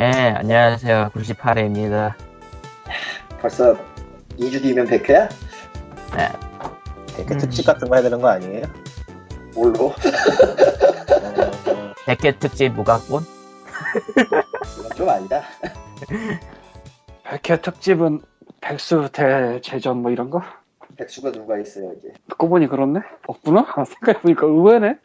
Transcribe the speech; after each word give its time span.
네, 0.00 0.30
안녕하세요. 0.30 1.10
98회입니다. 1.14 2.14
벌써 3.38 3.76
2주 4.38 4.62
뒤면 4.62 4.86
100회야? 4.86 5.28
네, 6.16 6.28
이렇게 7.18 7.36
특집 7.36 7.66
같은 7.66 7.86
거 7.86 7.96
해야 7.96 8.04
되는 8.04 8.18
거 8.18 8.28
아니에요? 8.28 8.62
뭘로? 9.54 9.88
어, 9.92 9.94
100회 12.06 12.38
특집 12.38 12.72
무각본? 12.72 13.22
이건 14.78 14.90
좀 14.96 15.06
아니다. 15.06 15.42
백회 17.24 17.60
특집은 17.60 18.22
백수 18.62 19.10
대제전 19.12 19.98
뭐 19.98 20.10
이런 20.10 20.30
거? 20.30 20.40
백수가 20.96 21.32
누가 21.32 21.58
있어요, 21.58 21.92
이제. 21.98 22.08
듣고 22.26 22.48
보니 22.48 22.68
그렇네? 22.68 23.00
없구나? 23.26 23.66
아, 23.76 23.84
생각해보니까 23.84 24.46
의외네? 24.46 24.96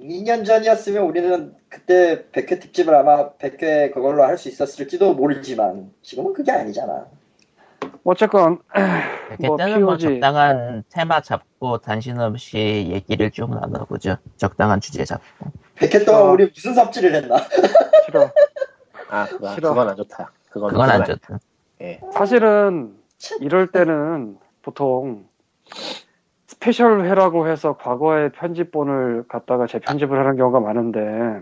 2년 0.00 0.44
전이었으면 0.46 1.04
우리는 1.04 1.54
그때 1.68 2.24
100회 2.32 2.60
특집을 2.60 2.94
아마 2.94 3.30
100회 3.34 3.92
그걸로 3.92 4.24
할 4.24 4.38
수 4.38 4.48
있었을지도 4.48 5.14
모르지만 5.14 5.92
지금은 6.02 6.32
그게 6.32 6.50
아니잖아. 6.52 7.06
어쨌건 8.04 8.58
100회 8.72 9.46
뭐 9.46 9.56
때는 9.56 9.82
뭐. 9.82 9.98
적당한 9.98 10.84
테마 10.90 11.20
잡고 11.20 11.78
단신 11.78 12.18
없이 12.18 12.88
얘기를 12.90 13.30
좀 13.30 13.50
나눠보죠. 13.50 14.16
적당한 14.36 14.80
주제 14.80 15.04
잡고. 15.04 15.50
100회 15.76 16.06
동안 16.06 16.22
어. 16.22 16.30
우리 16.32 16.46
무슨 16.46 16.74
삽질을 16.74 17.14
했나? 17.14 17.36
싫어 18.06 18.30
아, 19.10 19.26
그거, 19.26 19.54
싫어. 19.54 19.70
그건 19.70 19.88
안 19.90 19.96
좋다. 19.96 20.32
그건, 20.50 20.70
그건 20.70 20.90
안 20.90 21.00
그건 21.02 21.18
좋다. 21.20 21.38
예. 21.82 22.00
사실은 22.12 22.96
이럴 23.40 23.70
때는 23.70 24.38
보통 24.62 25.26
스페셜 26.60 27.06
회라고 27.06 27.48
해서 27.48 27.78
과거의 27.78 28.32
편집본을 28.32 29.24
갖다가 29.28 29.66
재편집을 29.66 30.18
하는 30.18 30.36
경우가 30.36 30.60
많은데 30.60 31.40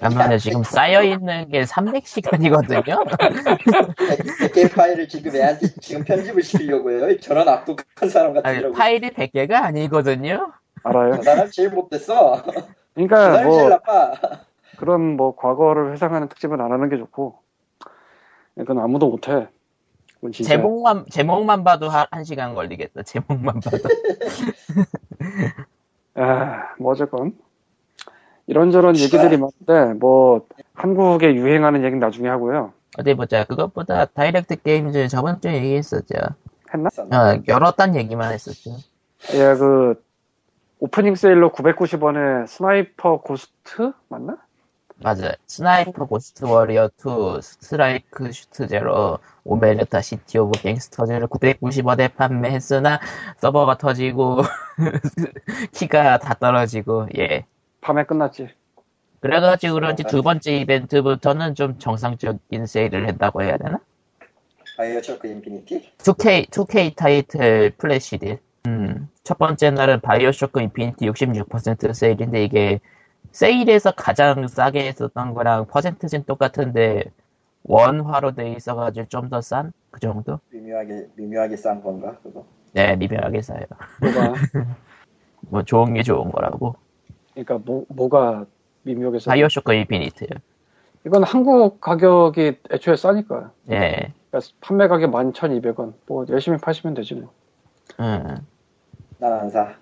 잠깐만요. 0.00 0.38
지금 0.38 0.64
쌓여있는 0.64 1.50
게 1.50 1.62
300시간이거든요? 1.62 3.06
100개 3.06 4.74
파일을 4.74 5.06
지금 5.06 5.36
애한테 5.36 5.68
지금 5.80 6.02
편집을 6.02 6.42
시키려고 6.42 6.90
해요. 6.90 7.16
저런 7.20 7.48
악독한 7.48 8.08
사람 8.08 8.32
아니, 8.32 8.42
같으려고. 8.42 8.74
파일이 8.74 9.10
100개가 9.10 9.52
아니거든요? 9.52 10.50
알아요? 10.82 11.12
저 11.14 11.22
사람 11.22 11.48
제일 11.48 11.70
못됐어. 11.70 12.42
저 12.44 12.52
그러니까 12.94 13.34
제일 13.34 13.46
뭐 13.46 13.68
나빠. 13.68 14.14
그런 14.78 15.16
뭐 15.16 15.36
과거를 15.36 15.92
회상하는 15.92 16.28
특집은 16.28 16.60
안 16.60 16.72
하는 16.72 16.88
게 16.88 16.96
좋고 16.96 17.38
이건 18.58 18.80
아무도 18.80 19.08
못해 19.08 19.30
그건 19.32 19.48
진짜 20.32 20.56
제목만, 20.56 21.06
제목만 21.10 21.64
봐도 21.64 21.88
한, 21.88 22.06
한 22.10 22.24
시간 22.24 22.54
걸리겠다. 22.54 23.02
제목만 23.02 23.60
봐도. 23.60 23.88
아, 26.14 26.74
뭐 26.78 26.92
어쨌건 26.92 27.36
이런저런 28.46 28.96
얘기들이 28.96 29.36
많은데 29.36 29.98
뭐 29.98 30.46
한국에 30.74 31.34
유행하는 31.34 31.80
얘기는 31.80 31.98
나중에 31.98 32.28
하고요. 32.28 32.72
어디 32.98 33.14
보자. 33.14 33.44
그것보다 33.44 34.06
다이렉트 34.06 34.62
게임즈 34.62 35.08
저번 35.08 35.40
주에 35.40 35.54
얘기했었죠. 35.56 36.14
했나? 36.72 36.88
어, 36.98 37.42
열었단 37.46 37.96
얘기만 37.96 38.32
했었죠. 38.32 38.76
예, 39.34 39.54
그 39.54 40.02
오프닝 40.78 41.14
세일로 41.14 41.50
990원에 41.50 42.46
스나이퍼 42.46 43.20
고스트 43.20 43.92
맞나? 44.08 44.38
맞아요. 45.02 45.32
스나이퍼 45.46 46.06
고스트 46.06 46.44
워리어 46.44 46.90
2, 46.98 47.42
스트라이크 47.42 48.32
슈트 48.32 48.66
제로, 48.66 49.18
오메르타 49.44 50.00
시티 50.00 50.38
오브 50.38 50.60
갱스터즈를 50.60 51.28
990원에 51.28 52.14
판매했으나 52.14 53.00
서버가 53.36 53.76
터지고 53.78 54.40
키가 55.72 56.18
다 56.18 56.34
떨어지고 56.34 57.08
예. 57.18 57.44
밤에 57.80 58.04
끝났지. 58.04 58.48
그래가지고 59.20 59.74
그런지 59.74 60.02
두 60.04 60.22
번째 60.22 60.56
이벤트부터는 60.58 61.54
좀 61.54 61.78
정상적인 61.78 62.66
세일을 62.66 63.08
했다고 63.08 63.42
해야 63.42 63.56
되나? 63.56 63.80
바이오쇼크 64.76 65.26
인피니티? 65.26 65.92
2K, 65.98 66.50
2K 66.50 66.96
타이틀 66.96 67.70
flash 67.76 68.18
deal. 68.18 68.38
음, 68.66 69.08
첫 69.24 69.38
번째 69.38 69.70
날은 69.70 70.00
바이오쇼크 70.00 70.60
인피니티 70.60 71.08
66% 71.08 71.94
세일인데 71.94 72.44
이게 72.44 72.80
세일에서 73.32 73.92
가장 73.92 74.46
싸게 74.48 74.86
했었던 74.88 75.34
거랑 75.34 75.66
퍼센트는 75.66 76.24
똑같은데 76.24 77.04
원화로 77.64 78.32
돼 78.34 78.52
있어가지고 78.52 79.08
좀 79.08 79.28
더 79.28 79.40
싼? 79.40 79.72
그 79.90 80.00
정도? 80.00 80.40
미묘하게 80.50 81.08
미묘하게 81.16 81.56
싼 81.56 81.82
건가 81.82 82.16
그거? 82.22 82.44
네, 82.72 82.96
미묘하게 82.96 83.42
싸요. 83.42 83.64
뭐가 84.00 84.34
뭐 85.40 85.62
좋은 85.62 85.94
게 85.94 86.02
좋은 86.02 86.30
거라고. 86.30 86.76
그러니까 87.34 87.58
뭐 87.64 87.84
뭐가 87.88 88.46
미묘하게서 88.82 89.30
바이오쇼크 89.30 89.72
인피니트요. 89.74 90.28
이건 91.06 91.22
한국 91.24 91.80
가격이 91.80 92.58
애초에 92.70 92.96
싸니까. 92.96 93.52
예. 93.70 94.12
그러니까 94.30 94.50
판매 94.60 94.88
가격 94.88 95.10
11,200원. 95.12 95.94
뭐 96.06 96.24
열심히 96.28 96.58
파시면 96.58 96.94
되지 96.94 97.14
뭐. 97.14 97.32
음. 98.00 98.36
난안 99.18 99.50
사. 99.50 99.74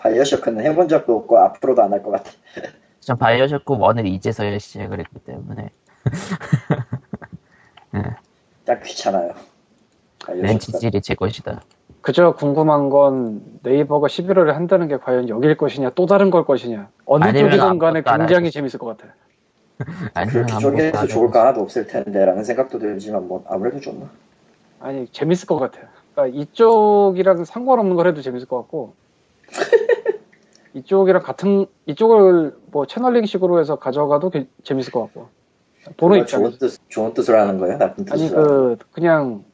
바이오쇼크는 0.00 0.64
해본 0.64 0.88
적도 0.88 1.16
없고 1.16 1.38
앞으로도 1.38 1.82
안 1.82 1.92
할 1.92 2.02
것 2.02 2.10
같아. 2.10 2.30
전 3.00 3.18
바이오쇼크 3.18 3.74
1을 3.76 4.06
이제서야 4.06 4.58
시작을 4.58 4.98
했기 5.00 5.18
때문에 5.20 5.70
딱 8.64 8.82
귀찮아요. 8.82 9.32
렌치질이 10.28 11.00
제 11.00 11.14
것이다. 11.14 11.62
그저 12.02 12.32
궁금한 12.32 12.88
건 12.90 13.42
네이버가 13.62 14.06
11월에 14.06 14.52
한다는 14.52 14.88
게 14.88 14.96
과연 14.98 15.28
여길 15.28 15.56
것이냐 15.56 15.90
또 15.94 16.06
다른 16.06 16.30
걸 16.30 16.44
것이냐 16.44 16.88
어느 17.04 17.24
쪽이든 17.32 17.78
간에 17.78 18.02
굉장히 18.02 18.44
할 18.44 18.50
재밌을 18.50 18.78
것 18.78 18.96
같아. 18.96 19.14
아니면 20.14 20.46
그 20.46 20.52
아무것도 20.52 20.76
쪽에서 20.76 20.98
안 20.98 21.08
좋을 21.08 21.30
거 21.30 21.40
하나도 21.40 21.60
없을 21.62 21.86
텐데라는 21.86 22.44
생각도 22.44 22.78
들지만 22.78 23.28
뭐 23.28 23.44
아무래도 23.48 23.80
좋나. 23.80 24.08
아니 24.78 25.06
재밌을 25.08 25.46
것 25.46 25.58
같아. 25.58 25.80
그러니까 26.14 26.38
이쪽이랑 26.38 27.44
상관없는 27.44 27.96
걸 27.96 28.06
해도 28.08 28.22
재밌을 28.22 28.46
것 28.46 28.58
같고 28.58 28.94
이쪽이랑 30.74 31.22
같은 31.22 31.66
이쪽을 31.86 32.56
뭐 32.70 32.86
채널링식으로 32.86 33.60
해서 33.60 33.76
가져가도 33.76 34.30
게- 34.30 34.48
재밌을 34.62 34.92
것 34.92 35.00
같고 35.06 35.28
보는 35.96 36.18
입장에서 36.20 36.50
좋은 36.50 36.58
뜻 36.58 36.78
좋은 36.88 37.14
뜻으로 37.14 37.38
하는 37.40 37.58
거예요? 37.58 37.78
나쁜 37.78 38.04
뜻으로? 38.04 38.20
아니 38.20 38.30
그 38.30 38.76
그냥 38.92 39.44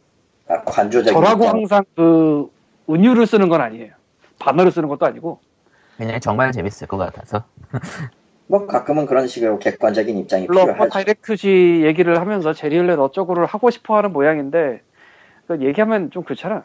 아, 0.48 0.62
관조적인 0.62 1.12
저라고 1.12 1.44
입장. 1.44 1.56
항상 1.56 1.84
그 1.94 2.50
은유를 2.90 3.26
쓰는 3.26 3.48
건 3.48 3.60
아니에요. 3.60 3.92
반어를 4.38 4.70
쓰는 4.70 4.88
것도 4.88 5.06
아니고 5.06 5.40
그냥 5.96 6.20
정말 6.20 6.52
재밌을 6.52 6.86
것 6.86 6.98
같아서 6.98 7.44
뭐 8.48 8.66
가끔은 8.66 9.06
그런 9.06 9.26
식으로 9.26 9.58
객관적인 9.58 10.16
입장이 10.18 10.46
물론 10.46 10.66
뭐 10.66 10.74
필요하죠. 10.74 10.92
다이렉트지 10.92 11.82
얘기를 11.84 12.20
하면서 12.20 12.52
제리얼렛 12.52 12.98
어쩌고를 12.98 13.46
하고 13.46 13.70
싶어하는 13.70 14.12
모양인데 14.12 14.82
그 15.48 15.60
얘기하면 15.62 16.10
좀 16.10 16.22
그렇잖아. 16.22 16.64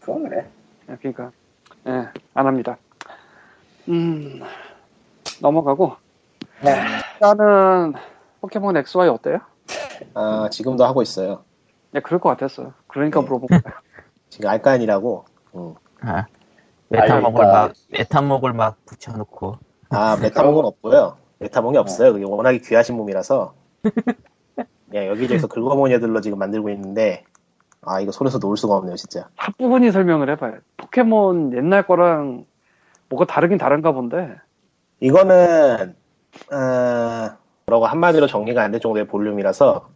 그건 0.00 0.28
그래. 0.28 0.46
그러니까 1.00 1.30
예, 1.86 2.08
안 2.34 2.46
합니다. 2.46 2.76
음 3.88 4.40
넘어가고 5.40 5.96
네. 6.62 6.74
일단은 7.14 7.94
포켓몬 8.40 8.76
XY 8.76 9.08
어때요? 9.08 9.40
아, 10.14 10.48
지금도 10.50 10.84
하고 10.84 11.02
있어요. 11.02 11.44
네, 11.90 12.00
그럴 12.00 12.20
것 12.20 12.28
같았어요. 12.30 12.74
그러니까 12.86 13.20
네. 13.20 13.26
물어본 13.26 13.48
거예요. 13.48 13.62
지금 14.28 14.50
알 14.50 14.61
까느라고. 14.61 15.24
음. 15.54 15.74
아, 16.00 16.26
메타몽을 16.88 17.44
알겠다. 17.44 17.62
막 17.62 17.72
메타몽을 17.90 18.52
막 18.52 18.76
붙여놓고 18.86 19.58
아, 19.90 20.16
메타몽은 20.20 20.64
없고요. 20.64 21.16
메타몽이 21.38 21.76
없어요. 21.78 22.12
그게 22.12 22.24
워낙에 22.24 22.58
귀하신 22.58 22.96
몸이라서. 22.96 23.54
그냥 24.90 25.06
여기저기서 25.08 25.46
긁어모은 25.46 25.92
애들로 25.92 26.20
지금 26.20 26.38
만들고 26.38 26.68
있는데, 26.70 27.24
아, 27.82 28.00
이거 28.00 28.12
손에서 28.12 28.38
놓을 28.38 28.56
수가 28.56 28.74
없네요, 28.76 28.96
진짜. 28.96 29.28
앞부분이 29.36 29.92
설명을 29.92 30.30
해봐요. 30.30 30.54
포켓몬 30.76 31.52
옛날 31.56 31.86
거랑 31.86 32.44
뭐가 33.08 33.24
다르긴 33.26 33.56
다른가 33.58 33.92
본데 33.92 34.34
이거는, 35.00 35.94
어, 36.52 37.30
뭐라고 37.66 37.86
한마디로 37.86 38.26
정리가 38.26 38.62
안 38.62 38.72
될 38.72 38.80
정도의 38.80 39.06
볼륨이라서, 39.06 39.88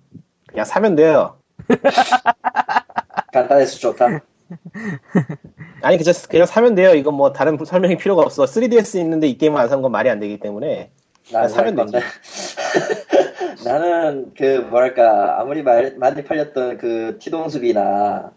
그냥 0.49 0.65
사면 0.65 0.95
돼요. 0.95 1.37
간단해서 3.33 3.79
좋다. 3.79 4.07
아니, 5.83 5.97
그냥, 5.99 6.15
그냥 6.29 6.47
사면 6.47 6.75
돼요. 6.75 6.95
이건 6.95 7.15
뭐 7.15 7.33
다른 7.33 7.59
설명이 7.63 7.97
필요가 7.97 8.23
없어. 8.23 8.45
3DS 8.45 8.99
있는데 9.01 9.27
이 9.27 9.39
게임을 9.39 9.59
안산 9.61 9.83
건 9.83 9.91
말이 9.93 10.09
안 10.11 10.21
되기 10.21 10.39
때문에. 10.39 10.91
살 11.25 11.49
사면 11.49 11.75
건데. 11.75 12.01
나는 13.65 14.33
그 14.37 14.61
뭐랄까 14.71 15.41
아무리 15.41 15.63
말, 15.63 15.97
많이 15.97 16.23
팔렸던 16.25 16.79
그 16.79 17.19
티동숲이나 17.21 18.33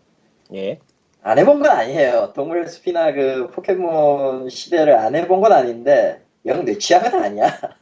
예. 0.54 0.80
안 1.22 1.38
해본 1.40 1.62
건 1.62 1.72
아니에요. 1.72 2.34
동물 2.36 2.68
숲이나 2.68 3.12
그 3.14 3.50
포켓몬 3.52 4.50
시대를 4.50 4.96
안 4.96 5.16
해본 5.16 5.42
건 5.42 5.52
아닌데 5.54 6.22
영 6.46 6.66
내 6.66 6.78
취향은 6.78 7.14
아니야. 7.16 7.48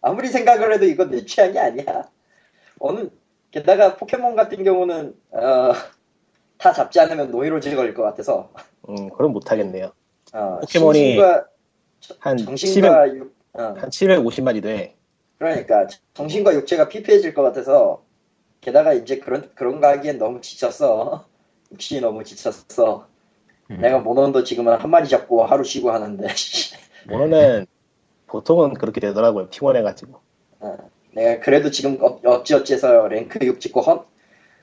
아무리 0.00 0.28
생각을 0.28 0.72
해도 0.72 0.84
이건 0.84 1.10
내 1.10 1.24
취향이 1.24 1.58
아니야. 1.58 2.08
어느 2.78 3.08
게다가 3.50 3.96
포켓몬 3.96 4.36
같은 4.36 4.62
경우는 4.62 5.14
어, 5.32 5.72
다 6.58 6.72
잡지 6.72 7.00
않으면 7.00 7.30
노이로제 7.30 7.74
걸릴 7.74 7.94
것 7.94 8.02
같아서 8.02 8.50
음, 8.88 9.10
그럼 9.10 9.32
못 9.32 9.50
하겠네요. 9.50 9.92
어, 10.32 10.58
포켓몬이 10.60 11.16
정신과, 11.16 11.46
한 12.20 12.36
정신과 12.36 13.14
육, 13.16 13.34
어, 13.54 13.62
한 13.62 13.90
750마리 13.90 14.62
돼. 14.62 14.95
그러니까 15.38 15.86
정신과 16.14 16.54
육체가 16.54 16.88
피폐해질 16.88 17.34
것 17.34 17.42
같아서 17.42 18.02
게다가 18.60 18.92
이제 18.94 19.18
그런 19.18 19.50
그런 19.54 19.80
거 19.80 19.88
하기엔 19.88 20.18
너무 20.18 20.40
지쳤어. 20.40 21.26
육신이 21.72 22.00
너무 22.00 22.24
지쳤어. 22.24 23.06
음. 23.70 23.80
내가 23.80 23.98
모논도 23.98 24.44
지금은 24.44 24.74
한 24.76 24.90
마리 24.90 25.08
잡고 25.08 25.44
하루 25.44 25.64
쉬고 25.64 25.90
하는데 25.90 26.26
모노는 27.08 27.66
보통은 28.26 28.74
그렇게 28.74 29.00
되더라고요. 29.00 29.48
피곤해 29.48 29.82
가지고. 29.82 30.20
어, 30.60 30.76
내가 31.12 31.40
그래도 31.40 31.70
지금 31.70 31.98
어- 32.02 32.20
어찌어찌해서 32.24 33.08
랭크 33.08 33.44
6 33.44 33.60
찍고 33.60 33.80
헌 33.80 34.00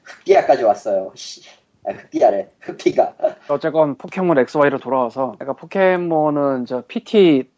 흑기야까지 0.03 0.63
왔어요. 0.63 1.11
씨. 1.15 1.41
아, 1.85 1.91
흑기야래. 1.91 2.49
흑기가. 2.61 3.15
어쨌건 3.49 3.97
포켓몬 3.97 4.37
XY로 4.39 4.79
돌아와서 4.79 5.35
내가 5.39 5.53
포켓몬은 5.53 6.65
저 6.65 6.83
PT 6.87 7.49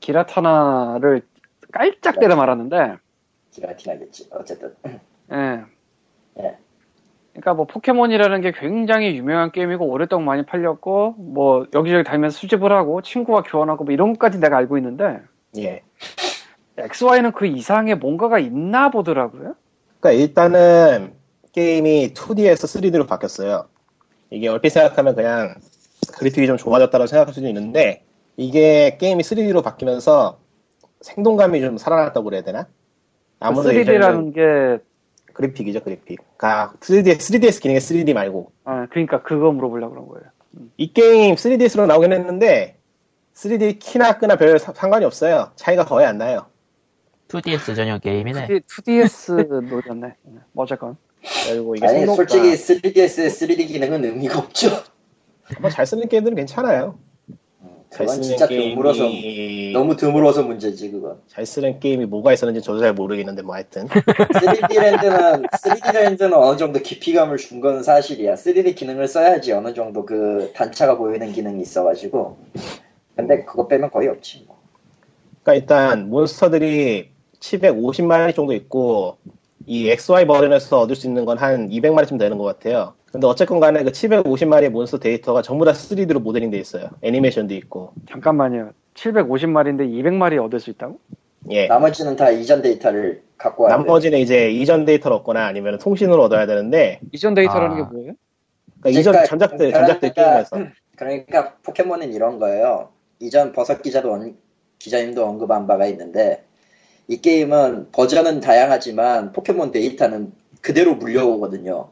기라타나를 0.00 1.22
깔짝 1.72 2.18
때려 2.20 2.36
말았는데 2.36 2.96
기라티나겠지. 3.52 4.28
어쨌든 4.30 4.74
예. 4.86 5.62
예. 6.40 6.56
그러니까 7.32 7.54
뭐 7.54 7.66
포켓몬이라는 7.66 8.40
게 8.40 8.52
굉장히 8.52 9.16
유명한 9.16 9.52
게임이고 9.52 9.86
오랫동안 9.86 10.24
많이 10.26 10.44
팔렸고 10.44 11.14
뭐 11.18 11.66
여기저기 11.74 12.04
다니면서 12.04 12.38
수집을 12.38 12.72
하고 12.72 13.02
친구와 13.02 13.42
교환하고 13.42 13.84
뭐 13.84 13.92
이런 13.92 14.12
것까지 14.12 14.40
내가 14.40 14.56
알고 14.56 14.76
있는데 14.78 15.20
예. 15.58 15.82
XY는 16.76 17.32
그 17.32 17.46
이상의 17.46 17.96
뭔가가 17.96 18.38
있나 18.38 18.90
보더라고요. 18.90 19.54
그러니까 20.00 20.22
일단은 20.22 21.12
게임이 21.52 22.14
2D에서 22.14 22.64
3D로 22.64 23.06
바뀌었어요. 23.06 23.66
이게 24.30 24.48
얼핏 24.48 24.70
생각하면 24.70 25.14
그냥 25.14 25.54
그래픽이 26.16 26.46
좀 26.46 26.56
좋아졌다고 26.56 27.06
생각할 27.06 27.34
수도 27.34 27.46
있는데 27.48 28.04
이게 28.36 28.96
게임이 28.98 29.22
3D로 29.22 29.62
바뀌면서 29.62 30.38
생동감이 31.00 31.60
좀 31.60 31.76
살아났다고 31.78 32.24
그래야 32.24 32.42
되나? 32.42 32.66
아무래도 33.38 33.74
예전에는 33.74 34.32
3D라는 34.32 34.34
게 34.78 34.84
그래픽이죠, 35.32 35.82
그래픽. 35.82 36.18
그러니까 36.36 36.74
3D, 36.80 37.16
3DS 37.16 37.62
기능의 37.62 37.80
3D 37.80 38.12
말고 38.14 38.52
아, 38.64 38.86
그러니까 38.90 39.22
그거 39.22 39.50
물어보려고 39.52 39.92
그런 39.94 40.08
거예요. 40.08 40.24
이 40.76 40.92
게임 40.92 41.34
3DS로 41.36 41.86
나오긴 41.86 42.12
했는데 42.12 42.76
3D 43.34 43.78
키나 43.78 44.18
끄나 44.18 44.36
별 44.36 44.58
사- 44.58 44.72
상관이 44.74 45.04
없어요. 45.04 45.52
차이가 45.54 45.84
거의 45.84 46.06
안 46.06 46.18
나요. 46.18 46.46
2DS 47.28 47.76
전용 47.76 48.00
게임이네. 48.00 48.48
2DS 48.48 49.62
노렸네. 49.68 50.14
뭐 50.52 50.64
어쨌건 50.64 50.96
그리고 51.48 51.76
이게 51.76 51.86
아니 51.86 52.04
솔직히 52.06 52.52
3DS의 52.54 53.28
3D 53.28 53.68
기능은 53.68 54.04
의미가 54.04 54.38
없죠. 54.40 54.68
뭐잘 55.60 55.86
쓰는 55.86 56.08
게임들은 56.08 56.36
괜찮아요. 56.36 56.98
잘 57.90 58.06
쓰는 58.08 58.22
진짜 58.22 58.46
게임이 58.46 58.70
드물어서 58.70 59.02
너무 59.72 59.96
드물어서 59.96 60.42
문제지 60.44 60.90
그건. 60.92 61.16
잘 61.26 61.44
쓰는 61.44 61.80
게임이 61.80 62.06
뭐가 62.06 62.32
있었는지 62.32 62.62
저도 62.62 62.78
잘 62.78 62.92
모르겠는데 62.94 63.42
뭐 63.42 63.54
하여튼 63.56 63.86
3D 63.88 64.80
랜드는 64.80 65.42
3D 65.42 65.92
랜드는 65.94 66.32
어느 66.34 66.56
정도 66.56 66.78
깊이감을 66.80 67.36
준 67.36 67.60
건 67.60 67.82
사실이야. 67.82 68.34
3D 68.34 68.74
기능을 68.76 69.08
써야지 69.08 69.52
어느 69.52 69.74
정도 69.74 70.06
그 70.06 70.50
단차가 70.54 70.96
보이는 70.96 71.32
기능이 71.32 71.60
있어가지고. 71.62 72.36
근데 73.16 73.44
그거 73.44 73.66
빼면 73.66 73.90
거의 73.90 74.08
없지. 74.08 74.44
뭐. 74.46 74.56
그러니까 75.42 75.54
일단 75.60 76.08
몬스터들이 76.10 77.10
750마리 77.40 78.34
정도 78.34 78.52
있고 78.54 79.16
이 79.66 79.88
XY 79.90 80.26
버전에서 80.26 80.80
얻을 80.80 80.94
수 80.96 81.06
있는 81.06 81.24
건 81.24 81.36
한 81.38 81.68
200마리쯤 81.68 82.18
되는 82.18 82.38
것 82.38 82.44
같아요. 82.44 82.94
근데 83.12 83.26
어쨌건 83.26 83.58
간에 83.58 83.82
그 83.82 83.90
750마리의 83.90 84.68
몬스터 84.70 84.98
데이터가 84.98 85.42
전부 85.42 85.64
다 85.64 85.72
3D로 85.72 86.20
모델링 86.22 86.50
돼 86.50 86.58
있어요. 86.58 86.90
애니메이션도 87.02 87.54
있고. 87.54 87.92
잠깐만요. 88.08 88.70
750마리인데 88.94 89.80
200마리 89.90 90.42
얻을 90.42 90.60
수 90.60 90.70
있다고? 90.70 90.98
예. 91.50 91.66
나머지는 91.66 92.16
다 92.16 92.30
이전 92.30 92.62
데이터를 92.62 93.22
갖고 93.36 93.64
와야 93.64 93.76
돼. 93.76 93.82
나머지는 93.82 94.18
이제 94.18 94.50
이전 94.50 94.84
데이터를 94.84 95.16
얻거나 95.18 95.46
아니면 95.46 95.78
통신으로 95.78 96.22
얻어야 96.24 96.46
되는데 96.46 97.00
이전 97.12 97.34
데이터라는 97.34 97.76
아. 97.76 97.76
게 97.88 97.92
뭐예요? 97.92 98.12
그러니까 98.80 99.00
이전 99.00 99.12
그러니까 99.12 99.26
전작들 99.28 99.58
그러니까 99.72 99.78
전작들 99.80 100.12
게임에서 100.12 100.56
그러니까 100.96 101.54
포켓몬은 101.62 102.12
이런 102.12 102.38
거예요. 102.38 102.90
이전 103.18 103.52
버섯 103.52 103.82
기자도 103.82 104.12
언- 104.12 104.36
기자님도 104.78 105.24
언급한 105.26 105.66
바가 105.66 105.86
있는데 105.86 106.44
이 107.08 107.16
게임은 107.20 107.88
버전은 107.92 108.40
다양하지만 108.40 109.32
포켓몬 109.32 109.72
데이터는 109.72 110.32
그대로 110.60 110.94
물려오거든요. 110.94 111.88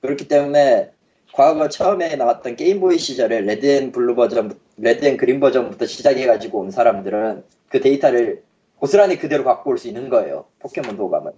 그렇기 0.00 0.28
때문에 0.28 0.90
과거 1.32 1.68
처음에 1.68 2.16
나왔던 2.16 2.56
게임보이 2.56 2.98
시절에 2.98 3.40
Red 3.40 3.66
and 3.66 3.92
Blue 3.92 4.14
버전, 4.14 4.58
Red 4.76 4.96
and 4.96 5.16
Green 5.16 5.40
버전부터 5.40 5.86
시작해가지고 5.86 6.60
온 6.60 6.70
사람들은 6.70 7.44
그 7.68 7.80
데이터를 7.80 8.42
고스란히 8.78 9.18
그대로 9.18 9.44
갖고 9.44 9.70
올 9.70 9.78
수 9.78 9.88
있는 9.88 10.08
거예요. 10.08 10.46
포켓몬 10.60 10.96
도감은. 10.96 11.32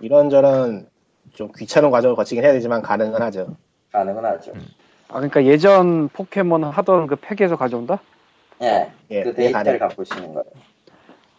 이런저런 0.00 0.88
좀 1.34 1.50
귀찮은 1.56 1.90
과정을 1.90 2.16
거치긴 2.16 2.44
해야 2.44 2.52
되지만 2.52 2.82
가능은 2.82 3.20
하죠. 3.22 3.56
가능은 3.92 4.24
하죠. 4.24 4.52
아 5.08 5.14
그러니까 5.14 5.44
예전 5.44 6.08
포켓몬 6.08 6.64
하던 6.64 7.06
그 7.06 7.16
팩에서 7.16 7.56
가져온다? 7.56 8.00
예, 8.62 8.90
예, 9.10 9.22
그 9.22 9.30
그게 9.30 9.44
데이터를 9.44 9.78
가능. 9.78 9.88
갖고 9.88 10.02
올수 10.02 10.14
있는 10.14 10.34
거예요. 10.34 10.44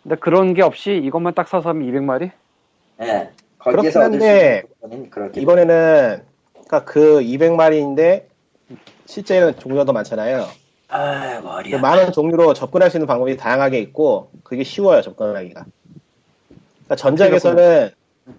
근데 0.04 0.16
그런 0.16 0.54
게 0.54 0.62
없이 0.64 0.96
이것만 1.04 1.34
딱 1.34 1.48
사서 1.48 1.70
하면 1.70 1.88
200마리? 1.92 2.32
예, 3.02 3.30
그렇긴 3.60 4.02
한데 4.02 4.64
이번에는 5.36 6.24
그러니까 6.54 6.86
그 6.86 7.20
200마리인데 7.20 8.26
실제는 9.06 9.58
종류가 9.58 9.86
더 9.86 9.94
많잖아요. 9.94 10.48
아그 10.88 11.44
머리야. 11.44 11.80
많은 11.80 12.12
종류로 12.12 12.54
접근할 12.54 12.90
수 12.90 12.98
있는 12.98 13.08
방법이 13.08 13.38
다양하게 13.38 13.80
있고 13.80 14.32
그게 14.44 14.64
쉬워요 14.64 15.02
접근하기가. 15.02 15.66
그러니까 16.86 16.96
전작에서는 16.96 17.92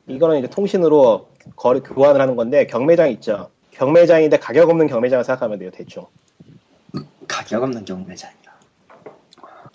이거는 0.07 0.39
이제 0.39 0.49
통신으로 0.49 1.29
거리 1.57 1.81
교환을 1.81 2.21
하는 2.21 2.37
건데 2.37 2.67
경매장 2.67 3.11
있죠. 3.13 3.51
경매장인데 3.73 4.39
가격 4.39 4.69
없는 4.71 4.87
경매장을 4.89 5.25
생각하면 5.25 5.59
돼요 5.59 5.71
대충. 5.71 6.07
가격 7.29 7.63
없는 7.63 7.85
경매장이야. 7.85 8.51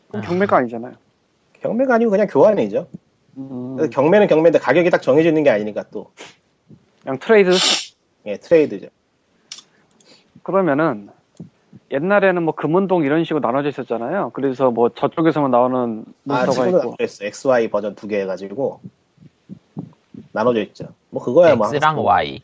그럼 0.10 0.26
경매가 0.26 0.58
아니잖아요. 0.58 0.94
경매가 1.62 1.96
아니고 1.96 2.12
그냥 2.12 2.28
교환이죠. 2.28 2.88
음, 3.38 3.90
경매는 3.90 4.28
경매인데 4.28 4.60
가격이 4.60 4.90
딱 4.90 5.02
정해져 5.02 5.30
있는 5.30 5.44
게 5.44 5.50
아니니까 5.50 5.84
또 5.92 6.12
그냥 7.04 7.20
트레이드? 7.20 7.52
예, 8.26 8.38
트레이드죠. 8.38 8.88
그러면은 10.44 11.10
옛날에는 11.92 12.44
뭐 12.44 12.54
금은동 12.56 13.04
이런 13.04 13.24
식으로 13.24 13.40
나눠져 13.42 13.70
있었잖아요. 13.70 14.32
그래서 14.34 14.72
뭐 14.72 14.90
저쪽에서만 14.90 15.52
나오는 15.52 16.04
아 16.30 16.46
몬스터가 16.46 16.52
지금은 16.52 16.70
있고 16.70 16.80
나눠져 16.98 17.04
있어. 17.04 17.26
XY 17.26 17.70
버전 17.70 17.96
두 17.96 18.08
개 18.08 18.20
해가지고 18.22 18.80
나눠져 20.32 20.62
있죠. 20.64 20.88
뭐 21.10 21.24
그거야 21.24 21.56
뭐 21.56 21.68
X랑 21.74 22.04
Y. 22.04 22.42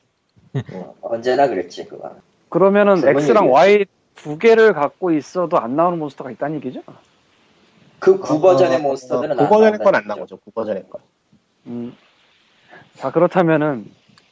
어, 0.74 0.96
언제나 1.02 1.48
그랬지 1.48 1.86
그거. 1.86 2.12
그러면은 2.50 2.98
X랑 2.98 3.46
얘기야. 3.46 3.52
Y 3.52 3.86
두 4.16 4.38
개를 4.38 4.74
갖고 4.74 5.12
있어도 5.12 5.58
안 5.58 5.76
나오는 5.76 5.98
몬스터가 5.98 6.32
있다는 6.32 6.58
얘기죠? 6.58 6.82
그 8.02 8.20
구버전의 8.20 8.76
어, 8.76 8.80
몬스터들은 8.80 9.40
어, 9.40 9.48
구버전의 9.48 9.78
건 9.84 9.99
안 9.99 10.06
나온다는 10.08 10.08
나오죠. 10.18 10.38
구버전의 10.40 10.90
건. 10.90 11.02
음. 11.68 11.96
자 12.98 13.12
그렇다면은 13.12 13.90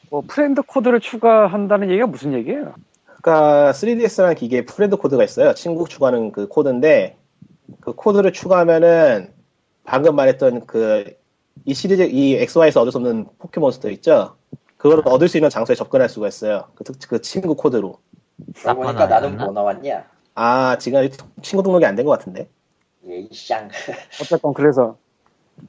뭐 0.10 0.24
friend 0.28 0.62
code를 0.64 1.00
추가한다는 1.00 1.90
얘기가 1.92 2.08
무슨 2.08 2.34
얘기예요? 2.34 2.74
그러니까 3.06 3.72
3DS라는 3.72 4.36
기계에 4.36 4.66
friend 4.66 4.98
code가 4.98 5.24
있어요. 5.24 5.54
친구 5.54 5.88
추가하는 5.88 6.32
그 6.32 6.48
코드인데 6.48 7.16
그 7.80 7.94
코드를 7.94 8.34
추가하면은 8.34 9.32
방금 9.86 10.16
말했던 10.16 10.66
그 10.66 11.18
이 11.66 11.74
시리즈 11.74 12.04
이 12.04 12.36
XY에서 12.38 12.80
얻을 12.82 12.92
수 12.94 12.98
없는 13.00 13.26
포켓몬스터 13.38 13.90
있죠. 13.92 14.38
그걸 14.78 15.02
얻을 15.06 15.28
수 15.28 15.36
있는 15.38 15.50
장소에 15.50 15.76
접근할 15.76 16.08
수가 16.08 16.30
있어요. 16.30 16.70
그, 16.74 16.86
특- 16.86 17.10
그 17.10 17.22
친구 17.22 17.54
코드로. 17.56 17.98
보니까 18.64 19.06
나는? 19.08 19.38
뭐 19.38 19.52
나왔냐? 19.52 20.06
아 20.36 20.78
지금 20.80 21.08
친구 21.42 21.62
등록이 21.62 21.86
안 21.86 21.98
된 21.98 22.06
것 22.06 22.12
같은데. 22.18 22.48
예이샹. 23.08 23.70
어쨌건 24.22 24.54
그래서 24.54 24.98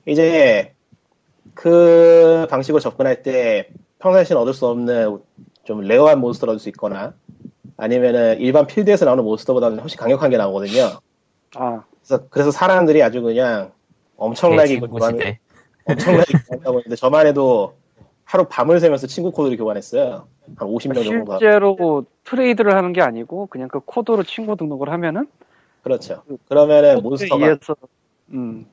이제 0.06 0.74
그 1.54 2.46
방식으로 2.50 2.80
접근할 2.80 3.22
때 3.22 3.70
평상시에 3.98 4.36
얻을 4.36 4.54
수 4.54 4.66
없는 4.66 5.20
좀 5.64 5.80
rare한 5.80 6.20
몬스터를 6.20 6.52
얻을 6.52 6.60
수 6.60 6.68
있거나 6.70 7.14
아니면은 7.76 8.38
일반 8.40 8.66
필드에서 8.66 9.04
나오는 9.04 9.22
몬스터보다는 9.24 9.78
훨씬 9.78 9.98
강력한 9.98 10.30
게 10.30 10.36
나오거든요. 10.36 11.00
아 11.56 11.82
그래서, 12.02 12.28
그래서 12.28 12.50
사람들이 12.50 13.02
아주 13.02 13.22
그냥 13.22 13.72
엄청나게 14.16 14.74
이걸 14.74 14.90
시대. 15.00 15.38
엄청나게 15.84 16.32
교환하고 16.48 16.78
있는데 16.80 16.96
저만 16.96 17.26
해도 17.26 17.74
하루 18.24 18.46
밤을 18.48 18.80
새면서 18.80 19.06
친구 19.06 19.32
코드를 19.32 19.56
교환했어요. 19.56 20.28
한 20.56 20.68
50명 20.68 21.04
정도가. 21.04 21.38
실제로 21.38 22.04
trade를 22.24 22.74
하는 22.74 22.92
게 22.92 23.00
아니고 23.02 23.46
그냥 23.46 23.68
그 23.68 23.80
코드로 23.80 24.22
친구 24.22 24.56
등록을 24.56 24.90
하면은 24.90 25.26
그렇죠. 25.82 26.22
그러면은 26.48 27.02
몬스터가, 27.02 27.44
의해서 27.44 27.76
음 28.32 28.66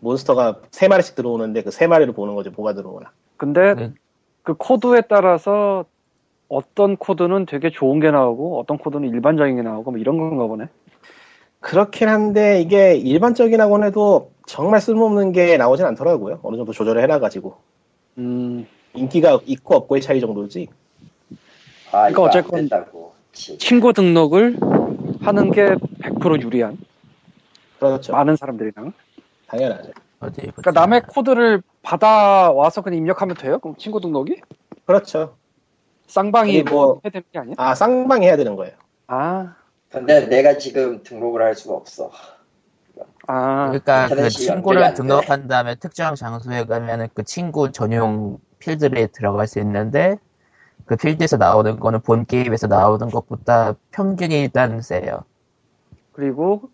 몬스터가 0.00 0.60
세 0.70 0.88
마리씩 0.88 1.14
들어오는데 1.14 1.62
그 1.62 1.70
세 1.70 1.86
마리를 1.86 2.12
보는 2.14 2.34
거죠. 2.34 2.50
뭐가 2.50 2.74
들어오나. 2.74 3.10
근데 3.36 3.74
네. 3.74 3.92
그 4.42 4.54
코드에 4.54 5.02
따라서 5.08 5.84
어떤 6.48 6.96
코드는 6.96 7.46
되게 7.46 7.70
좋은 7.70 8.00
게 8.00 8.10
나오고 8.10 8.60
어떤 8.60 8.78
코드는 8.78 9.08
일반적인 9.08 9.56
게 9.56 9.62
나오고 9.62 9.90
뭐 9.92 10.00
이런 10.00 10.18
건가 10.18 10.46
보네. 10.46 10.66
그렇긴 11.60 12.08
한데 12.08 12.60
이게 12.60 12.94
일반적이라고는 12.94 13.86
해도 13.88 14.30
정말 14.46 14.80
쓸모없는 14.82 15.32
게 15.32 15.56
나오진 15.56 15.86
않더라고요. 15.86 16.40
어느 16.42 16.56
정도 16.56 16.72
조절을 16.72 17.02
해놔가지고. 17.02 17.54
음, 18.18 18.66
인기가 18.92 19.40
있고 19.46 19.74
없고의 19.76 20.02
차이 20.02 20.20
정도지. 20.20 20.68
아, 21.90 22.10
이거 22.10 22.22
어쨌건-. 22.22 22.68
친구 23.32 23.92
등록을 23.94 24.58
하는 25.22 25.50
게 25.50 25.74
100% 26.14 26.42
유리한 26.42 26.78
그렇죠. 27.78 28.12
많은 28.12 28.36
사람들이랑. 28.36 28.92
당연하죠. 29.48 29.90
어디. 30.20 30.40
그러니까 30.40 30.70
남의 30.70 31.02
코드를 31.02 31.62
받아와서 31.82 32.80
그냥 32.82 32.98
입력하면 32.98 33.36
돼요? 33.36 33.58
그럼 33.58 33.76
친구 33.76 34.00
등록이? 34.00 34.40
그렇죠. 34.86 35.36
쌍방이 36.06 36.62
뭐 36.62 36.72
뭐- 36.86 37.00
해야 37.04 37.10
되는 37.10 37.24
게 37.32 37.38
아니야? 37.38 37.54
아 37.58 37.74
쌍방이 37.74 38.26
해야 38.26 38.36
되는 38.36 38.56
거예요. 38.56 38.74
아, 39.06 39.54
근데 39.90 40.26
내가 40.28 40.56
지금 40.58 41.02
등록을 41.02 41.42
할 41.42 41.54
수가 41.54 41.74
없어. 41.74 42.10
아, 43.26 43.66
그러니까 43.68 44.08
그 44.08 44.28
친구를. 44.30 44.94
등록한 44.94 45.48
다음에 45.48 45.74
특정 45.74 46.14
장소에 46.14 46.64
가면은 46.64 47.08
그 47.14 47.22
친구 47.24 47.72
전용 47.72 48.38
필드에 48.58 49.08
들어갈 49.08 49.46
수 49.46 49.58
있는데 49.60 50.16
그 50.86 50.96
필드에서 50.96 51.36
나오는 51.38 51.78
거는 51.80 52.00
본 52.02 52.24
게임에서 52.26 52.66
나오는 52.66 53.08
것보다 53.10 53.74
평균이 53.90 54.40
일단 54.40 54.80
세요. 54.80 55.24
그리고 56.14 56.70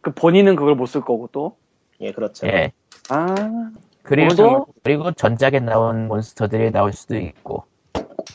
그 0.00 0.12
본인은 0.12 0.56
그걸 0.56 0.74
못 0.74 0.86
쓸 0.86 1.00
거고 1.02 1.28
또. 1.32 1.56
예, 2.00 2.12
그렇죠. 2.12 2.46
예. 2.46 2.72
아, 3.08 3.70
그리고 4.02 4.66
그리고 4.82 5.12
전작에 5.12 5.60
나온 5.60 6.08
몬스터들이 6.08 6.72
나올 6.72 6.92
수도 6.92 7.16
있고. 7.16 7.64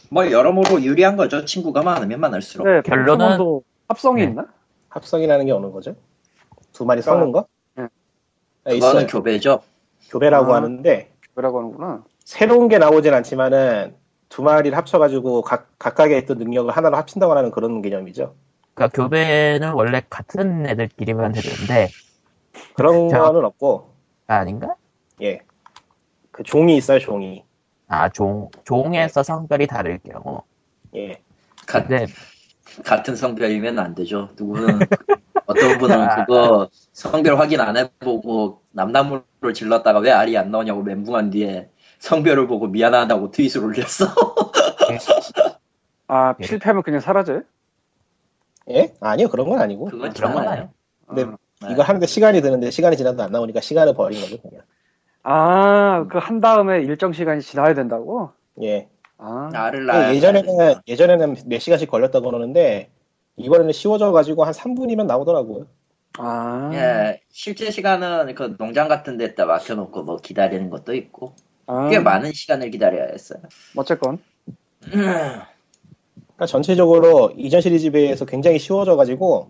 뭐 0.09 0.31
여러모로 0.31 0.81
유리한 0.83 1.17
거죠. 1.17 1.43
친구가 1.43 1.81
많으면 1.83 2.19
많을수록. 2.19 2.63
근데 2.65 2.81
결론은- 2.89 3.61
합성이 3.89 4.21
네. 4.23 4.29
있나? 4.29 4.45
합성이라는 4.89 5.45
게 5.45 5.51
어느 5.51 5.69
거죠? 5.71 5.95
두 6.71 6.85
마리 6.85 7.01
섞는 7.01 7.31
거? 7.31 7.47
네. 7.75 7.83
아, 7.83 8.69
그거는 8.69 8.77
있어요. 8.77 9.07
교배죠. 9.07 9.61
교배라고 10.09 10.53
아. 10.53 10.57
하는데 10.57 11.11
뭐라고 11.35 11.59
하는구나. 11.59 12.03
새로운 12.23 12.67
게 12.67 12.77
나오진 12.77 13.13
않지만은 13.13 13.95
두 14.29 14.41
마리를 14.43 14.75
합쳐가지고 14.77 15.41
각, 15.41 15.69
각각의 15.79 16.19
있던 16.19 16.37
능력을 16.37 16.71
하나로 16.71 16.95
합친다고 16.97 17.33
하는 17.33 17.51
그런 17.51 17.81
개념이죠. 17.81 18.35
그러니까 18.77 18.95
교배는 18.95 19.73
원래 19.73 20.03
같은 20.07 20.67
애들끼리만 20.67 21.31
되는데 21.31 21.89
그런 22.75 23.09
자. 23.09 23.21
거는 23.21 23.43
없고, 23.43 23.91
아, 24.27 24.35
아닌가? 24.35 24.75
예. 25.21 25.41
그 26.31 26.43
종이 26.43 26.77
있어요, 26.77 26.99
종이. 26.99 27.43
아, 27.87 28.09
종 28.09 28.51
종에서 28.65 29.23
성별이 29.23 29.65
다를 29.65 29.99
경우. 30.07 30.43
예. 30.95 31.19
가, 31.65 31.81
근데 31.81 32.05
같은 32.85 33.15
성별이면 33.15 33.79
안 33.79 33.95
되죠. 33.95 34.29
누구는 34.37 34.79
어떤 35.47 35.77
분은 35.79 36.09
그거 36.15 36.69
성별 36.93 37.39
확인 37.39 37.59
안 37.61 37.77
해보고 37.77 38.61
남나무를 38.71 39.23
질렀다가 39.55 39.99
왜 39.99 40.11
알이 40.11 40.37
안 40.37 40.51
나오냐고 40.51 40.83
멘붕한 40.83 41.31
뒤에 41.31 41.71
성별을 41.97 42.45
보고 42.45 42.67
미안하다고 42.67 43.31
트윗을 43.31 43.63
올렸어. 43.63 44.05
아, 46.09 46.35
예. 46.39 46.45
실패하면 46.45 46.83
그냥 46.83 46.99
사라져요? 46.99 47.41
예? 48.69 48.93
아니요, 48.99 49.29
그런 49.29 49.47
건 49.49 49.59
아니고. 49.61 49.85
그건 49.85 50.11
그런 50.13 50.33
건 50.33 50.47
아니에요. 50.47 50.69
근데 51.07 51.23
아. 51.23 51.37
네. 51.67 51.73
이거 51.73 51.81
하는데 51.81 52.05
시간이 52.05 52.41
드는데 52.41 52.69
시간이 52.69 52.97
지나도 52.97 53.23
안 53.23 53.31
나오니까 53.31 53.61
시간을 53.61 53.93
버린 53.95 54.21
거죠, 54.21 54.39
그냥. 54.41 54.61
아, 55.23 56.05
그 56.09 56.19
한 56.19 56.39
다음에 56.39 56.81
일정 56.81 57.13
시간이 57.13 57.41
지나야 57.41 57.73
된다고? 57.73 58.31
예. 58.61 58.87
아, 59.17 59.49
알을 59.51 59.79
그 59.81 59.91
낳아야 59.91 60.13
예전에는. 60.15 60.75
예전에는 60.87 61.35
몇 61.47 61.59
시간씩 61.59 61.89
걸렸다고 61.89 62.25
그러는데, 62.27 62.89
이번에는 63.37 63.71
쉬워져 63.71 64.11
가지고 64.11 64.43
한 64.43 64.53
3분이면 64.53 65.05
나오더라고요. 65.07 65.65
아, 66.19 66.71
예, 66.73 67.21
실제 67.29 67.69
시간은 67.69 68.33
그 68.35 68.55
농장 68.57 68.87
같은 68.87 69.17
데다 69.17 69.45
막혀 69.45 69.75
놓고 69.75 70.03
뭐 70.03 70.17
기다리는 70.17 70.69
것도 70.71 70.95
있고 70.95 71.35
아, 71.67 71.89
꽤 71.89 71.99
많은 71.99 72.31
시간을 72.33 72.71
기다려야 72.71 73.07
했어요. 73.11 73.39
어쨌건. 73.75 74.19
그러니까 76.37 76.45
전체적으로 76.45 77.31
이전 77.35 77.61
시리즈에 77.61 77.89
비해서 77.89 78.23
굉장히 78.25 78.59
쉬워져가지고 78.59 79.49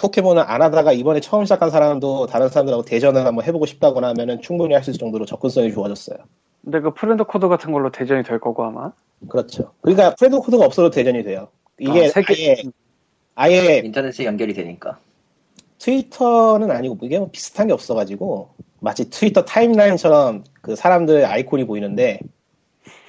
포켓몬을 0.00 0.42
안 0.44 0.62
하다가 0.62 0.92
이번에 0.92 1.20
처음 1.20 1.44
시작한 1.44 1.70
사람도 1.70 2.26
다른 2.26 2.48
사람들하고 2.48 2.82
대전을 2.84 3.24
한번 3.24 3.44
해보고 3.44 3.66
싶다거나 3.66 4.08
하면은 4.08 4.40
충분히 4.42 4.74
할 4.74 4.82
수 4.82 4.90
있을 4.90 4.98
정도로 4.98 5.24
접근성이 5.26 5.72
좋아졌어요. 5.72 6.18
근데 6.64 6.80
그 6.80 6.92
friend 6.92 7.22
code 7.24 7.46
같은 7.48 7.70
걸로 7.72 7.90
대전이 7.92 8.24
될 8.24 8.40
거고 8.40 8.64
아마. 8.64 8.92
그렇죠. 9.28 9.72
그러니까 9.80 10.14
friend 10.16 10.36
code가 10.38 10.64
없어도 10.64 10.90
대전이 10.90 11.22
돼요. 11.22 11.48
이게 11.78 12.06
아, 12.06 12.08
세 12.08 12.22
개- 12.22 12.56
아예 13.36 13.58
아예 13.58 13.82
인터넷에 13.84 14.24
연결이 14.24 14.52
되니까. 14.54 14.98
트위터는 15.78 16.72
아니고 16.72 16.98
이게 17.02 17.18
뭐 17.20 17.28
비슷한 17.30 17.68
게 17.68 17.72
없어가지고 17.72 18.50
마치 18.80 19.08
트위터 19.08 19.44
timeline처럼 19.44 20.42
그 20.60 20.74
사람들 20.74 21.24
아이콘이 21.24 21.64
보이는데 21.64 22.18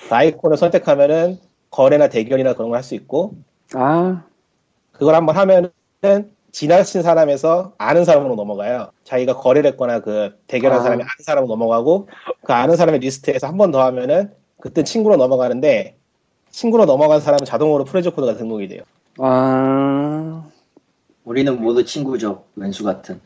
그 0.08 0.14
아이콘을 0.16 0.58
선택하면은 0.58 1.40
거래나 1.72 2.08
대결이나 2.10 2.54
그런 2.54 2.70
걸 2.70 2.78
할 2.78 2.84
수 2.84 2.96
있고 2.96 3.36
아, 3.74 4.24
그걸 4.92 5.16
한번 5.16 5.36
하면은 5.38 5.72
지나친 6.52 7.04
사람에서 7.04 7.74
아는 7.78 8.06
사람으로 8.06 8.36
넘어가요. 8.36 8.90
자기가 9.04 9.36
거래를 9.38 9.72
했거나 9.72 10.00
그 10.00 10.32
대결한 10.48 10.80
아. 10.80 10.84
사람이 10.84 11.04
아는 11.04 11.12
사람으로 11.24 11.48
넘어가고 11.48 12.08
그 12.44 12.54
아는 12.54 12.76
사람의 12.76 13.00
리스트에서 13.02 13.48
한 13.48 13.58
번 13.58 13.72
더 13.72 13.84
하면은 13.86 14.32
그때 14.60 14.84
친구로 14.84 15.16
넘어가는데 15.18 15.96
친구로 16.50 16.86
넘어간 16.86 17.22
사람은 17.22 17.46
자동으로 17.46 17.86
friend 17.86 18.12
code가 18.12 18.36
등록이 18.38 18.68
돼요. 18.68 18.82
아, 19.20 20.44
우리는 21.24 21.62
모두 21.62 21.86
친구죠. 21.86 22.46
웬수 22.56 22.84
같은. 22.84 23.22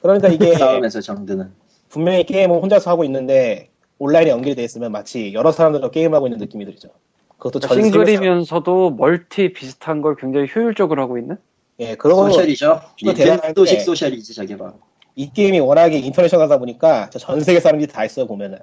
그러니까 0.00 0.28
이게 0.28 0.54
싸움에서 0.54 1.00
정드는. 1.00 1.50
분명히 1.88 2.24
게임을 2.24 2.62
혼자서 2.62 2.90
하고 2.90 3.02
있는데 3.04 3.70
온라인에 3.98 4.30
연결이 4.30 4.54
돼 4.54 4.62
있으면 4.62 4.92
마치 4.92 5.32
여러 5.34 5.50
사람들과 5.50 5.90
게임하고 5.90 6.28
있는 6.28 6.38
느낌이 6.38 6.64
들죠. 6.64 6.90
그것도 7.38 7.66
사- 7.66 7.74
single이면서도 7.74 8.90
multi 8.90 9.52
비슷한 9.52 10.02
걸 10.02 10.16
굉장히 10.16 10.48
효율적으로 10.54 11.02
하고 11.02 11.18
있는? 11.18 11.36
예, 11.80 11.94
그리고 11.94 12.24
social이죠. 12.28 12.80
닌텐도식 13.02 13.80
social이지 13.82 14.34
저게 14.34 14.56
바로. 14.56 14.74
이 15.14 15.30
게임이 15.32 15.60
워낙에 15.60 15.98
international하다 15.98 16.58
보니까 16.58 17.10
전 17.10 17.40
세계 17.40 17.60
사람들이 17.60 17.90
다 17.90 18.04
있어요 18.04 18.26
보면은. 18.26 18.58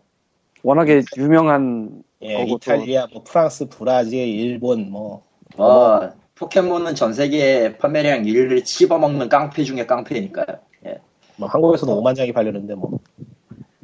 워낙에 0.64 1.04
유명한 1.18 2.04
예, 2.24 2.44
이탈리아, 2.44 3.08
뭐 3.14 3.24
프랑스, 3.24 3.68
브라질, 3.70 4.20
일본, 4.28 4.90
뭐 4.90 5.24
어, 5.58 6.10
포켓몬은 6.36 6.96
전 6.96 7.14
세계 7.14 7.78
판매량 7.78 8.24
1위를 8.24 8.66
씹어먹는 8.66 9.30
깡패 9.30 9.64
중에 9.64 9.86
깡패니까요. 9.86 10.58
예. 10.88 11.00
뭐 11.38 11.48
한국에서도 11.48 12.02
5만 12.02 12.16
장이 12.16 12.34
팔렸는데 12.34 12.76
뭐 12.76 13.00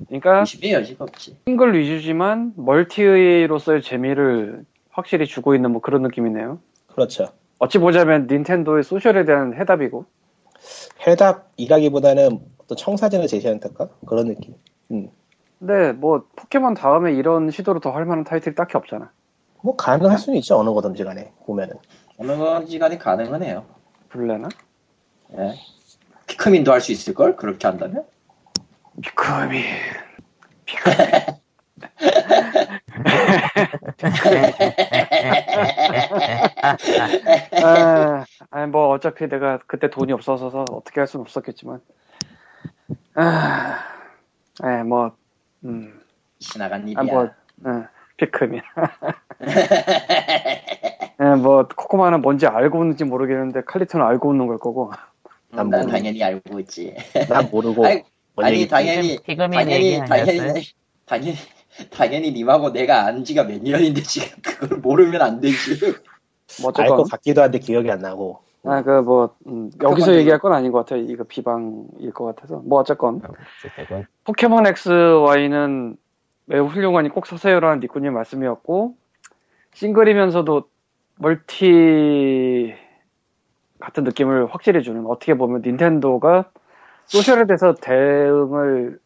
그러니까 0.08 0.40
의심의 0.40 0.74
여지가 0.74 1.06
없지. 1.06 1.38
싱글 1.46 1.78
위주지만 1.78 2.54
멀티로서의 2.58 3.82
재미를 3.84 4.66
확실히 4.92 5.26
주고 5.26 5.56
있는 5.56 5.72
뭐 5.72 5.82
그런 5.82 6.02
느낌이네요. 6.04 6.60
그렇죠. 6.94 7.28
어찌 7.60 7.78
보자면 7.78 8.28
닌텐도의 8.30 8.84
소셜에 8.84 9.26
대한 9.26 9.54
해답이고 9.56 10.06
해답이라기보다는 11.08 12.40
어떤 12.58 12.78
청사진을 12.78 13.28
제시하는 13.28 13.60
듯한 13.60 13.90
그런 14.08 14.28
느낌. 14.28 14.56
음. 14.92 15.10
근데 15.60 15.92
뭐 15.94 16.26
포켓몬 16.36 16.74
다음에 16.74 17.14
이런 17.14 17.52
시도로 17.52 17.80
더 17.80 17.92
할 17.92 18.06
만한 18.06 18.24
타이틀이 18.24 18.56
딱히 18.56 18.78
없잖아. 18.78 19.12
뭐 19.64 19.76
가능할 19.76 20.18
수는 20.18 20.40
있죠 20.40 20.58
어느 20.58 20.70
거든지 20.72 21.04
간에 21.04 21.32
보면은. 21.46 21.76
어느 22.18 22.66
시간이 22.66 22.98
가능은 22.98 23.44
해요. 23.44 23.66
블레나? 24.10 24.50
예. 25.38 25.54
피크민도 26.28 26.72
할 26.72 26.82
수 26.82 26.92
있을 26.92 27.14
걸? 27.14 27.36
그렇게 27.36 27.68
한다면? 27.68 28.04
피크미. 29.02 29.64
아, 37.62 38.26
아니 38.50 38.72
뭐 38.72 38.90
어차피 38.90 39.28
내가 39.28 39.60
그때 39.68 39.90
돈이 39.90 40.12
없어서 40.14 40.66
어떻게 40.72 41.00
할 41.00 41.08
수는 41.08 41.22
없었겠지만. 41.24 41.82
아, 43.16 43.80
예, 44.66 44.84
뭐, 44.84 45.12
음, 45.66 46.02
지나간 46.40 46.88
일이야. 46.88 47.00
아, 47.00 47.04
뭐, 47.04 47.30
응, 47.66 47.88
피크미. 48.18 48.62
예, 51.22 51.26
뭐, 51.36 51.68
코코마는 51.68 52.22
뭔지 52.22 52.48
알고 52.48 52.84
있는지 52.84 53.04
모르겠는데, 53.04 53.62
칼리토는 53.66 54.06
알고 54.06 54.34
있는 54.34 54.48
걸 54.48 54.58
거고. 54.60 54.92
난난 55.50 55.82
모르- 55.82 55.92
당연히 55.92 56.24
알고 56.24 56.60
있지. 56.62 56.96
난 57.28 57.50
모르고 57.52 57.86
아니, 57.86 58.04
뭔 58.36 58.48
아니? 58.48 58.68
당연히 58.68 59.18
피그민 59.22 59.52
당연히 59.52 59.86
얘기 59.92 60.00
아니었어요? 60.02 60.38
당연히 60.38 60.62
당연히 61.06 61.36
당연히 61.90 62.32
님하고 62.32 62.72
내가 62.72 63.06
안 63.06 63.24
지가 63.24 63.44
몇 63.46 63.62
년인데 63.62 64.02
지금 64.04 64.42
그걸 64.44 64.80
모르면 64.80 65.22
안 65.22 65.40
되지. 65.40 65.80
뭐, 66.62 66.72
알것 66.76 67.00
어쨌건. 67.00 67.06
같기도 67.10 67.42
한데 67.42 67.60
기억이 67.60 67.90
안 67.90 68.00
나고. 68.00 68.40
아, 68.64 68.84
그, 68.84 69.02
뭐, 69.02 69.36
음, 69.48 69.72
여기서 69.82 70.16
얘기할 70.16 70.40
건 70.40 70.54
아닌 70.54 70.72
것 70.72 70.80
같아요. 70.80 71.02
이거 71.04 71.24
비방일 71.24 72.12
것 72.14 72.26
같아서. 72.26 72.62
뭐, 72.66 72.80
어쨌건. 72.80 73.22
어쨌든 73.66 74.06
포켓몬 74.24 74.68
XY는 74.68 75.98
매우 76.46 76.66
훌륭하니 76.68 77.10
꼭 77.10 77.26
사세요라는 77.26 77.80
니꾸님 77.80 78.14
말씀이었고, 78.14 78.96
싱글이면서도 79.74 80.64
멀티 81.18 82.74
같은 83.80 84.04
느낌을 84.04 84.48
확실히 84.54 84.84
주는, 84.84 85.06
어떻게 85.08 85.34
보면 85.34 85.62
닌텐도가 85.66 86.52
소셜에 87.06 87.46
대해서 87.48 87.74
대응을 87.74 89.00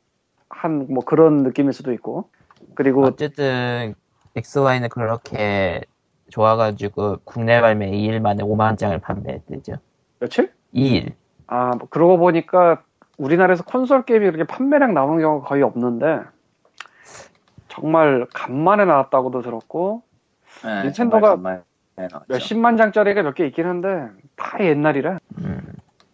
한 0.50 0.88
뭐 0.90 1.04
그런 1.06 1.44
느낌일 1.44 1.72
수도 1.74 1.94
있고, 1.94 2.30
그리고 2.76 3.04
어쨌든 3.04 3.96
XY는 4.36 4.90
그렇게 4.90 5.82
좋아가지고 6.30 7.18
국내 7.24 7.62
발매 7.62 7.90
2일 7.92 8.20
만에 8.20 8.44
5만 8.44 8.78
장을 8.78 8.98
판매했대죠. 9.00 9.74
며칠? 10.20 10.52
2일. 10.74 11.14
아, 11.48 11.72
뭐 11.78 11.88
그러고 11.90 12.18
보니까 12.18 12.84
우리나라에서 13.18 13.64
콘솔 13.64 14.04
게임이 14.06 14.26
그렇게 14.26 14.44
판매량 14.44 14.94
나오는 14.94 15.20
경우가 15.22 15.48
거의 15.48 15.64
없는데 15.64 16.20
정말 17.70 18.26
간만에 18.34 18.86
나왔다고도 18.86 19.42
들었고 19.42 20.02
네, 20.64 20.84
닌텐도가. 20.84 21.36
몇십만 22.28 22.76
장짜리가 22.78 23.22
몇 23.24 23.36
개 23.36 23.46
있긴 23.48 23.66
한데 23.68 24.08
다 24.36 24.58
옛날이라 24.60 25.20
음. 25.40 25.62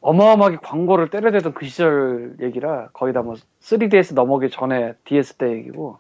어마어마하게 0.02 0.58
광고를 0.58 1.10
때려대던 1.10 1.54
그 1.54 1.66
시절 1.66 2.36
얘기라 2.42 2.90
거의 2.94 3.14
다 3.14 3.22
뭐 3.24 3.36
3DS 3.62 4.14
넘어기 4.14 4.50
전에 4.50 4.94
DS 5.06 5.36
때 5.36 5.50
얘기고 5.52 5.98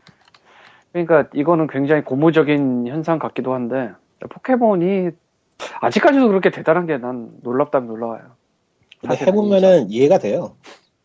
그러니까 0.93 1.29
이거는 1.33 1.67
굉장히 1.67 2.03
고무적인 2.03 2.87
현상 2.87 3.19
같기도 3.19 3.53
한데 3.53 3.91
포켓몬이 4.29 5.09
아직까지도 5.81 6.27
그렇게 6.27 6.49
대단한 6.51 6.85
게 6.87 6.97
난 6.97 7.31
놀랍다면 7.43 7.87
놀라워요. 7.87 8.35
근데 8.99 9.15
해보면은 9.25 9.89
이해가 9.89 10.19
돼요. 10.19 10.55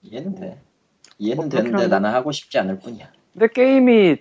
이해는 0.02 0.34
돼. 0.34 0.60
이해는 1.18 1.44
뭐 1.44 1.48
그렇긴 1.48 1.72
되는데. 1.72 1.88
나는 1.88 2.10
하고 2.10 2.32
싶지 2.32 2.58
않을 2.58 2.78
뿐이야. 2.80 3.08
근데 3.32 3.48
게임이 3.48 4.16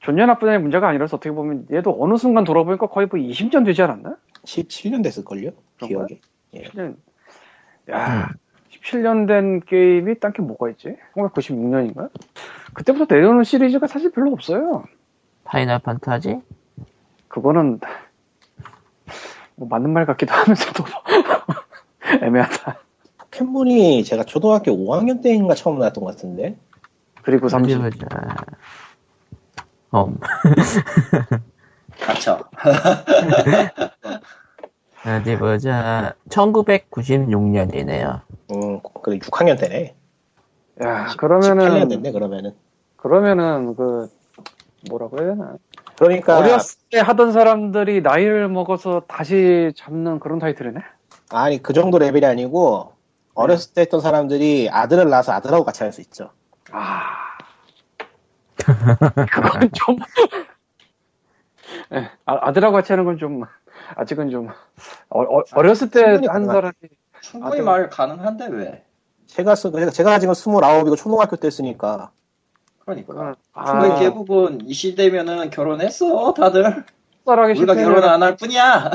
좋냐 0.00 0.26
나쁘냐의 0.26 0.58
문제가 0.60 0.88
아니라서 0.88 1.16
어떻게 1.18 1.30
보면 1.32 1.66
얘도 1.70 1.96
어느 2.00 2.16
순간 2.16 2.44
돌아보니까 2.44 2.86
거의 2.86 3.06
뭐 3.10 3.18
20년 3.20 3.64
되지 3.66 3.82
않았나? 3.82 4.16
17년 4.44 5.02
됐을걸요? 5.02 5.50
기억에. 5.78 6.20
17년. 6.54 6.96
야, 7.90 8.30
17년 8.70 9.26
된 9.26 9.60
게임이 9.60 10.18
딴 10.20 10.32
게 10.32 10.40
뭐가 10.42 10.70
있지? 10.70 10.96
1996년인가? 11.14 12.08
그때부터 12.72 13.14
내려오는 13.14 13.44
시리즈가 13.44 13.86
사실 13.86 14.10
별로 14.10 14.32
없어요. 14.32 14.84
파이널 15.50 15.80
판타지? 15.80 16.40
그거는 17.26 17.80
뭐 19.56 19.66
맞는 19.68 19.92
말 19.92 20.06
같기도 20.06 20.32
하면서도 20.32 20.84
애매하다. 22.22 22.78
포켓몬이 23.18 24.04
제가 24.04 24.22
초등학교 24.24 24.70
5학년 24.70 25.20
때인가 25.22 25.56
처음 25.56 25.80
나왔던 25.80 26.04
것 26.04 26.14
같은데. 26.14 26.56
그리고 27.22 27.46
어디 27.46 27.52
30. 27.52 27.82
보자. 27.82 28.06
어, 29.90 30.14
갇혀. 32.00 32.48
어디 35.04 35.36
보자. 35.36 36.14
1996년이네요. 36.28 38.20
음, 38.52 38.80
그 39.02 39.18
6학년 39.18 39.58
때네. 39.58 39.96
야, 40.84 41.06
18년 41.06 41.16
그러면은 41.18 41.88
됐네, 41.88 42.12
그러면은. 42.12 42.54
그러면은 42.96 43.74
그 43.74 44.08
뭐라고 44.88 45.18
해야 45.18 45.30
되나? 45.30 45.56
그러니까, 45.96 46.38
어렸을 46.38 46.80
때 46.90 46.98
하던 47.00 47.32
사람들이 47.32 48.00
나이를 48.00 48.48
먹어서 48.48 49.02
다시 49.06 49.72
잡는 49.76 50.20
그런 50.20 50.38
타이틀이네. 50.38 50.80
아니, 51.30 51.62
그 51.62 51.72
정도 51.72 51.98
레벨이 51.98 52.24
아니고, 52.24 52.92
어렸을 53.34 53.74
때 53.74 53.82
했던 53.82 54.00
사람들이 54.00 54.68
아들을 54.70 55.08
낳아서 55.08 55.32
아들하고 55.32 55.64
같이 55.64 55.82
할 55.82 55.92
수 55.92 56.00
있죠. 56.00 56.30
아. 56.72 57.16
그건 59.32 59.70
좀. 59.72 59.96
예, 61.92 62.10
아, 62.26 62.48
아들하고 62.48 62.74
같이 62.74 62.92
하는 62.92 63.04
건 63.04 63.18
좀, 63.18 63.42
아직은 63.96 64.30
좀, 64.30 64.48
어, 65.08 65.62
렸을 65.62 65.90
때 65.90 66.18
한. 66.28 66.44
사람이, 66.46 66.72
충분히 67.20 67.60
아, 67.60 67.64
말 67.64 67.88
가능한데 67.90 68.46
왜? 68.48 68.84
제가, 69.26 69.54
쓰, 69.54 69.70
제가 69.92 70.18
지금 70.18 70.32
29이고 70.34 70.96
초등학교 70.96 71.36
때 71.36 71.46
했으니까, 71.46 72.10
그러니까. 72.90 73.36
아, 73.52 73.64
충분히 73.66 74.00
대부분 74.00 74.60
이 74.66 74.72
시대면은 74.74 75.50
결혼했어 75.50 76.34
다들. 76.34 76.84
쌀하기 77.24 77.60
우리가 77.60 77.74
결혼 77.74 78.02
안 78.04 78.22
할 78.22 78.36
뿐이야. 78.36 78.90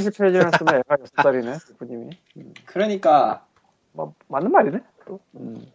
실패하지 0.00 0.38
않았으면 0.38 0.74
애가 0.76 0.96
6살이네, 0.96 1.78
부님이. 1.78 2.10
그러니까 2.64 3.44
뭐, 3.92 4.14
맞는 4.28 4.50
말이네, 4.50 4.80
또. 5.06 5.20
음. 5.36 5.66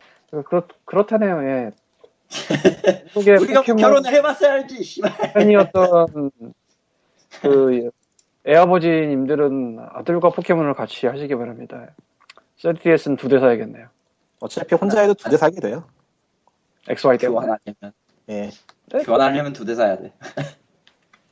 그렇, 0.45 0.63
그렇다네요, 0.85 1.43
예. 1.43 1.71
이게 3.15 3.33
우리가 3.35 3.61
포켓몬 3.61 3.77
결혼을 3.77 4.11
해봤어야지. 4.13 4.83
씨발. 4.83 5.33
팬이었던, 5.33 6.31
그, 7.41 7.89
애아버지님들은 8.47 9.77
아들과 9.93 10.29
포켓몬을 10.31 10.73
같이 10.73 11.05
하시기 11.07 11.35
바랍니다. 11.35 11.87
3DS는 12.61 13.17
두 13.17 13.29
대 13.29 13.39
사야겠네요. 13.39 13.87
어차피 14.39 14.75
혼자 14.75 15.01
해도 15.01 15.13
두 15.13 15.29
대 15.29 15.37
사게 15.37 15.61
돼요. 15.61 15.85
XY 16.87 17.17
때문에. 17.17 17.39
교환하려면 17.45 17.93
예. 18.29 18.49
교환하려면 19.05 19.53
두 19.53 19.65
대 19.65 19.75
사야 19.75 19.97
돼. 19.97 20.13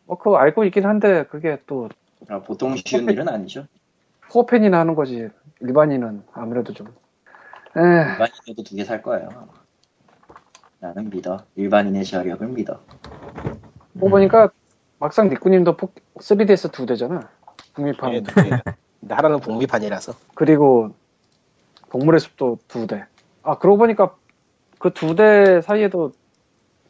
뭐, 0.06 0.18
그거 0.18 0.38
알고 0.38 0.66
있긴 0.66 0.86
한데, 0.86 1.26
그게 1.26 1.62
또, 1.68 1.90
아, 2.28 2.40
보통 2.40 2.76
쉬운 2.76 3.10
일은 3.10 3.28
아니죠. 3.30 3.68
코어 4.30 4.46
팬이나 4.46 4.80
하는 4.80 4.96
거지. 4.96 5.30
일반인은 5.60 6.24
아무래도 6.34 6.74
좀. 6.74 6.88
에, 7.78 7.80
일반인도 7.82 8.64
두 8.64 8.76
개 8.76 8.84
살 8.86 9.02
거예요. 9.02 9.30
나는 10.80 11.10
믿어. 11.10 11.46
일반인의 11.56 12.04
저력을 12.06 12.48
믿어. 12.48 12.82
뭐 13.94 14.10
보니까 14.10 14.50
막상 15.00 15.30
니꾸님도 15.30 15.78
3DS 16.18 16.72
두 16.72 16.86
대잖아. 16.86 17.30
북미판. 17.74 18.14
예, 18.14 18.22
두 18.22 18.34
개. 18.36 18.50
근데 19.00 19.14
하나는 19.16 19.40
북미판이라서. 19.40 20.14
그리고 20.36 20.94
동물의 21.90 22.20
숲도 22.20 22.60
두 22.68 22.88
대. 22.88 23.06
아, 23.44 23.58
그러고 23.58 23.78
보니까 23.80 24.16
그 24.82 24.90
두 24.94 25.16
대 25.16 25.62
사이에도 25.62 26.12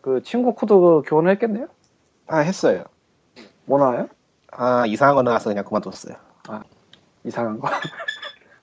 그 0.01 0.21
친구 0.23 0.55
코드 0.55 0.73
교환을 1.07 1.31
했겠네요? 1.33 1.67
아, 2.27 2.37
했어요. 2.37 2.85
뭐 3.65 3.77
나와요? 3.79 4.07
아, 4.51 4.85
이상한 4.85 5.15
거 5.15 5.21
나와서 5.23 5.49
그냥 5.49 5.63
그만뒀어요. 5.65 6.15
이상한 7.23 7.59
거. 7.59 7.69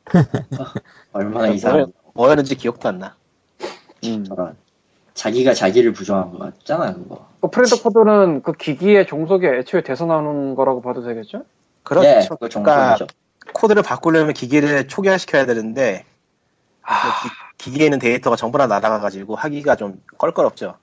얼마나 1.12 1.48
이상한 1.48 1.92
뭐였는지 2.14 2.54
기억도 2.56 2.88
안 2.88 2.98
나. 2.98 3.14
음. 4.04 4.24
저런. 4.24 4.56
자기가 5.14 5.52
자기를 5.52 5.92
부정한 5.92 6.30
거 6.30 6.38
같잖아 6.38 6.94
그거. 6.94 7.26
그 7.40 7.48
friend 7.50 7.82
code는 7.82 8.42
그 8.42 8.52
기기의 8.52 9.06
종속에 9.06 9.48
애초에 9.58 9.82
돼서 9.82 10.06
나오는 10.06 10.54
거라고 10.54 10.80
봐도 10.80 11.02
되겠죠? 11.02 11.44
그렇죠. 11.82 12.08
예, 12.08 12.20
그러니까 12.28 12.48
정석이죠. 12.48 13.06
코드를 13.52 13.82
바꾸려면 13.82 14.32
기기를 14.32 14.86
초기화시켜야 14.88 15.44
되는데 15.46 16.04
아, 16.82 17.22
기, 17.22 17.28
기에는 17.58 17.98
데이터가 17.98 18.36
전부 18.36 18.56
다 18.58 18.66
날아가가지고 18.66 19.34
하기가 19.34 19.76
좀 19.76 20.00
껄끄럽죠. 20.16 20.76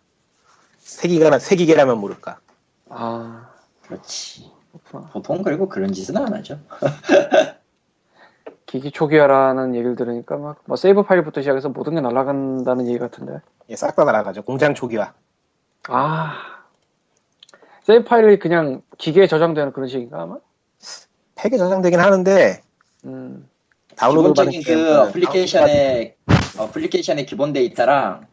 새 0.78 1.08
기계나 1.08 1.40
새 1.40 1.56
기계라면 1.56 1.98
모를까. 1.98 2.38
아, 2.90 3.50
그렇지. 3.82 4.52
보통 5.12 5.42
그리고 5.42 5.68
그런 5.68 5.94
짓은 5.94 6.18
안 6.18 6.34
하죠. 6.34 6.60
기기 8.66 8.92
초기화라는 8.92 9.74
얘기를 9.76 9.96
들으니까 9.96 10.38
막, 10.38 10.62
뭐 10.66 10.76
save 10.76 11.04
파일부터 11.04 11.42
시작해서 11.42 11.70
모든 11.70 11.96
게 11.96 12.02
날아간다는 12.02 12.88
얘기 12.88 13.00
같은데. 13.00 13.40
예, 13.70 13.76
싹 13.76 13.96
다 13.96 14.04
날아가죠. 14.04 14.44
공장 14.44 14.74
초기화. 14.74 15.14
아. 15.88 16.34
save 17.84 18.04
파일이 18.04 18.38
그냥 18.40 18.82
기계에 18.98 19.28
저장되는 19.28 19.72
그런 19.72 19.88
식인가 19.88 20.24
아마? 20.24 20.38
팩에 21.36 21.58
저장되긴 21.58 22.00
하는데 22.00 22.62
음. 23.06 23.48
다운로드 23.96 24.34
받은 24.34 24.52
기본적인 24.52 24.84
그 24.84 25.00
어플리케이션의 25.02 26.16
어플리케이션의 26.58 27.26
기본 27.26 27.54
데이터랑 27.54 28.28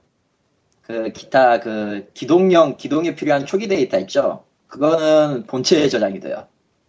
그 0.82 1.10
기타 1.12 1.60
그 1.60 2.10
기동용 2.14 2.76
기동에 2.76 3.14
필요한 3.14 3.46
초기 3.46 3.68
데이터 3.68 3.98
있죠. 4.00 4.44
그거는 4.68 5.46
본체에 5.46 5.88
저장이 5.88 6.20
돼요. 6.20 6.46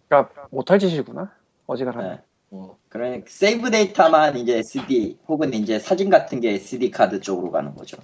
그러니까 0.08 0.46
못할 0.50 0.78
짓이구나. 0.78 1.30
어지간하네. 1.66 2.08
네. 2.08 2.20
음, 2.52 2.68
그러니까 2.88 3.26
세이브 3.28 3.70
데이터만 3.70 4.36
이제 4.36 4.58
SD 4.58 5.18
혹은 5.28 5.52
이제 5.54 5.78
사진 5.78 6.10
같은 6.10 6.40
게 6.40 6.52
SD 6.54 6.90
카드 6.90 7.20
쪽으로 7.20 7.50
가는 7.50 7.74
거죠. 7.74 7.96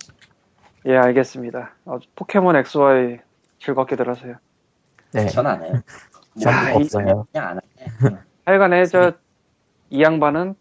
예, 0.86 0.96
알겠습니다. 0.96 1.74
어, 1.84 1.98
포켓몬 2.16 2.56
XY 2.56 3.20
즐겁게들 3.58 4.08
하세요. 4.08 4.36
네. 5.12 5.26
전 5.26 5.46
안 5.46 5.62
해요. 5.62 5.72
전 6.40 6.52
야, 6.52 6.70
이- 6.72 6.76
없어요. 6.76 7.26
그냥 7.32 7.48
안 7.48 7.56
해. 7.58 8.16
하여간에 8.46 8.84
저 8.86 9.12
이 9.92 10.02
양반은 10.02 10.54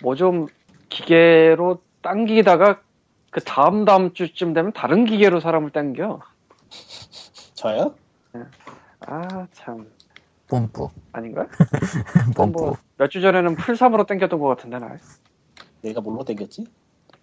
뭐 0.00 0.14
좀 0.14 0.46
기계로 0.94 1.82
당기다가 2.02 2.80
그 3.30 3.40
다음 3.42 3.84
다음 3.84 4.12
주쯤 4.14 4.54
되면 4.54 4.72
다른 4.72 5.04
기계로 5.04 5.40
사람을 5.40 5.70
당겨. 5.70 6.20
저요? 7.54 7.94
아 9.00 9.46
참 9.52 9.90
뽐뿌. 10.48 10.90
아닌가? 11.12 11.46
뽐뿌. 12.36 12.76
몇주 12.96 13.20
전에는 13.20 13.56
풀삼으로 13.56 14.06
당겼던 14.06 14.38
것 14.38 14.46
같은데 14.48 14.78
나. 14.78 14.96
내가 15.82 16.00
뭘로 16.00 16.24
땡겼지? 16.24 16.66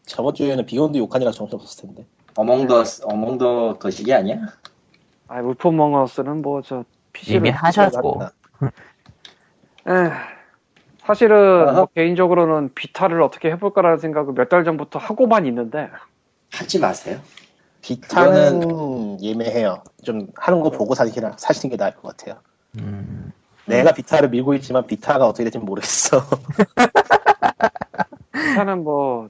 저번 0.06 0.34
주에는 0.34 0.66
비욘드 0.66 0.98
욕한이랑 0.98 1.32
정신 1.34 1.56
없었을 1.56 1.88
텐데. 1.88 2.06
어몽더 2.36 2.84
어몽더 3.06 3.78
거시기 3.80 4.14
아니야? 4.14 4.38
아 5.28 5.40
울프몽어스는 5.42 6.42
뭐 6.42 6.62
저 6.62 6.84
PC로 7.14 7.38
이미 7.38 7.50
하셨고. 7.52 8.22
사실은. 11.12 11.74
뭐 11.76 11.86
개인적으로는 11.88 12.74
비타를 12.74 13.22
어떻게 13.22 13.52
해볼까라는 13.52 13.98
생각을 14.00 14.34
몇 14.34 14.50
달 14.50 14.64
전부터 14.64 15.00
하고만 15.00 15.46
있는데 15.48 15.90
하지 16.52 16.80
마세요. 16.80 17.20
비타는 17.82 19.22
예매해요. 19.24 19.84
좀 20.04 20.28
하는 20.36 20.62
거 20.62 20.70
보고 20.70 20.94
사시나, 20.96 21.34
사시는 21.38 21.72
게 21.72 21.78
나을 21.78 21.96
것 21.96 22.16
같아요. 22.16 22.40
음, 22.80 23.32
내가 23.66 23.94
비타를 23.94 24.30
밀고 24.30 24.54
있지만 24.56 24.86
비타가 24.88 25.26
어떻게 25.28 25.44
될지 25.46 25.58
모르겠어. 25.58 26.22
비타는 28.34 28.84
뭐 28.84 29.30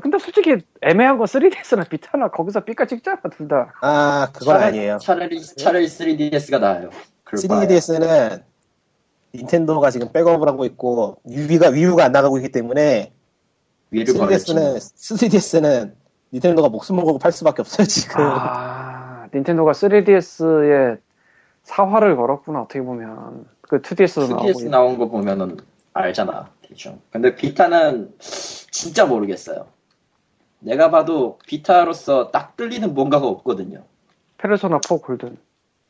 근데 0.00 0.18
솔직히 0.18 0.56
애매한 0.82 1.18
거 1.18 1.24
3DS나 1.24 1.88
비타나 1.88 2.28
거기서 2.28 2.60
삐까 2.60 2.86
찍잖아 2.86 3.18
둘 3.36 3.48
다. 3.48 3.72
아, 3.80 4.28
그건 4.32 4.56
아니에요. 4.62 4.98
차라리 4.98 5.42
차라리 5.42 5.86
3DS가 5.86 6.60
나아요. 6.60 6.90
그럴 7.24 7.42
바에야. 7.48 7.66
3DS는 7.66 8.42
닌텐도가 9.34 9.90
지금 9.90 10.12
백업을 10.12 10.48
하고 10.48 10.64
있고 10.64 11.18
위가 11.24 11.68
위유가 11.68 12.04
안 12.04 12.12
나가고 12.12 12.38
있기 12.38 12.50
때문에 12.50 13.12
위를 13.90 14.14
3DS는 14.14 14.76
3DS는 14.76 15.92
닌텐도가 16.32 16.68
목숨 16.68 16.96
걸고 16.96 17.18
팔 17.18 17.32
수밖에 17.32 17.62
없어요 17.62 17.86
지금. 17.86 18.16
아 18.18 19.28
닌텐도가 19.34 19.72
3DS에 19.72 20.98
사활을 21.62 22.16
걸었구나 22.16 22.62
어떻게 22.62 22.80
보면 22.80 23.46
그 23.60 23.82
2DS도 23.82 24.30
나오고 24.30 24.48
3DS 24.48 24.68
나온 24.70 24.98
거 24.98 25.08
보면은 25.08 25.58
알잖아 25.92 26.50
대충. 26.62 27.00
근데 27.10 27.34
비타는 27.34 28.14
진짜 28.18 29.06
모르겠어요. 29.06 29.66
내가 30.60 30.90
봐도 30.90 31.38
비타로서 31.46 32.30
딱 32.30 32.56
뚫리는 32.56 32.94
뭔가가 32.94 33.26
없거든요. 33.26 33.84
페르소나 34.38 34.80
4 34.86 34.96
골든. 34.96 35.36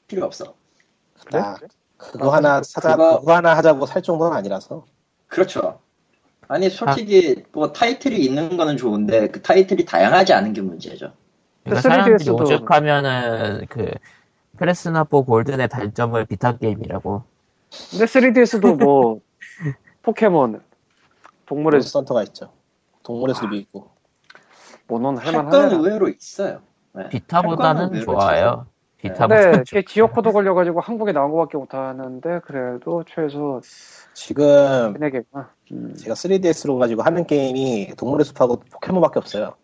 필요 0.07 0.25
없어. 0.27 0.55
그래? 1.27 1.41
아, 1.41 1.57
그거 1.97 2.31
하나 2.35 2.63
사자 2.63 2.97
그거- 2.97 3.21
그거 3.21 3.35
하나 3.35 3.57
하자고 3.57 3.87
살 3.87 4.03
정도는 4.03 4.37
아니라서. 4.37 4.85
그렇죠. 5.29 5.81
아니 6.49 6.71
솔직히 6.71 7.45
뭐 7.53 7.73
타이틀이 7.73 8.17
있는 8.19 8.57
거는 8.57 8.77
좋은데 8.77 9.29
그 9.29 9.43
타이틀이 9.43 9.85
다양하지 9.85 10.33
않은 10.33 10.53
게 10.53 10.61
문제죠. 10.61 11.13
그러니까 11.65 11.81
3DS 11.89 11.93
사람들이 11.93 12.25
도- 12.25 12.35
오죽하면은 12.37 13.67
그 13.69 13.91
페르소나 14.57 15.05
4 15.11 15.23
골든의 15.23 15.69
단점을 15.69 16.25
비타 16.27 16.57
게임이라고. 16.57 17.25
근데 17.91 18.05
3DS도 18.05 18.83
뭐 18.83 19.21
포켓몬 20.03 20.63
몬스터 21.47 21.81
헌터가 21.93 22.23
있죠. 22.25 22.53
동물의 23.03 23.35
숲이 23.35 23.59
있고. 23.59 23.91
할건 24.89 25.17
할만하네. 25.19 25.75
의외로 25.75 26.09
있어요. 26.09 26.61
네. 26.93 27.03
할 27.03 27.09
비타보다는 27.11 28.01
좋아요. 28.05 28.67
네. 29.03 29.13
근데 29.13 29.63
좋- 29.65 29.75
걔 29.77 29.85
지역 29.85 30.13
코드 30.13 30.33
걸려가지고 30.33 30.81
한국에 30.81 31.13
나온 31.13 31.31
것밖에 31.33 31.59
못하는데 31.59 32.41
그래도 32.45 33.05
최소 33.07 33.61
지금 34.15 34.95
4개가 34.95 35.49
음. 35.73 35.95
제가 35.97 36.15
3DS로 36.15 36.79
가지고 36.79 37.03
하는 37.03 37.27
게임이 37.27 37.95
동물의 37.97 38.25
숲하고 38.25 38.61
포켓몬밖에 38.61 39.19
없어요. 39.19 39.55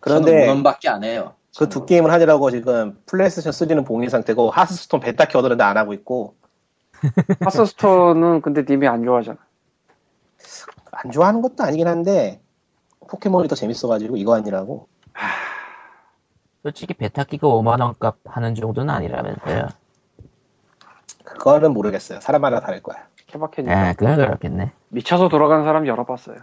그런데 0.00 0.46
몬헌밖에 0.46 0.88
안 0.88 1.04
해요. 1.04 1.34
그 1.58 1.68
두 1.68 1.86
게임을 1.86 2.12
하느라고 2.12 2.50
지금 2.50 2.98
플레이스테이션 3.06 3.50
3는 3.52 3.86
봉인 3.86 4.10
상태고 4.10 4.50
하스스톤 4.50 5.00
베타 5.00 5.24
켜드는데 5.24 5.64
안 5.64 5.76
하고 5.78 5.94
있고 5.94 6.34
하스스톤은 7.40 8.42
근데 8.42 8.62
님이 8.68 8.86
안 8.86 9.02
좋아하잖아. 9.04 9.38
안 10.92 11.10
좋아하는 11.10 11.40
것도 11.42 11.64
아니긴 11.64 11.88
한데 11.88 12.40
포켓몬이 13.08 13.48
더 13.48 13.54
재밌어가지고 13.54 14.16
이거 14.16 14.34
아니라고 14.34 14.86
솔직히 16.66 16.94
베타 16.94 17.22
키가 17.24 17.62
5만 17.62 17.80
원 17.80 17.94
값 18.00 18.16
하는 18.24 18.54
정도는 18.56 18.92
아니라면서요. 18.92 19.68
그거는 21.24 21.72
모르겠어요. 21.72 22.20
사람마다 22.20 22.60
다를 22.60 22.82
거야. 22.82 23.06
케바케니까 23.28 23.88
예, 23.90 23.92
그건 23.94 24.16
그렇겠네. 24.16 24.72
미쳐서 24.88 25.28
돌아가는 25.28 25.64
사람 25.64 25.86
열어봤어요. 25.86 26.38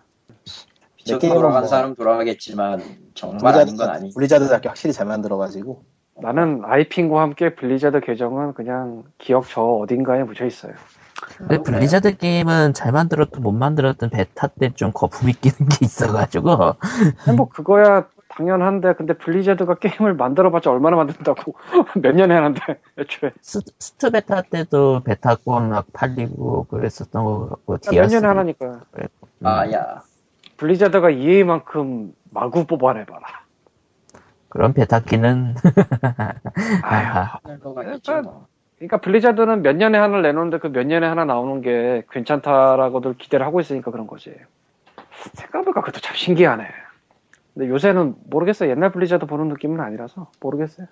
미쳐 0.98 1.18
게임은 1.20 1.38
돌아간 1.38 1.62
뭐- 1.62 1.68
사람 1.68 1.96
돌아가겠지만 1.96 2.82
정말 3.14 3.56
아닌 3.56 3.76
건 3.76 3.90
아니. 3.90 4.14
블리자드답게 4.14 4.70
확실히 4.70 4.94
잘 4.94 5.06
만들어가지고 5.08 5.84
나는 6.22 6.62
아이핀과 6.66 7.22
함께 7.22 7.56
블리자드 7.56 8.00
계정은 8.02 8.54
그냥 8.54 9.04
기억 9.18 9.46
저 9.50 9.62
어딘가에 9.62 10.24
묻혀 10.24 10.46
있어요. 10.46 10.74
근데 11.38 11.58
블리자드 11.62 12.18
게임은 12.18 12.74
잘 12.74 12.92
만들었든 12.92 13.42
못 13.42 13.52
만들었든 13.54 14.10
베타 14.10 14.48
때 14.48 14.70
좀 14.72 14.92
거품이 14.94 15.34
끼는 15.34 15.70
게 15.70 15.78
있어가지고 15.86 16.58
뭐 17.38 17.48
그거야 17.50 18.08
당연한데 18.38 18.94
근데 18.94 19.14
블리자드가 19.14 19.76
게임을 19.76 20.16
만들어봤자 20.16 20.72
얼마나 20.72 20.96
만든다고 20.98 21.54
몇 22.02 22.16
년에 22.16 22.34
하는데 22.34 22.60
애초에 22.98 23.32
스, 23.42 23.60
스트 23.80 24.12
베타 24.12 24.42
때도 24.42 25.02
베타 25.04 25.48
키 25.48 25.70
막 25.70 25.86
팔리고 25.94 26.66
그랬었던 26.66 27.24
것 27.24 27.50
같고 27.50 27.78
몇 27.92 28.08
년에 28.08 28.28
하나니까. 28.28 28.82
아야. 29.44 30.02
블리자드가 30.58 31.10
EA만큼 31.12 32.14
마구 32.32 32.66
뽑아내봐라. 32.66 33.22
그런 34.50 34.74
베타키는 34.74 35.56
거 37.62 37.74
같겠죠. 37.74 38.22
뭐. 38.22 38.48
그러니까 38.78 38.98
블리자드는 38.98 39.62
몇 39.64 39.76
년에 39.76 39.98
하나를 39.98 40.22
내놓는데 40.24 40.60
그 40.60 40.68
몇 40.70 40.86
년에 40.86 41.08
하나 41.08 41.26
나오는 41.26 41.62
게 41.62 42.04
괜찮다라고들 42.12 43.16
기대를 43.18 43.46
하고 43.46 43.60
있으니까 43.60 43.92
그런 43.92 44.08
거지. 44.08 44.36
생각해보니까 45.34 45.82
그것도 45.82 46.02
참 46.02 46.16
신기하네. 46.16 46.68
근데 47.54 47.70
요새는 47.70 48.16
모르겠어요. 48.26 48.70
옛날 48.70 48.92
블리자드 48.92 49.26
보는 49.26 49.48
느낌은 49.50 49.80
아니라서 49.80 50.32
모르겠어요. 50.40 50.88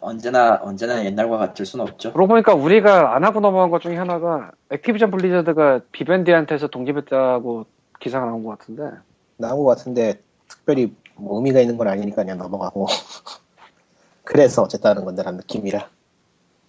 언제나 0.00 0.60
언제나 0.62 1.04
옛날과 1.04 1.36
같을 1.36 1.66
순 1.66 1.80
없죠. 1.80 2.12
그러고 2.12 2.28
보니까 2.28 2.54
우리가 2.54 3.16
안 3.16 3.24
하고 3.24 3.40
넘어간 3.40 3.70
것 3.70 3.80
중에 3.80 3.96
하나가 3.96 4.52
액티비전 4.70 5.10
블리자드가 5.10 5.80
비벤디한테서 5.90 6.68
독립했다고 6.68 7.66
기사가 7.98 8.26
나온 8.26 8.44
것 8.44 8.56
같은데 8.58 8.96
나온 9.36 9.64
것 9.64 9.64
같은데 9.64 10.20
특별히 10.48 10.94
뭐 11.16 11.36
의미가 11.38 11.60
있는 11.60 11.76
건 11.76 11.88
아니니까 11.88 12.22
그냥 12.22 12.38
넘어가고 12.38 12.86
그래서 14.22 14.62
어쨌다는 14.62 15.04
건데 15.04 15.22
라는 15.22 15.38
느낌이라 15.38 15.88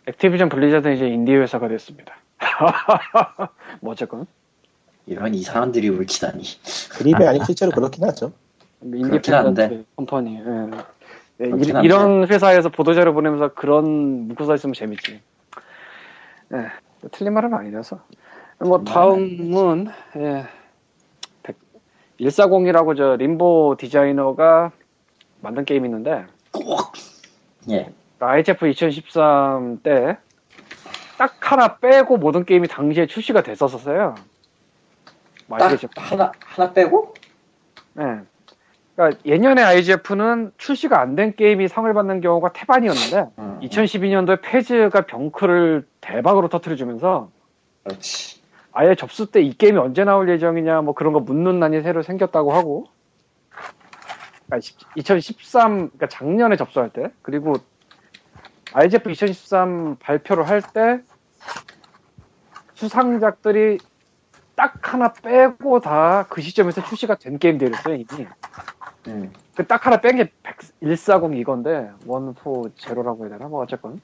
액티비전 0.07 0.49
블리자드는 0.49 0.95
이제 0.95 1.07
인디 1.07 1.35
회사가 1.35 1.67
됐습니다. 1.67 2.15
뭐 3.81 3.93
어쨌건 3.93 4.25
이런 5.07 5.33
이상한 5.35 5.71
드립을 5.71 5.99
울치다니. 5.99 6.43
드립이 6.91 7.23
아니고 7.23 7.45
실제로 7.45 7.71
그렇긴 7.71 8.03
하죠. 8.05 8.33
한데. 8.91 8.97
independent 8.97 9.85
company. 9.95 10.37
예. 10.37 11.45
예, 11.45 11.51
이. 11.83 11.87
런 11.87 12.27
회사에서 12.27 12.69
보도자료 12.69 13.13
보내면서 13.13 13.53
그런 13.53 14.27
묶어서 14.27 14.55
있으면 14.55 14.73
재밌지. 14.73 15.21
예, 16.53 16.57
뭐 16.57 17.09
틀린 17.11 17.33
말은 17.33 17.53
아니라서. 17.53 17.99
뭐 18.59 18.83
다음은 18.83 19.87
예, 20.17 20.45
140이라고 22.19 22.95
저 22.95 23.15
림보 23.17 23.75
디자이너가 23.77 24.71
만든 25.41 25.65
게임이 25.65 25.87
있는데 25.87 26.25
꼭. 26.51 26.93
예. 27.69 27.91
IGF 28.19 28.67
2013 28.67 29.81
때 29.83 30.17
딱 31.17 31.51
하나 31.51 31.77
빼고 31.77 32.17
모든 32.17 32.45
게임이 32.45 32.67
당시에 32.67 33.07
출시가 33.07 33.43
됐었어요. 33.43 34.15
뭐 35.47 35.57
딱? 35.57 35.79
하나 35.95 36.31
하나 36.39 36.73
빼고 36.73 37.13
네. 37.93 38.21
그러니까 38.95 39.19
예년에 39.25 39.61
IGF는 39.61 40.51
출시가 40.57 40.99
안 41.01 41.15
된 41.15 41.35
게임이 41.35 41.67
상을 41.67 41.91
받는 41.93 42.21
경우가 42.21 42.53
태반이었는데 42.53 43.29
음, 43.39 43.59
2012년도에 43.61 44.41
페즈가 44.41 45.01
병크를 45.05 45.85
대박으로 46.01 46.47
터트려주면서 46.49 47.29
그렇지. 47.83 48.41
아예 48.71 48.95
접수 48.95 49.31
때 49.31 49.41
이 49.41 49.53
게임이 49.57 49.77
언제 49.77 50.03
나올 50.03 50.29
예정이냐 50.29 50.81
뭐 50.81 50.93
그런 50.93 51.13
거 51.13 51.19
묻는 51.19 51.59
난이 51.59 51.81
새로 51.81 52.03
생겼다고 52.03 52.53
하고. 52.53 52.85
그러니까 54.47 54.67
2013 54.95 55.71
그러니까 55.89 56.07
작년에 56.07 56.55
접수할 56.55 56.89
때 56.89 57.11
그리고 57.21 57.55
IGF 58.73 59.09
2013 59.09 59.95
발표를 59.99 60.47
할 60.47 60.61
때 60.61 61.01
수상작들이 62.75 63.77
딱 64.55 64.93
하나 64.93 65.11
빼고 65.13 65.79
다 65.79 66.25
그 66.29 66.41
시점에서 66.41 66.83
출시가 66.83 67.15
된 67.15 67.39
게임들이었어요 67.39 67.95
이미 67.95 68.27
음. 69.07 69.31
그딱 69.55 69.85
하나 69.85 70.01
뺀 70.01 70.17
게 70.17 70.31
140 70.79 71.33
이건데 71.35 71.89
140라고 72.07 73.21
해야 73.21 73.29
되나 73.37 73.47
뭐 73.47 73.61
어쨌건 73.63 74.01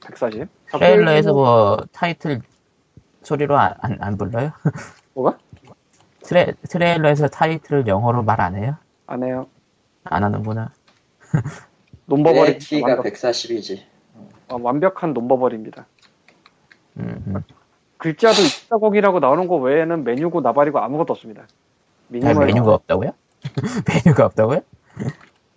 140 0.00 0.48
트레일러에서 0.70 1.32
뭐 1.32 1.78
타이틀 1.92 2.40
소리로 3.22 3.56
안, 3.56 3.74
안, 3.80 3.96
안 4.00 4.16
불러요? 4.18 4.50
뭐가? 5.14 5.38
트레, 6.24 6.52
트레일러에서 6.68 7.28
타이틀을 7.28 7.86
영어로 7.86 8.22
말 8.22 8.40
안 8.40 8.56
해요? 8.56 8.76
안 9.06 9.22
해요 9.22 9.46
안 10.04 10.24
하는구나. 10.24 10.72
논버버리 12.06 12.58
키가 12.58 12.88
완벽, 12.88 13.04
140이지. 13.04 13.82
어, 14.48 14.58
완벽한 14.60 15.12
논버버리입니다 15.14 15.86
음, 16.98 17.24
음. 17.28 17.42
글자도 17.98 18.34
140이라고 18.34 19.20
나오는 19.20 19.46
거 19.46 19.56
외에는 19.56 20.04
메뉴고 20.04 20.40
나발이고 20.40 20.78
아무것도 20.80 21.12
없습니다 21.12 21.42
아, 21.42 21.46
미니멀 22.08 22.46
메뉴가 22.46 22.74
없다고요? 22.74 23.12
메뉴가 24.04 24.26
없다고요? 24.26 24.60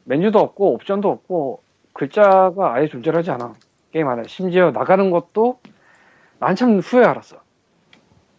메뉴도 0.05 0.39
없고 0.39 0.73
옵션도 0.73 1.09
없고 1.09 1.61
글자가 1.93 2.73
아예 2.73 2.87
존재하지 2.87 3.31
않아 3.31 3.53
게임 3.91 4.07
안에 4.07 4.23
심지어 4.27 4.71
나가는 4.71 5.09
것도 5.11 5.59
난 6.39 6.55
참 6.55 6.79
후에 6.79 7.05
알았어 7.05 7.37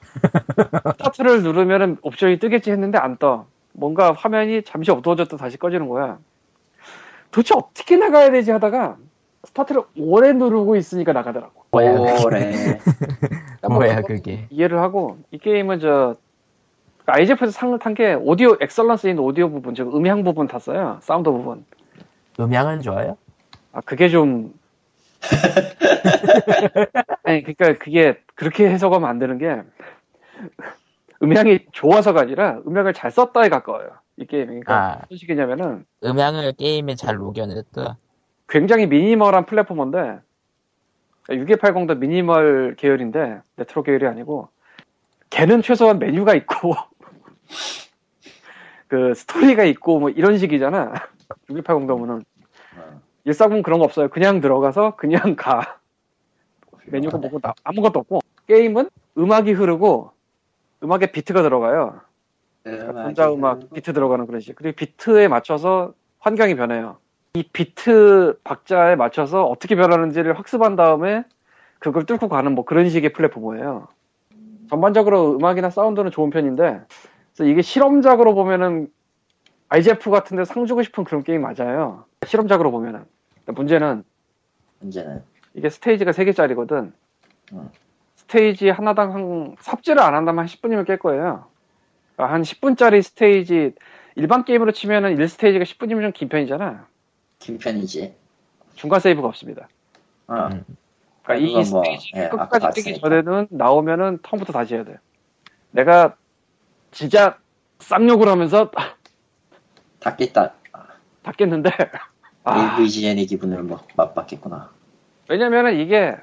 스타트를 0.98 1.42
누르면 1.42 1.98
옵션이 2.02 2.38
뜨겠지 2.38 2.70
했는데 2.70 2.98
안떠 2.98 3.46
뭔가 3.72 4.12
화면이 4.12 4.62
잠시 4.62 4.90
어두워졌다 4.90 5.36
다시 5.36 5.56
꺼지는 5.58 5.88
거야 5.88 6.18
도대체 7.30 7.54
어떻게 7.54 7.96
나가야 7.96 8.30
되지 8.30 8.50
하다가 8.50 8.96
스타트를 9.44 9.82
오래 9.98 10.32
누르고 10.32 10.74
있으니까 10.76 11.12
나가더라고. 11.12 11.64
뭐야 11.70 11.92
그게? 11.98 12.24
오래. 12.24 12.78
뭐야 13.68 14.02
그게? 14.02 14.46
이해를 14.50 14.80
하고 14.80 15.18
이 15.30 15.38
게임은 15.38 15.78
저 15.80 16.16
IGF에서 17.06 17.52
상을 17.52 17.78
탄 17.78 17.94
게 17.94 18.14
오디오 18.14 18.56
excellence 18.60 19.08
in 19.08 19.18
audio 19.18 19.50
부분, 19.50 19.74
즉 19.74 19.94
음향 19.94 20.24
부분 20.24 20.46
탔어요. 20.46 20.98
사운드 21.02 21.30
부분. 21.30 21.64
음향은 22.38 22.82
좋아요? 22.82 23.16
아 23.72 23.80
그게 23.84 24.08
좀 24.08 24.52
아니 27.24 27.42
그러니까 27.42 27.74
그게 27.82 28.20
그렇게 28.34 28.68
해석하면 28.68 29.08
안 29.08 29.18
되는 29.18 29.38
게 29.38 29.62
음향이 31.22 31.60
좋아서가 31.72 32.20
아니라 32.22 32.58
음향을 32.66 32.92
잘 32.92 33.10
썼다에 33.10 33.48
가까워요. 33.48 33.88
이 34.16 34.26
게임이. 34.26 34.46
그러니까 34.46 34.74
아 34.76 34.98
무슨 35.08 35.16
식이냐면은 35.18 35.86
음향을 36.04 36.52
게임에 36.52 36.94
잘 36.96 37.16
녹여냈다. 37.16 37.96
굉장히 38.48 38.86
minimal한 38.86 39.46
platformer인데 39.46 40.18
6280도 41.28 41.98
미니멀 41.98 42.74
계열인데 42.76 43.40
레트로 43.56 43.82
계열이 43.82 44.06
아니고 44.06 44.48
걔는 45.30 45.62
최소한 45.62 45.98
메뉴가 45.98 46.34
있고 46.34 46.74
그 48.88 49.14
스토리가 49.14 49.64
있고 49.64 49.98
뭐 49.98 50.10
이런 50.10 50.38
식이잖아. 50.38 50.92
6280도면은. 51.50 52.22
어. 52.78 53.00
140은 53.26 53.62
그런 53.62 53.78
거 53.80 53.84
없어요. 53.84 54.08
그냥 54.08 54.40
들어가서 54.40 54.96
그냥 54.96 55.34
가. 55.36 55.78
메뉴가 56.86 57.18
뭐고 57.18 57.40
나- 57.40 57.54
아무것도 57.64 57.98
없고. 58.00 58.20
게임은 58.46 58.88
음악이 59.18 59.52
흐르고 59.52 60.12
음악에 60.84 61.10
비트가 61.10 61.42
들어가요. 61.42 62.00
전자 62.64 63.32
음악 63.32 63.72
비트 63.72 63.92
들어가는 63.92 64.26
그런 64.26 64.40
식 64.40 64.54
그리고 64.56 64.74
비트에 64.76 65.26
맞춰서 65.28 65.94
환경이 66.20 66.54
변해요. 66.56 66.98
이 67.34 67.42
비트 67.44 68.38
박자에 68.44 68.94
맞춰서 68.96 69.44
어떻게 69.44 69.74
변하는지를 69.76 70.38
학습한 70.38 70.74
다음에 70.76 71.24
그걸 71.78 72.06
뚫고 72.06 72.28
가는 72.28 72.52
뭐 72.54 72.64
그런 72.64 72.88
식의 72.88 73.12
플랫폼이에요. 73.12 73.88
전반적으로 74.68 75.36
음악이나 75.36 75.70
사운드는 75.70 76.10
좋은 76.10 76.30
편인데 76.30 76.80
그래서 77.36 77.50
이게 77.50 77.60
실험작으로 77.60 78.34
보면은 78.34 78.88
IGF 79.68 80.10
같은데 80.10 80.44
상 80.44 80.64
주고 80.66 80.82
싶은 80.82 81.04
그런 81.04 81.22
게임 81.22 81.42
맞아요. 81.42 82.04
실험작으로 82.26 82.70
보면은 82.70 83.04
근데 83.44 83.52
문제는 83.52 84.04
문제는 84.80 85.22
이게 85.54 85.68
스테이지가 85.68 86.12
3개짜리거든. 86.12 86.92
음. 87.52 87.70
스테이지 88.16 88.70
하나당 88.70 89.14
한, 89.14 89.56
삽질을 89.60 90.00
안 90.00 90.14
한다면 90.14 90.40
한 90.40 90.46
10분이면 90.46 90.86
깰 90.86 90.98
거예요. 90.98 91.46
그러니까 92.16 92.34
한 92.34 92.42
10분짜리 92.42 93.02
스테이지, 93.02 93.74
일반 94.16 94.44
게임으로 94.44 94.72
치면은 94.72 95.14
1스테이지가 95.16 95.62
10분이면 95.62 96.02
좀 96.02 96.12
긴 96.12 96.28
편이잖아. 96.28 96.86
긴 97.38 97.58
편이지. 97.58 98.14
중간 98.74 99.00
세이브가 99.00 99.28
없습니다. 99.28 99.68
어. 100.28 100.48
음. 100.52 100.64
그러니까 101.22 101.46
이 101.46 101.52
뭐, 101.70 101.82
스테이지 101.84 102.12
예, 102.16 102.28
끝까지 102.30 102.82
뛰기. 102.82 103.00
전에는 103.00 103.48
나오면은 103.50 104.20
처음부터 104.26 104.52
다시 104.52 104.74
해야 104.74 104.84
돼. 104.84 104.96
내가 105.70 106.16
진짜 106.90 107.38
쌍욕을 107.80 108.28
하면서 108.28 108.70
다 110.00 110.16
깼다. 110.16 110.52
다 111.22 111.32
깼는데, 111.32 111.70
아, 112.44 112.76
AVGN의 112.78 113.26
기분을 113.26 113.62
뭐 113.64 113.84
맛봤겠구나. 113.96 114.70
왜냐면은 115.28 115.78
이게 115.80 116.16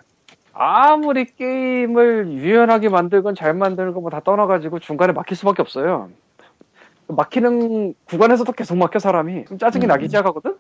아무리 0.54 1.26
게임을 1.26 2.32
유연하게 2.32 2.89
만들건 2.89 3.36
잘 3.36 3.54
만들건 3.54 4.02
뭐 4.02 4.10
다 4.10 4.21
떠나가지고 4.21 4.80
중간에 4.80 5.12
막힐 5.12 5.36
수밖에 5.36 5.62
없어요. 5.62 6.10
막히는 7.08 7.95
구간에서도 8.06 8.49
계속 8.54 8.78
막혀 8.78 8.99
사람이 8.99 9.45
좀 9.45 9.58
짜증이 9.58 9.86
음. 9.86 9.88
나기 9.88 10.06
시작하거든. 10.06 10.58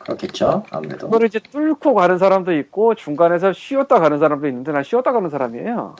그렇겠죠? 0.00 0.64
아무래도. 0.70 1.06
그거를 1.06 1.28
이제 1.28 1.38
뚫고 1.38 1.94
가는 1.94 2.18
사람도 2.18 2.52
있고 2.58 2.94
중간에서 2.96 3.52
쉬었다 3.52 4.00
가는 4.00 4.18
사람도 4.18 4.48
있는데 4.48 4.72
난 4.72 4.82
쉬었다 4.82 5.12
가는 5.12 5.28
사람이에요. 5.30 5.94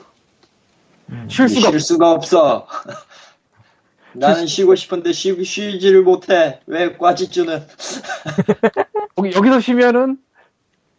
음. 1.09 1.27
쉴 1.29 1.49
수가 1.49 1.67
없. 1.69 1.71
쉴 1.71 1.79
수가 1.79 2.11
없어. 2.11 2.67
나는 4.13 4.47
쉬고 4.47 4.75
싶은데 4.75 5.11
쉬, 5.11 5.43
쉬지를 5.43 6.03
못해. 6.03 6.59
왜 6.65 6.97
꽈지쭈는? 6.97 7.61
여기, 9.19 9.31
여기서 9.35 9.59
쉬면은 9.59 10.17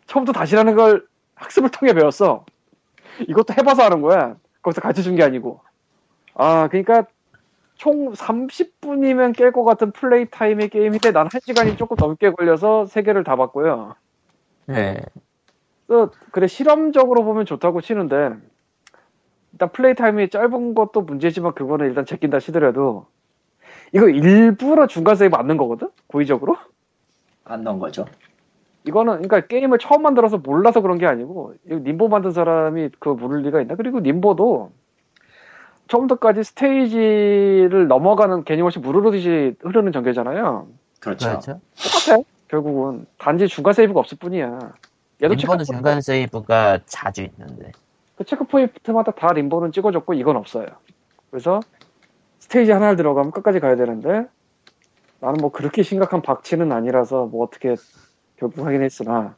처음부터 0.07 0.38
다시라는 0.38 0.75
걸 0.77 1.07
학습을 1.35 1.70
통해 1.70 1.92
배웠어. 1.92 2.44
이것도 3.29 3.55
해봐서 3.59 3.83
하는 3.85 4.01
거야. 4.01 4.37
거기서 4.62 4.81
가르쳐 4.81 5.03
준 5.03 5.16
게 5.16 5.23
아니고. 5.23 5.61
아, 6.35 6.68
그러니까 6.68 7.07
총 7.77 8.12
30분이면 8.12 9.35
깰 9.35 9.53
것 9.53 9.64
같은 9.64 9.90
플레이 9.90 10.27
타임의 10.31 10.68
게임인데 10.68 11.12
난 11.12 11.29
1시간이 11.29 11.79
조금 11.79 11.96
넘게 11.99 12.31
걸려서 12.33 12.85
3개를 12.88 13.25
다 13.25 13.37
봤고요. 13.37 13.94
네. 14.66 15.01
그래서 15.87 16.12
그래 16.31 16.46
실험적으로 16.46 17.25
보면 17.25 17.46
좋다고 17.46 17.81
치는데 17.81 18.31
일단 19.53 19.71
플레이 19.73 19.95
타임이 19.95 20.31
짧은 20.31 20.75
것도 20.75 21.03
문제지만 21.03 21.55
그거는 21.55 21.87
일단 21.87 22.05
제낀다 22.05 22.41
치더라도 22.41 23.07
이거 23.93 24.09
일부러 24.09 24.87
중간 24.87 25.17
세이브 25.17 25.37
안 25.37 25.47
넣은 25.47 25.57
거거든? 25.57 25.89
고의적으로? 26.07 26.57
안 27.45 27.65
넣은 27.65 27.79
거죠. 27.79 28.07
이거는 28.85 29.23
그러니까 29.23 29.47
게임을 29.47 29.79
처음 29.79 30.03
만들어서 30.03 30.39
몰라서 30.39 30.81
그런 30.81 30.99
게 30.99 31.07
아니고 31.07 31.55
이거 31.67 31.77
림보 31.77 32.09
만든 32.09 32.31
사람이 32.31 32.91
그거 32.99 33.15
모를 33.15 33.43
리가 33.43 33.61
있나? 33.61 33.75
그리고 33.75 34.01
림보도 34.01 34.71
처음부터까지 35.89 36.45
스테이지를 36.45 37.89
넘어가는 37.89 38.45
개념 38.45 38.67
없이 38.67 38.79
물 38.79 38.95
흐르듯이 38.95 39.57
흐르는 39.61 39.93
전개잖아요. 39.93 40.69
그렇죠. 41.01 41.29
그렇죠. 41.29 41.61
똑같아. 41.77 42.23
결국은 42.49 43.07
단지 43.19 43.49
중간 43.49 43.73
세이브가 43.73 44.01
없을 44.01 44.17
뿐이야. 44.19 44.73
얘도 45.23 45.37
체크, 45.37 45.65
중간 45.65 46.01
세이브가 46.01 46.81
자주 46.87 47.23
있는데. 47.23 47.73
그 48.21 48.25
체크 48.27 48.45
포인트마다 48.45 49.13
다 49.13 49.33
림보는 49.33 49.73
찍어줬고 49.73 50.13
이건 50.13 50.37
없어요. 50.37 50.67
그래서 51.31 51.61
스테이지 52.41 52.71
하나를 52.71 52.97
들어가면 52.97 53.33
끝까지 53.33 53.61
가야 53.61 53.77
되는데 53.77 54.27
나는 55.21 55.39
뭐 55.41 55.51
그렇게 55.51 55.83
심각한 55.83 56.21
박치는 56.21 56.71
아니라서 56.71 57.25
뭐 57.25 57.43
어떻게 57.47 57.77
결국 58.37 58.67
하긴 58.67 58.83
했으나 58.83 59.37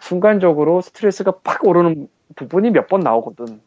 순간적으로 0.00 0.80
스트레스가 0.80 1.32
팍 1.44 1.66
오르는 1.66 2.08
부분이 2.34 2.70
몇 2.70 2.88
번 2.88 3.00
나오거든. 3.00 3.60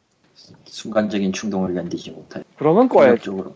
순간적인 0.66 1.34
충동을 1.34 1.76
견디지 1.76 2.10
못해. 2.10 2.44
그러면. 2.58 2.88
폭력적으로. 2.90 3.56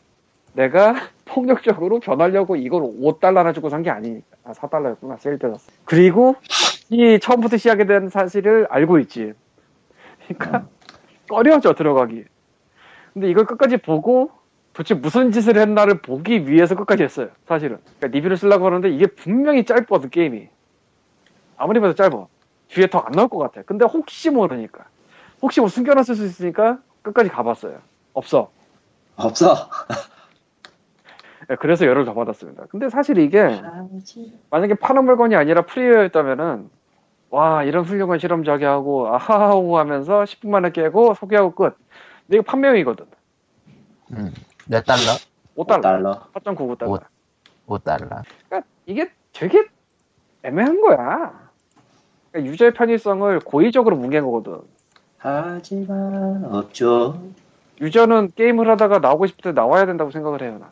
내가 0.54 0.94
폭력적으로 1.26 2.00
변하려고 2.00 2.56
이걸 2.58 2.84
5달러나 2.84 3.56
주고 3.56 3.70
산 3.70 3.82
게 3.82 3.90
아니니까. 3.90 4.38
아, 4.44 4.52
4달러였구나. 4.52 5.18
세일 5.20 5.40
때 5.40 5.50
샀어. 5.50 5.72
그리고 5.86 6.36
이 6.92 7.18
처음부터 7.20 7.58
시작에 7.58 7.88
대한 7.88 8.10
사실을 8.10 8.68
알고 8.70 9.00
있지. 9.00 9.34
그러니까 10.28 10.68
꺼려져 11.30 11.74
들어가기. 11.74 12.26
근데 13.14 13.30
이걸 13.30 13.46
끝까지 13.46 13.78
보고 13.78 14.32
도대체 14.74 14.94
무슨 14.94 15.32
짓을 15.32 15.58
했나를 15.58 16.02
보기 16.02 16.50
위해서 16.50 16.76
끝까지 16.76 17.04
했어요. 17.04 17.30
사실은. 17.48 17.78
그러니까 17.98 18.08
리뷰를 18.08 18.36
쓰려고 18.38 18.66
하는데 18.66 18.90
이게 18.90 19.08
분명히 19.08 19.64
짧거든 19.66 20.10
게임이. 20.10 20.50
아무리 21.58 21.80
봐도 21.80 21.96
짧아. 21.96 22.28
뒤에 22.68 22.88
더 22.88 23.00
안 23.06 23.12
나올 23.14 23.30
것 23.30 23.38
같아. 23.38 23.62
근데 23.62 23.86
혹시 23.86 24.30
모르니까. 24.30 24.86
혹시 25.42 25.62
뭐 25.62 25.70
숨겨놨을 25.70 26.16
수 26.16 26.26
있으니까 26.26 26.80
끝까지 27.04 27.30
가봤어요. 27.30 27.78
없어. 28.14 28.50
없어. 29.16 29.70
예, 31.50 31.56
그래서 31.56 31.86
열을 31.86 32.06
더 32.06 32.14
받았습니다. 32.14 32.66
근데 32.70 32.90
사실 32.90 33.18
이게 33.20 33.62
만약에 34.50 34.74
파는 34.76 35.06
물건이 35.06 35.36
아니라 35.36 35.62
프리웨어였다면은 35.62 36.70
와 37.36 37.64
이런 37.64 37.84
훌륭한 37.84 38.18
실험작이 38.18 38.64
하고 38.64 39.10
아하하고 39.14 39.78
하면서 39.78 40.24
10분 40.24 40.48
만에 40.48 40.72
깨고 40.72 41.16
소개하고 41.16 41.52
끝. 41.52 41.76
근데 42.26 42.38
이거 42.38 42.44
판매용이거든. 42.44 43.06
음. 44.14 44.34
몇 44.68 44.86
달러? 44.86 45.02
5달러. 45.58 45.82
5달러. 45.82 46.32
4.99달러. 46.32 46.88
오- 47.68 47.76
5달러. 47.76 48.24
그러니까 48.48 48.70
이게 48.86 49.12
되게 49.34 49.66
애매한 50.44 50.80
거야. 50.80 51.50
그러니까 52.32 52.54
유저의 52.54 52.74
편의성을 52.74 53.38
고의적으로 53.42 53.98
뭉갠 53.98 54.24
거거든. 54.24 54.62
하지만 55.18 56.46
없죠. 56.46 57.22
유저는 57.82 58.32
게임을 58.38 58.70
하다가 58.70 59.00
나오고 59.00 59.28
싶을 59.28 59.44
때 59.44 59.52
나와야 59.52 59.86
된다고 59.86 60.10
생각을 60.10 60.42
해요. 60.42 60.58
난. 60.62 60.70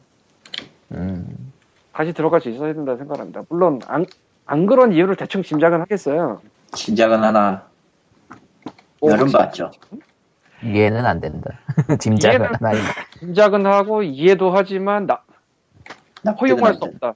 음. 0.94 1.52
다시 1.92 2.14
들어갈 2.14 2.40
수 2.40 2.48
있어야 2.48 2.74
된다고 2.74 2.98
생각합니다. 3.00 3.44
물론 3.50 3.82
안, 3.88 4.06
안 4.46 4.66
그런 4.66 4.94
이유를 4.94 5.18
대충 5.18 5.44
짐작은 5.44 5.82
하겠어요. 5.82 6.40
진작은 6.76 7.24
하나 7.24 7.68
뭐 9.00 9.12
여름 9.12 9.32
봤죠. 9.32 9.72
이해는 10.64 11.06
안 11.06 11.20
된다. 11.20 11.60
짐작은 12.00 12.42
한다. 12.46 12.72
짐작은 13.20 13.66
하고 13.66 14.02
이해도 14.02 14.52
하지만 14.52 15.08
나, 15.08 15.22
허용할 16.40 16.70
안수 16.70 16.80
돼. 16.80 16.88
없다. 16.88 17.14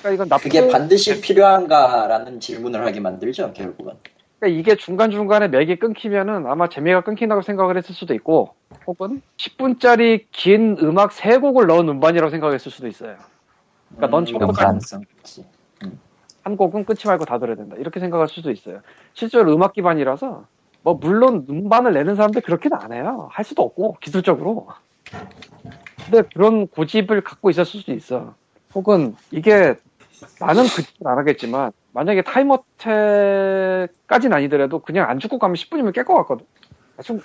그러니까 0.00 0.14
이건 0.14 0.28
나쁜 0.28 0.42
그게 0.42 0.68
반드시 0.68 1.20
필요한가라는 1.20 2.40
질문을 2.40 2.84
하게 2.84 3.00
만들죠, 3.00 3.52
결국은. 3.52 3.94
그러니까 4.38 4.60
이게 4.60 4.76
중간 4.76 5.10
중간에 5.10 5.48
맥이 5.48 5.78
끊기면은 5.78 6.46
아마 6.46 6.68
재미가 6.68 7.02
끊긴다고 7.02 7.42
생각을 7.42 7.76
했을 7.76 7.94
수도 7.94 8.12
있고 8.14 8.54
혹은 8.86 9.22
10분짜리 9.38 10.26
긴 10.32 10.76
음악 10.80 11.12
3 11.12 11.40
곡을 11.40 11.66
넣은 11.66 11.88
음반이라고 11.88 12.30
생각했을 12.30 12.70
수도 12.70 12.88
있어요. 12.88 13.16
그러니까 13.94 14.08
넌 14.08 14.22
음, 14.22 14.26
처음부터 14.26 14.52
가능성 14.52 15.02
있지. 15.18 15.44
음. 15.84 15.98
한 16.46 16.56
곡은 16.56 16.84
끊지 16.84 17.08
말고 17.08 17.24
다 17.24 17.40
들어야 17.40 17.56
된다. 17.56 17.74
이렇게 17.76 17.98
생각할 17.98 18.28
수도 18.28 18.52
있어요. 18.52 18.78
실제로 19.14 19.52
음악 19.52 19.72
기반이라서 19.72 20.44
뭐 20.82 20.94
물론 20.94 21.44
음반을 21.50 21.92
내는 21.92 22.14
사람들 22.14 22.42
그렇게는 22.42 22.78
안 22.80 22.92
해요. 22.92 23.28
할 23.32 23.44
수도 23.44 23.64
없고 23.64 23.96
기술적으로. 24.00 24.68
근데 26.04 26.22
그런 26.32 26.68
고집을 26.68 27.22
갖고 27.22 27.50
있을 27.50 27.64
수도 27.64 27.92
있어. 27.92 28.36
혹은 28.76 29.16
이게 29.32 29.74
나는 30.38 30.62
그 30.62 30.84
짓을 30.84 31.08
안 31.08 31.18
하겠지만 31.18 31.72
만약에 31.92 32.22
타임어택까지는 32.22 34.36
아니더라도 34.36 34.78
그냥 34.78 35.10
안 35.10 35.18
죽고 35.18 35.40
가면 35.40 35.56
10분이면 35.56 35.92
깰 35.96 36.04
것 36.04 36.14
같거든. 36.14 36.46
좀 37.02 37.18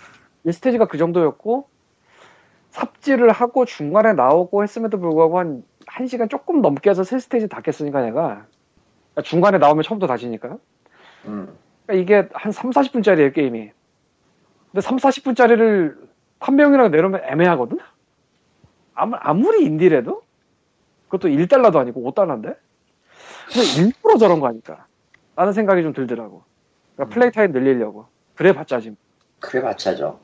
1스테이지가 0.47 0.89
그 0.89 0.97
정도였고 0.97 1.67
삽질을 2.71 3.31
하고 3.31 3.65
중간에 3.65 4.13
나오고 4.13 4.63
했음에도 4.63 4.99
불구하고 4.99 5.37
한 5.37 5.63
1시간 5.85 6.27
조금 6.27 6.63
넘게 6.63 6.89
해서 6.89 7.03
3스테이지 7.03 7.51
다 7.51 7.61
깼으니까 7.61 8.01
내가 8.01 8.47
그러니까 9.13 9.21
중간에 9.29 9.57
나오면 9.57 9.83
처음부터 9.83 10.07
다시니까 10.07 10.57
음. 11.25 11.57
그러니까 11.85 12.01
이게 12.01 12.29
한 12.33 12.51
3, 12.51 12.71
40분짜리예요 12.71 13.33
게임이 13.33 13.71
근데 14.71 14.81
3, 14.81 14.97
40분짜리를 14.97 15.95
판명이라고 16.39 16.89
내놓으면 16.89 17.21
애매하거든 17.25 17.77
아무, 18.93 19.15
아무리 19.19 19.65
인디래도 19.65 20.21
그것도 21.09 21.29
1달러도 21.29 21.77
아니고 21.77 22.09
5달러인데 22.11 22.55
근데 23.47 23.81
일부러 23.83 24.17
저런 24.17 24.39
거 24.39 24.47
아닐까 24.47 24.85
라는 25.35 25.53
생각이 25.53 25.83
좀 25.83 25.93
들더라고 25.93 26.43
그러니까 26.95 27.13
플레이 27.13 27.31
타임 27.31 27.51
늘리려고 27.51 28.07
그래 28.35 28.53
봤자 28.53 28.79
지금 28.79 28.95
그래 29.39 29.61
봤자죠. 29.61 30.19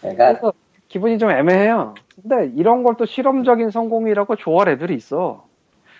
그러니까 0.00 0.28
그래서 0.28 0.52
기분이 0.88 1.18
좀 1.18 1.30
애매해요. 1.30 1.94
근데 2.20 2.50
이런 2.56 2.82
걸 2.82 2.96
또 2.96 3.06
실험적인 3.06 3.70
성공이라고 3.70 4.36
좋아할 4.36 4.70
애들이 4.70 4.94
있어. 4.94 5.46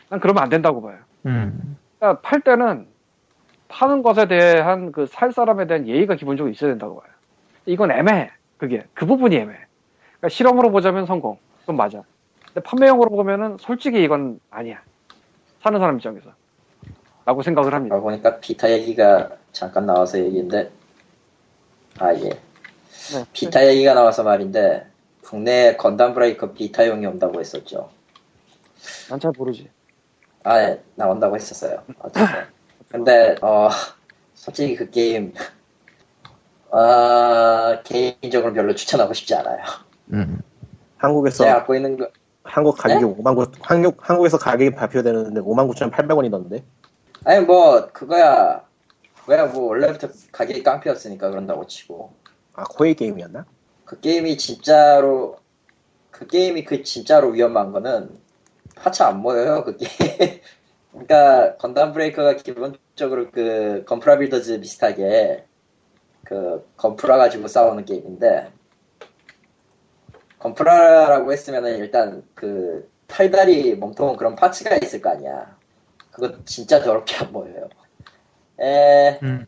난 0.09 0.21
그러면 0.21 0.43
안 0.43 0.49
된다고 0.49 0.83
봐요. 0.83 0.99
음. 1.27 1.77
그러니까 2.01 2.21
팔 2.23 2.41
때는 2.41 2.87
파는 3.69 4.03
것에 4.03 4.27
대한 4.27 4.91
그 4.91 5.07
살 5.07 5.33
사람에 5.33 5.67
대한 5.69 5.87
예의가 5.87 6.17
기본적으로 6.17 6.51
있어야 6.53 6.71
된다고 6.71 7.01
봐요. 7.01 7.11
이건 7.67 7.93
애매해. 7.93 8.31
그게 8.59 8.85
그 8.95 9.07
부분이 9.07 9.37
애매해. 9.37 9.59
그러니까 10.19 10.29
실험으로 10.29 10.71
보자면 10.73 11.07
성공. 11.07 11.39
그건 11.61 11.77
맞아. 11.77 12.03
근데 12.47 12.61
판매용으로 12.63 13.11
보면은 13.11 13.57
솔직히 13.61 14.03
이건 14.03 14.41
아니야. 14.51 14.83
사는 15.63 15.79
사람 15.79 15.97
입장에서. 15.97 16.31
라고 17.27 17.43
생각을 17.43 17.75
합니다. 17.75 17.95
알고 17.95 18.07
보니까 18.09 18.41
비타 18.41 18.71
얘기가 18.73 19.31
잠깐 19.53 19.87
나와서 19.87 20.19
얘기인데 20.19 20.71
아 22.01 22.13
예. 22.15 22.19
네. 22.31 23.25
비타 23.33 23.67
얘기가 23.67 23.95
나와서 23.95 24.25
말인데 24.25 24.87
국내에 25.23 25.77
건담 25.77 26.15
브레이커 26.15 26.53
비타용이 26.55 27.07
온다고 27.07 27.39
했었죠. 27.39 27.91
난 29.11 29.21
잘 29.21 29.33
모르지. 29.37 29.69
아, 30.45 30.61
예, 30.61 30.83
나온다고 30.95 31.37
했었어요. 31.37 31.83
어쨌든. 32.01 32.25
근데, 32.91 33.37
어, 33.43 33.69
솔직히 34.35 34.75
그 34.75 34.91
게임, 34.91 35.35
아, 36.71 37.81
개인적으로 37.85 38.53
별로 38.53 38.75
추천하고 38.75 39.13
싶지 39.13 39.35
않아요. 39.35 39.63
음. 40.13 40.41
한국에서 40.97 41.45
제가 41.45 41.57
갖고 41.57 41.75
있는 41.75 41.97
거, 41.97 42.09
한국 42.43 42.77
가격이 42.77 43.05
네? 43.05 43.15
5만 43.23 43.37
9 43.37 43.53
한국 43.61 43.97
한국에서 44.01 44.39
가격이 44.39 44.73
발표되는데 44.73 45.41
5만 45.41 45.73
9,800원이 45.75 46.31
던데. 46.31 46.65
아니, 47.25 47.45
뭐, 47.45 47.89
그거야, 47.93 48.63
그거야 49.21 49.47
뭐, 49.47 49.69
원래부터 49.69 50.09
가격이 50.33 50.63
깡패였으니까 50.63 51.31
그런다고 51.31 51.67
치고. 51.67 52.13
아 52.55 52.65
코에이 52.65 52.95
게임이었나? 52.95 53.45
그 53.85 54.01
게임이 54.01 54.37
진짜로, 54.39 55.39
그 56.11 56.27
게임이 56.27 56.65
그 56.65 56.83
진짜로 56.83 57.29
위험한 57.29 57.73
거는 57.73 58.11
하차 58.81 59.09
안 59.09 59.21
모여요, 59.21 59.65
그 59.65 59.77
게임. 59.77 59.91
그러니까, 60.91 61.57
건담 61.57 61.93
브레이커가 61.93 62.37
기본적으로 62.37 63.31
그, 63.31 63.85
건프라 63.87 64.19
빌더즈 64.19 64.61
비슷하게, 64.61 65.45
그, 66.25 66.67
건프라 66.77 67.19
가지고 67.19 67.47
싸우는 67.47 67.85
게임인데, 67.85 68.51
건프라라고 70.39 71.33
했으면은 71.33 71.79
일단 71.79 72.25
그, 72.35 72.91
팔다리 73.07 73.75
몸통 73.75 74.17
그런 74.17 74.35
파츠가 74.35 74.77
있을 74.77 75.03
거 75.03 75.11
아니야. 75.11 75.57
그거 76.11 76.33
진짜 76.45 76.81
더럽게 76.81 77.17
안 77.17 77.33
보여요. 77.33 77.69
에, 78.61 79.19
음. 79.23 79.47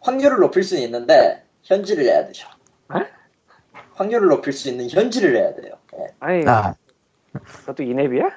확률을 0.00 0.38
높일 0.38 0.62
수는 0.62 0.82
있는데, 0.84 1.44
현질을 1.64 2.04
해야 2.04 2.24
되죠. 2.26 2.48
에? 2.94 3.06
확률을 3.94 4.28
높일 4.28 4.52
수 4.52 4.70
있는 4.70 4.88
현질을 4.88 5.36
해야 5.36 5.54
돼요. 5.54 5.74
예. 5.98 6.06
아니, 6.20 6.48
아, 6.48 6.74
그것도 7.32 7.82
이nep이야? 7.82 8.30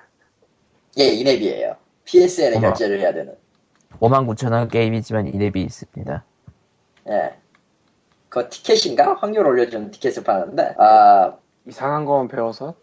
예, 1.00 1.04
이nep이에요. 1.06 1.76
PSN에 2.06 2.58
어머. 2.58 2.68
결제를 2.68 3.00
해야 3.00 3.14
되는. 3.14 3.36
59,000원 4.00 4.70
게임이지만 4.72 5.32
이랩이 5.32 5.58
있습니다. 5.58 6.24
예. 7.10 7.34
그 8.30 8.50
티켓인가? 8.50 9.16
확률 9.16 9.46
올려주는 9.46 9.92
티켓을 9.92 10.24
파는데, 10.24 10.76
아, 10.78 11.36
이상한 11.68 12.06
거만 12.06 12.28
배워서 12.28 12.76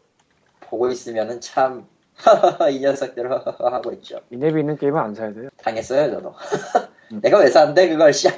보고 0.61 0.89
있으면은 0.91 1.41
참, 1.41 1.87
이 2.71 2.81
녀석들 2.81 3.31
하고 3.59 3.93
있죠. 3.95 4.21
이nep이 4.31 4.61
있는 4.61 4.77
게임은 4.77 5.01
안 5.01 5.15
사야 5.15 5.33
돼요. 5.33 5.49
당했어요, 5.59 6.11
저도. 6.13 6.35
내가 7.23 7.39
왜 7.39 7.49
샀는데, 7.49 7.89
그걸, 7.89 8.13
씨. 8.13 8.29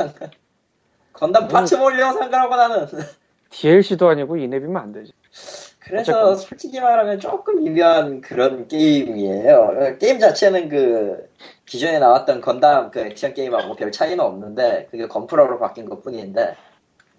건담 1.12 1.48
파츠 1.48 1.74
몰려 1.74 2.12
산 2.12 2.30
거라고 2.30 2.56
나는. 2.56 2.86
DLC도 3.50 4.08
아니고 4.08 4.36
이nep이면 4.36 4.76
안 4.76 4.92
되지. 4.92 5.12
그래서 5.80 6.12
어쨌건. 6.12 6.36
솔직히 6.36 6.80
말하면 6.80 7.18
조금 7.20 7.64
미묘한 7.64 8.20
그런 8.20 8.68
게임이에요. 8.68 9.96
게임 9.98 10.18
자체는 10.18 10.68
그 10.68 11.28
기존에 11.64 11.98
나왔던 11.98 12.42
건담 12.42 12.90
그 12.90 13.00
액션 13.00 13.34
게임하고 13.34 13.74
별 13.74 13.90
차이는 13.90 14.20
없는데 14.20 14.88
그게 14.90 15.06
건프라로 15.06 15.58
바뀐 15.58 15.88
것 15.88 16.02
뿐인데 16.02 16.54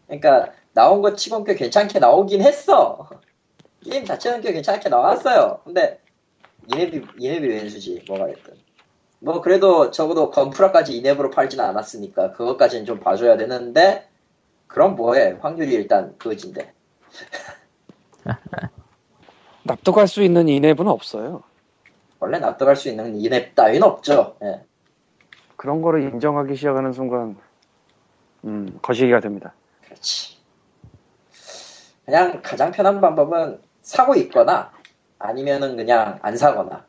그러니까 0.08 0.52
나온 0.74 1.02
것 1.02 1.18
치곤 1.18 1.44
꽤 1.44 1.56
괜찮게 1.56 2.00
나오긴 2.00 2.42
했어. 2.42 3.10
게임 3.84 4.06
자체는 4.06 4.42
꽤 4.42 4.54
괜찮게 4.54 4.90
나왔어요. 4.90 5.62
근데 5.64 6.00
이nep이 6.68 7.02
이nep이 7.18 7.48
왼수지 7.48 8.04
뭐가 8.08 8.28
됐든. 8.28 8.54
뭐 9.20 9.42
그래도 9.42 9.90
적어도 9.92 10.30
건프라까지 10.30 10.98
이nep으로 10.98 11.32
팔지는 11.32 11.66
않았으니까 11.66 12.32
그것까지는 12.34 12.86
좀 12.86 13.00
봐줘야 13.00 13.38
되는데 13.38 14.08
그럼 14.68 14.96
뭐해 14.96 15.38
확률이 15.42 15.74
일단 15.74 16.16
그거진데. 16.20 16.74
납득할 19.64 20.08
수 20.08 20.24
있는 20.24 20.48
이nep은 20.48 20.88
없어요. 20.88 21.44
원래 22.20 22.40
납득할 22.40 22.76
수 22.76 22.90
있는 22.90 23.16
이nep 23.16 23.56
따위는 23.56 23.84
없죠. 23.84 24.36
예. 24.44 24.62
그런 25.56 25.82
거를 25.82 26.02
인정하기 26.04 26.56
시작하는 26.56 26.92
순간, 26.92 27.38
음, 28.46 28.80
거시기가 28.82 29.20
됩니다. 29.20 29.54
그렇지. 29.84 30.38
그냥 32.06 32.42
가장 32.44 32.72
편한 32.72 33.00
방법은 33.00 33.60
사고 33.82 34.16
있거나 34.16 34.72
아니면은 35.20 35.78
그냥 35.78 36.20
안 36.22 36.36
사거나. 36.36 36.86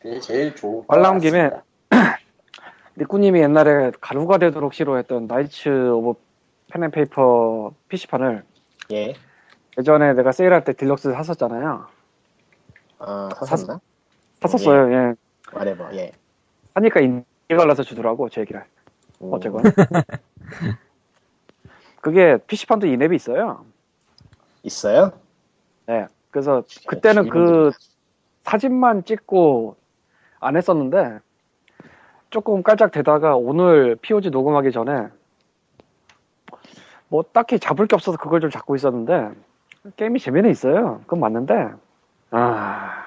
그게 0.00 0.20
제일 0.20 0.54
것말 0.54 1.02
나온 1.02 1.18
김에 1.18 1.50
같습니다. 1.50 1.66
리꾸님이 2.96 3.40
옛날에 3.40 3.92
가루가 4.00 4.38
되도록 4.38 4.74
싫어했던 4.74 5.26
나이츠 5.26 5.90
오브 5.90 6.20
펜앤페이퍼 6.72 7.72
PC판을 7.88 8.44
예. 8.92 9.14
예전에 9.78 10.14
내가 10.14 10.32
세일할 10.32 10.64
때 10.64 10.72
딜럭스 10.72 11.12
샀었잖아요. 11.12 11.86
아 12.98 13.28
샀었나? 13.44 13.80
샀었어요, 14.40 14.92
예. 14.92 15.14
말해봐. 15.52 15.94
예. 15.94 16.12
하니까 16.74 17.00
인기 17.00 17.24
갈라서 17.48 17.82
주더라고, 17.82 18.28
제 18.28 18.40
얘기를. 18.42 18.64
음, 19.22 19.32
어쨌건. 19.32 19.62
그게 22.00 22.38
PC판도 22.46 22.86
이nep이 22.86 23.16
있어요. 23.16 23.64
있어요? 24.62 25.12
네. 25.86 26.06
그래서 26.30 26.62
그때는 26.86 27.28
그 27.28 27.70
사진만 28.44 29.04
찍고 29.04 29.76
안 30.38 30.56
했었는데 30.56 31.18
조금 32.30 32.62
깔짝 32.62 32.92
대다가 32.92 33.36
오늘 33.36 33.96
POG 33.96 34.30
녹음하기 34.30 34.70
전에 34.70 35.08
뭐 37.08 37.24
딱히 37.32 37.58
잡을 37.58 37.86
게 37.86 37.96
없어서 37.96 38.18
그걸 38.18 38.40
좀 38.40 38.50
잡고 38.50 38.76
있었는데 38.76 39.30
게임이 39.96 40.18
재미는 40.20 40.50
있어요. 40.50 41.00
그건 41.02 41.20
맞는데 41.20 41.70
아 42.30 43.04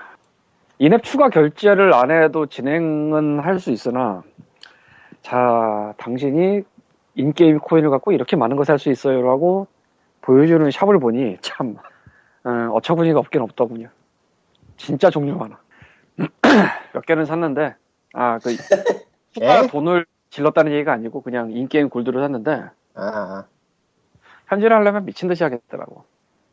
이앱 0.79 1.03
추가 1.03 1.29
결제를 1.29 1.93
안 1.93 2.11
해도 2.11 2.45
진행은 2.45 3.39
할 3.39 3.59
수 3.59 3.71
있으나 3.71 4.23
자 5.21 5.93
당신이 5.97 6.63
인게임 7.15 7.59
코인을 7.59 7.89
갖고 7.89 8.11
이렇게 8.11 8.35
많은 8.35 8.55
것을 8.55 8.73
할 8.73 8.79
수 8.79 8.89
있어요라고 8.89 9.67
보여주는 10.21 10.69
샵을 10.71 10.99
보니 10.99 11.37
참 11.41 11.75
어, 12.43 12.49
어처구니가 12.73 13.19
없긴 13.19 13.41
없더군요. 13.41 13.89
진짜 14.77 15.09
종류 15.09 15.35
많아. 15.35 15.59
몇 16.93 17.05
개는 17.05 17.25
샀는데, 17.25 17.75
아, 18.13 18.39
그, 18.39 18.49
추가 19.33 19.63
예? 19.63 19.67
돈을 19.67 20.05
질렀다는 20.29 20.71
얘기가 20.71 20.93
아니고, 20.93 21.21
그냥 21.21 21.51
인게임 21.51 21.89
골드를 21.89 22.21
샀는데, 22.21 22.51
아, 22.95 23.01
아. 23.01 23.45
현질을 24.47 24.75
하려면 24.75 25.05
미친 25.05 25.27
듯이 25.27 25.43
하겠더라고. 25.43 26.05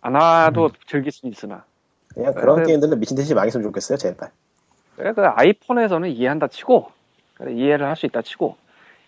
안 0.07 0.15
와도 0.15 0.71
즐길 0.87 1.11
수는 1.11 1.33
있으나. 1.33 1.65
그냥 2.15 2.33
그런 2.35 2.59
네. 2.59 2.67
게임들은 2.69 3.01
미친 3.01 3.17
듯이 3.17 3.35
망했으면 3.35 3.65
좋겠어요, 3.65 3.99
제발. 3.99 4.31
그래, 4.95 5.13
그 5.13 5.27
아이폰에서는 5.27 6.09
이해한다 6.11 6.47
치고, 6.47 6.93
그래, 7.35 7.53
이해를 7.53 7.87
할 7.87 7.97
수 7.97 8.07
있다 8.07 8.23
치고 8.23 8.57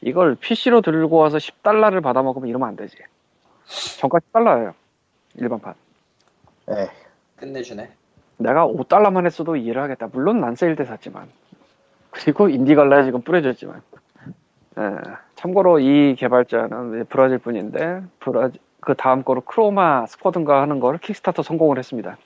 이걸 0.00 0.34
PC로 0.34 0.80
들고 0.80 1.16
와서 1.16 1.38
10달러를 1.38 2.02
받아 2.02 2.22
먹으면 2.22 2.48
이러면 2.48 2.68
안 2.68 2.76
되지. 2.76 2.96
정가 4.00 4.18
10달러예요. 4.18 4.74
일반판. 5.36 5.74
예. 6.70 6.90
끝내주네. 7.36 7.90
내가 8.38 8.66
5달러만 8.66 9.24
했어도 9.24 9.54
이해를 9.56 9.80
하겠다. 9.82 10.08
물론 10.12 10.40
난 10.40 10.56
세일 10.56 10.74
때 10.74 10.84
샀지만. 10.84 11.28
그리고 12.10 12.48
인디갈라에 12.48 13.04
지금 13.04 13.22
뿌려졌지만. 13.22 13.82
예, 14.78 14.82
참고로 15.36 15.78
이 15.80 16.16
개발자는 16.16 17.06
브라질 17.08 17.38
분인데, 17.38 18.02
브라질, 18.20 18.60
그 18.80 18.94
다음 18.94 19.22
거로 19.22 19.40
Chroma 19.40 20.06
Squad든가 20.06 20.62
하는 20.62 20.80
거를 20.80 20.98
Kickstarter 21.00 21.42
성공을 21.42 21.78
했습니다. 21.78 22.16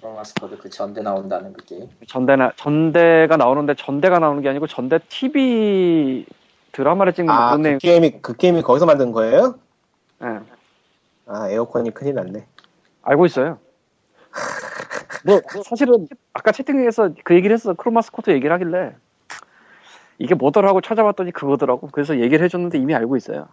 Chroma 0.00 0.32
Squad 0.32 0.58
그 0.58 0.70
전대 0.70 1.02
나온다는 1.02 1.52
그 1.52 1.64
게임. 1.64 1.88
전대 2.06 2.36
나, 2.36 2.52
전대가 2.56 3.36
나오는데 3.36 3.74
전대가 3.74 4.18
나오는 4.18 4.42
게 4.42 4.48
아니고 4.48 4.66
전대 4.66 4.98
TV 5.08 6.26
드라마를 6.72 7.12
찍는 7.12 7.32
아, 7.32 7.56
그 7.56 7.62
내용. 7.62 7.78
게임이, 7.78 8.22
그 8.22 8.36
게임이 8.36 8.62
거기서 8.62 8.86
만든 8.86 9.12
거예요? 9.12 9.58
예, 10.22 10.40
아, 11.26 11.48
에어컨이 11.50 11.90
큰일 11.90 12.14
났네. 12.14 12.46
알고 13.02 13.26
있어요. 13.26 13.58
뭐, 15.24 15.40
사실은 15.64 16.06
아까 16.32 16.52
채팅에서 16.52 17.10
그 17.24 17.34
얘기를 17.34 17.54
했어. 17.54 17.74
Chroma 17.74 18.02
Squad 18.02 18.30
얘기를 18.30 18.52
하길래. 18.52 18.94
이게 20.18 20.34
뭐더라고 20.34 20.80
찾아봤더니 20.80 21.32
그거더라고. 21.32 21.88
그래서 21.92 22.18
얘기를 22.20 22.44
해줬는데 22.44 22.78
이미 22.78 22.94
알고 22.94 23.16
있어요. 23.16 23.48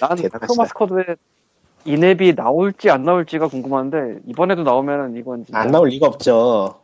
난 0.00 0.16
대단하시다. 0.16 0.38
Chroma 0.38 0.64
Squad에 0.66 1.16
이앱이 1.86 2.34
나올지 2.34 2.90
안 2.90 3.02
나올지가 3.04 3.48
궁금한데 3.48 4.20
이번에도 4.26 4.62
나오면은 4.62 5.16
이건 5.16 5.44
진짜 5.44 5.58
안 5.60 5.70
나올 5.70 5.88
리가 5.88 6.06
없죠. 6.06 6.80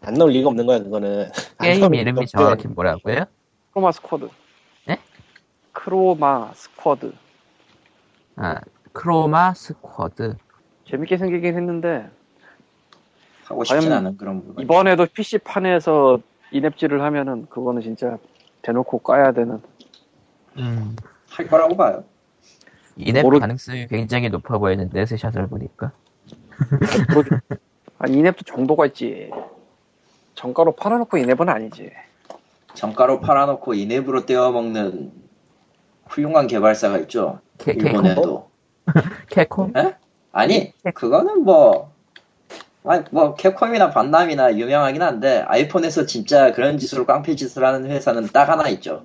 안 0.00 0.14
나올 0.14 0.30
리가 0.30 0.48
없는 0.48 0.66
거야, 0.66 0.78
그거는. 0.78 1.30
안 1.58 1.66
게임 1.66 1.94
이름이. 1.94 2.26
정확히 2.26 2.68
뭐라고요? 2.68 3.24
Chroma 3.72 3.92
Squad. 3.92 4.28
네? 4.86 4.98
Chroma 5.72 6.52
Squad. 6.54 7.12
아, 8.36 8.60
Chroma 8.92 9.54
Squad. 9.54 10.36
재밌게 10.84 11.16
생기긴 11.16 11.56
했는데 11.56 12.08
하고 13.44 13.64
싶진 13.64 13.92
않은 13.92 14.16
그런 14.16 14.44
부분. 14.44 14.62
이번에도 14.62 15.06
PC판에서 15.06 16.20
이앱질을 16.52 17.02
하면은 17.02 17.46
그거는 17.48 17.82
진짜 17.82 18.18
대놓고 18.62 18.98
까야 18.98 19.32
되는 19.32 19.60
음. 20.58 20.96
할 21.30 21.46
거라고 21.46 21.76
봐요. 21.76 22.04
이랩 22.98 23.22
모르- 23.22 23.38
가능성이 23.38 23.86
굉장히 23.86 24.28
높아 24.28 24.58
보이는데, 24.58 25.06
스샷을 25.06 25.46
보니까. 25.48 25.92
아니 28.00 28.18
이앱도 28.18 28.44
정도가 28.44 28.86
있지 28.86 29.30
정가로 30.34 30.76
팔아놓고 30.76 31.18
이앱은 31.18 31.48
아니지 31.48 31.90
정가로 32.74 33.20
팔아놓고 33.20 33.74
인앱으로 33.74 34.26
떼어먹는 34.26 35.12
훌륭한 36.06 36.46
개발사가 36.46 36.98
있죠. 36.98 37.40
캐, 37.58 37.74
캐콤? 37.74 37.86
일본에도. 37.86 38.50
캐콤? 39.30 39.72
아니, 40.32 40.72
그거는 40.94 41.42
뭐, 41.44 41.92
아니, 42.84 43.04
뭐, 43.10 43.34
Capcom이나 43.34 43.90
반남이나 43.90 44.56
유명하긴 44.56 45.02
한데, 45.02 45.44
아이폰에서 45.46 46.06
진짜 46.06 46.52
그런 46.52 46.78
짓으로 46.78 47.04
깡패 47.04 47.34
짓을 47.34 47.64
하는 47.64 47.90
회사는 47.90 48.28
딱 48.28 48.48
하나 48.48 48.68
있죠. 48.68 49.04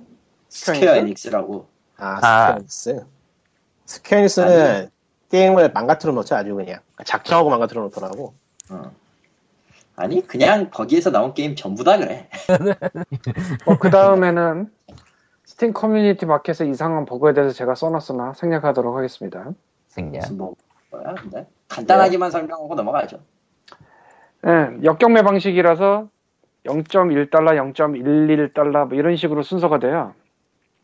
Square 0.54 0.74
Square 0.74 0.96
Enix라고. 0.96 1.66
아, 1.96 2.20
아. 2.22 2.46
Square 2.68 2.89
Enix. 2.89 3.06
Square 3.86 4.31
Enix는 4.31 4.90
게임을 5.30 5.72
망가뜨려 5.72 6.12
놓죠, 6.12 6.36
아주 6.36 6.54
그냥. 6.54 6.78
작정하고 7.04 7.50
망가뜨려 7.50 7.82
놓더라고. 7.82 8.34
어. 8.70 8.92
아니, 9.96 10.24
그냥 10.26 10.70
거기에서 10.70 11.10
나온 11.10 11.34
게임 11.34 11.56
전부 11.56 11.82
다 11.82 11.98
그래. 11.98 12.28
어, 13.66 13.76
그 13.78 13.90
다음에는 13.90 14.70
Steam 15.44 15.72
Community 15.72 16.24
Market의 16.24 16.70
이상한 16.70 17.04
버그에 17.04 17.32
대해서 17.32 17.52
제가 17.52 17.74
써놨으나 17.74 18.34
생략하도록 18.34 18.96
하겠습니다. 18.96 19.50
생략. 19.88 20.20
무슨 20.20 20.38
뭐, 20.38 20.54
뭐야, 20.90 21.14
근데? 21.14 21.48
간단하게만 21.68 22.30
설명하고 22.30 22.74
넘어가죠. 22.76 23.18
네, 24.42 24.70
역경매 24.84 25.22
방식이라서 25.22 26.08
0.1달러, 26.64 27.72
0.11달러 27.74 28.88
뭐 28.88 28.96
이런 28.96 29.16
식으로 29.16 29.42
순서가 29.42 29.80
돼요. 29.80 30.14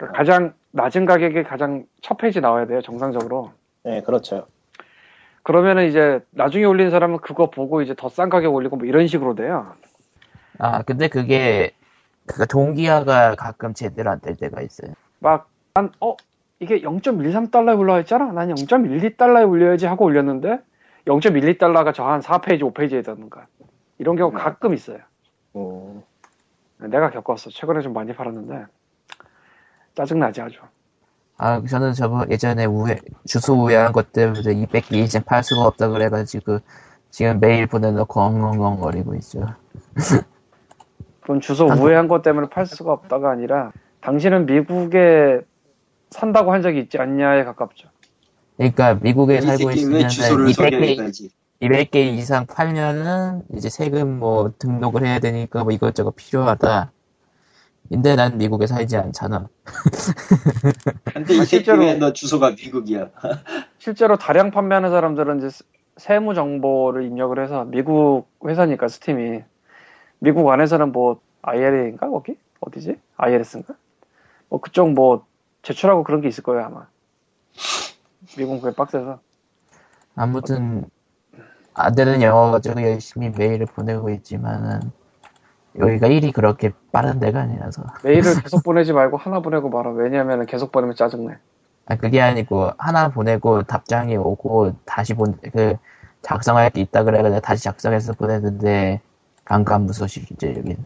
그러니까 0.00 0.16
가장 0.16 0.54
낮은 0.72 1.04
가격에 1.04 1.42
가장 1.42 1.84
첫 2.00 2.16
페이지 2.16 2.40
나와야 2.40 2.66
돼요, 2.66 2.80
정상적으로. 2.80 3.52
네, 3.84 4.00
그렇죠. 4.02 4.46
그러면은 5.42 5.88
이제 5.88 6.20
나중에 6.30 6.64
올린 6.64 6.90
사람은 6.90 7.18
그거 7.18 7.50
보고 7.50 7.82
이제 7.82 7.94
더 7.94 8.08
싼 8.08 8.28
가격 8.30 8.54
올리고 8.54 8.76
뭐 8.76 8.86
이런 8.86 9.06
식으로 9.06 9.34
돼요. 9.34 9.74
아, 10.58 10.82
근데 10.82 11.08
그게, 11.08 11.72
그 12.26 12.46
동기화가 12.46 13.34
가끔 13.34 13.74
제대로 13.74 14.10
안 14.10 14.20
될 14.20 14.36
때가 14.36 14.60
있어요. 14.62 14.92
막, 15.18 15.48
난, 15.74 15.90
어, 16.00 16.16
이게 16.60 16.80
0.13달러에 16.80 17.78
올라와 17.78 18.00
있잖아? 18.00 18.32
난 18.32 18.48
0.12달러에 18.54 19.48
올려야지 19.48 19.86
하고 19.86 20.04
올렸는데, 20.06 20.60
0.12달러가 21.06 21.94
저 21.94 22.04
한 22.04 22.20
4페이지, 22.20 22.60
5페이지에 22.62 23.00
있던가. 23.00 23.46
이런 23.98 24.16
경우 24.16 24.32
가끔 24.32 24.74
있어요. 24.74 24.98
음, 25.56 26.02
내가 26.78 27.10
겪었어. 27.10 27.50
최근에 27.50 27.80
좀 27.80 27.92
많이 27.94 28.14
팔았는데, 28.14 28.64
짜증나지 30.00 30.40
아주. 30.40 30.60
아, 31.36 31.62
저는 31.62 31.92
저번 31.92 32.30
예전에 32.30 32.64
우회, 32.64 32.98
주소 33.26 33.54
우회한 33.54 33.92
것 33.92 34.12
때문에 34.12 34.40
200개 34.40 34.94
이상 34.94 35.22
팔 35.24 35.42
수가 35.42 35.66
없다 35.66 35.88
그래가지고, 35.88 36.60
지금 37.10 37.38
메일 37.38 37.66
보내놓고 37.66 38.18
엉엉엉거리고 38.18 39.14
있죠. 39.16 39.54
그건 41.20 41.40
주소 41.40 41.70
아, 41.70 41.74
우회한 41.74 42.08
것 42.08 42.22
때문에 42.22 42.48
팔 42.48 42.64
수가 42.66 42.92
없다가 42.92 43.30
아니라, 43.30 43.72
당신은 44.00 44.46
미국에 44.46 45.40
산다고 46.08 46.52
한 46.52 46.62
적이 46.62 46.80
있지 46.80 46.98
않냐에 46.98 47.44
가깝죠. 47.44 47.88
그러니까 48.56 48.94
미국에 48.94 49.36
이 49.36 49.40
살고 49.42 49.70
있으면 49.72 50.08
주소를 50.08 50.46
200개, 50.46 50.54
설명해야지. 50.54 51.30
200개 51.60 51.96
이상 51.96 52.46
팔면은 52.46 53.42
이제 53.54 53.68
세금 53.68 54.18
뭐 54.18 54.52
등록을 54.58 55.04
해야 55.04 55.18
되니까 55.18 55.62
뭐 55.62 55.72
이것저것 55.72 56.16
필요하다. 56.16 56.90
근데 57.90 58.14
난 58.14 58.38
미국에 58.38 58.66
살지 58.68 58.96
않잖아. 58.96 59.48
근데 61.12 61.34
이 61.34 61.44
실제로- 61.44 61.82
왜너 61.82 62.12
주소가 62.12 62.50
미국이야? 62.52 63.10
실제로 63.78 64.16
다량 64.16 64.52
판매하는 64.52 64.90
사람들은 64.90 65.38
이제 65.38 65.50
세- 65.50 65.64
세무 65.96 66.34
정보를 66.34 67.02
입력을 67.04 67.38
해서 67.42 67.64
미국 67.64 68.28
회사니까 68.46 68.86
스팀이. 68.86 69.42
미국 70.20 70.48
안에서는 70.50 70.92
뭐 70.92 71.20
IRA인가 71.42 72.08
거기? 72.10 72.36
어디지? 72.60 72.96
IRS인가? 73.16 73.74
뭐 74.48 74.60
그쪽 74.60 74.92
뭐 74.92 75.26
제출하고 75.62 76.04
그런 76.04 76.20
게 76.20 76.28
있을 76.28 76.44
거예요 76.44 76.66
아마. 76.66 76.86
미국은 78.38 78.60
그게 78.60 78.74
빡세서. 78.76 79.18
아무튼 80.14 80.84
안 81.74 81.94
되는 81.94 82.22
영어 82.22 82.52
가지고 82.52 82.82
열심히 82.82 83.30
메일을 83.30 83.66
보내고 83.66 84.10
있지만은 84.10 84.80
여기가 85.78 86.06
일이 86.08 86.32
그렇게 86.32 86.72
빠른 86.92 87.20
데가 87.20 87.40
아니라서. 87.42 87.84
메일을 88.02 88.34
계속 88.42 88.62
보내지 88.64 88.92
말고 88.92 89.16
하나 89.16 89.40
보내고 89.40 89.68
말아. 89.70 89.90
왜냐하면 89.92 90.46
계속 90.46 90.72
보내면 90.72 90.96
짜증내 90.96 91.36
아, 91.86 91.96
그게 91.96 92.20
아니고 92.20 92.70
하나 92.78 93.08
보내고 93.10 93.62
답장이 93.64 94.16
오고 94.16 94.76
다시 94.84 95.14
본 95.14 95.34
그 95.52 95.76
작성할 96.22 96.70
게 96.70 96.82
있다 96.82 97.04
그래가지고 97.04 97.40
다시 97.40 97.64
작성해서 97.64 98.12
보냈는데 98.14 99.00
강간무소식이죠 99.44 100.48
여긴. 100.48 100.84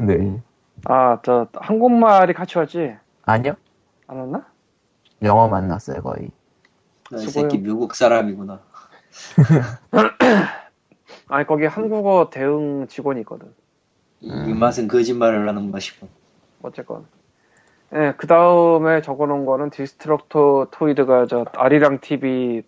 늘 0.00 0.40
아저 0.84 1.48
한국말이 1.54 2.32
같이 2.34 2.58
왔지? 2.58 2.96
아니요. 3.24 3.54
안 4.08 4.18
왔나? 4.18 4.46
영어 5.22 5.48
만났어요 5.48 6.02
거의. 6.02 6.30
너 7.10 7.18
이. 7.18 7.26
새끼 7.28 7.58
미국 7.58 7.94
사람이구나. 7.94 8.60
아니 11.28 11.46
거기 11.46 11.66
한국어 11.66 12.30
대응 12.30 12.86
직원이 12.88 13.20
있거든 13.20 13.54
이, 14.20 14.28
이 14.28 14.54
맛은 14.54 14.88
거짓말을 14.88 15.48
하는 15.48 15.70
맛이고. 15.70 16.08
어쨌건. 16.62 17.06
예, 17.94 18.14
그 18.16 18.26
다음에 18.26 19.00
적어놓은 19.00 19.46
거는 19.46 19.70
Destructoid가 19.70 21.26
저 21.26 21.44
아리랑 21.56 22.00
TV의 22.00 22.64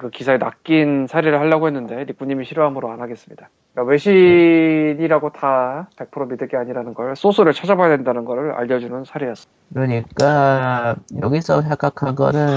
그 0.00 0.10
기사에 0.10 0.38
낚인 0.38 1.06
사례를 1.06 1.38
하려고 1.38 1.66
했는데 1.66 2.04
리꾸님이 2.04 2.46
싫어함으로 2.46 2.90
안 2.90 3.00
하겠습니다. 3.00 3.50
그러니까 3.74 3.90
외신이라고 3.90 5.32
다 5.32 5.90
100% 5.96 6.30
믿을 6.30 6.48
게 6.48 6.56
아니라는 6.56 6.94
걸 6.94 7.14
소스를 7.14 7.52
찾아봐야 7.52 7.90
된다는 7.90 8.24
걸 8.24 8.52
알려주는 8.52 9.04
사례였어. 9.04 9.46
그러니까 9.74 10.96
여기서 11.20 11.60
생각한 11.60 12.14
거는 12.14 12.56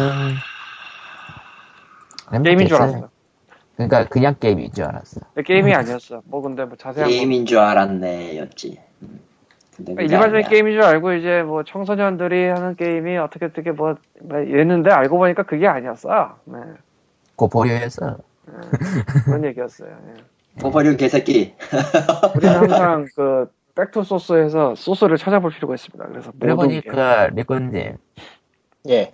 게임인 2.43 2.67
줄 2.67 2.77
모르겠어요. 2.77 2.97
알았어. 2.99 3.18
그러니까 3.79 4.09
그냥 4.09 4.35
게임인 4.37 4.73
줄 4.73 4.83
알았어 4.83 5.21
게임이 5.45 5.73
아니었어. 5.73 6.21
뭐 6.25 6.41
근데 6.41 6.65
뭐 6.65 6.75
자세한 6.75 7.09
거. 7.09 7.15
게임인 7.15 7.45
줄 7.45 7.59
알았네, 7.59 8.37
였지. 8.37 8.77
음. 9.03 9.21
근데 9.77 9.93
그러니까 9.93 10.01
그게 10.03 10.03
일반적인 10.03 10.35
아니야. 10.35 10.49
게임인 10.49 10.73
줄 10.73 10.83
알고 10.83 11.13
이제 11.13 11.43
뭐 11.43 11.63
청소년들이 11.63 12.47
하는 12.47 12.75
게임이 12.75 13.17
어떻게 13.17 13.45
어떻게 13.45 13.71
뭐, 13.71 13.95
뭐 14.21 14.39
이랬는데 14.39 14.91
알고 14.91 15.17
보니까 15.17 15.43
그게 15.43 15.65
아니었어. 15.65 16.35
네, 16.43 16.59
고 17.37 17.47
보류해서 17.47 18.17
그런 19.23 19.45
얘기였어요. 19.45 19.89
예. 19.89 20.23
버버류 20.59 20.97
개새끼. 20.97 21.55
우리는 22.35 22.55
항상 22.59 23.05
그 23.15 23.49
back 23.75 23.94
to 23.94 24.03
source에서 24.03 24.75
소스를 24.75 25.15
찾아볼 25.15 25.51
필요가 25.51 25.75
있습니다. 25.75 26.05
그래서 26.05 26.31
보니까 26.37 27.27
리콘님 27.27 27.95
예. 28.89 29.13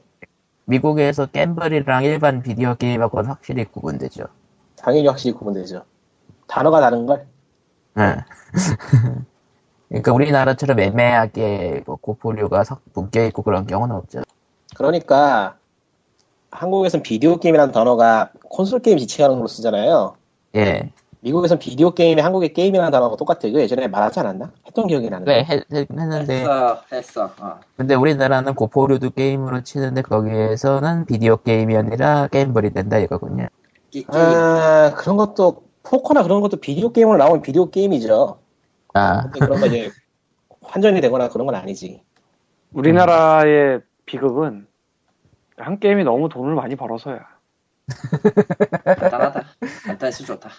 미국에서 0.65 1.27
gamble이랑 1.27 2.03
일반 2.03 2.41
비디오 2.41 2.73
게임하고는 2.73 3.29
확실히 3.29 3.65
구분되죠. 3.65 4.23
당연히 4.85 5.07
확실히 5.07 5.33
구분되죠. 5.33 5.81
단어가 6.47 6.79
다른 6.79 7.07
걸. 7.07 7.25
응. 7.97 8.17
그러니까 9.89 10.13
우리나라처럼 10.13 10.79
애매하게 10.79 11.81
뭐 11.87 11.95
고포류가 11.95 12.63
섞 12.63 12.81
묶여 12.93 13.23
있고 13.25 13.41
그런 13.41 13.65
경우는 13.65 13.95
없죠. 13.95 14.21
그러니까 14.75 15.55
한국에선 16.51 17.01
비디오 17.01 17.37
게임이라는 17.37 17.73
단어가 17.73 18.29
콘솔 18.43 18.81
게임 18.81 18.99
지칭하는 18.99 19.37
걸로 19.37 19.47
쓰잖아요. 19.47 20.17
예. 20.55 20.91
미국에선 21.21 21.57
비디오 21.57 21.89
게임이 21.95 22.21
한국의 22.21 22.53
게임이라는 22.53 22.91
단어가 22.91 23.15
똑같아. 23.15 23.39
이거 23.47 23.59
예전에 23.59 23.87
말하지 23.87 24.19
않았나? 24.19 24.51
했던 24.67 24.85
기억이 24.85 25.09
나는데. 25.09 25.31
네, 25.33 25.43
했, 25.45 25.63
했- 25.73 25.89
했는데 25.89 26.35
했어, 26.41 26.81
했어. 26.91 27.25
어. 27.41 27.59
근데 27.75 27.95
우리나라는 27.95 28.53
고포류도 28.53 29.09
게임으로 29.11 29.63
치는데 29.63 30.03
거기에서는 30.03 31.05
비디오 31.07 31.37
게임이 31.37 31.75
아니라 31.75 32.27
게임벌이 32.27 32.69
된다 32.73 32.99
이거군요. 32.99 33.47
게, 33.91 34.03
게임. 34.03 34.07
아, 34.13 34.93
그런 34.97 35.17
것도 35.17 35.63
포커나 35.83 36.23
그런 36.23 36.41
것도 36.41 36.57
비디오 36.57 36.91
게임으로 36.91 37.17
나온 37.17 37.41
비디오 37.41 37.69
게임이죠. 37.69 38.39
아, 38.93 39.21
근데 39.23 39.39
그런 39.39 39.59
거 39.59 39.67
이제 39.67 39.91
환전이 40.61 41.01
되거나 41.01 41.29
그런 41.29 41.45
건 41.45 41.55
아니지. 41.55 42.03
우리나라의 42.73 43.81
비극은 44.05 44.67
한 45.57 45.79
게임이 45.79 46.03
너무 46.03 46.29
돈을 46.29 46.55
많이 46.55 46.75
벌어서야. 46.75 47.25
간단하다. 48.83 49.43
간단해서 49.85 50.25
좋다. 50.25 50.49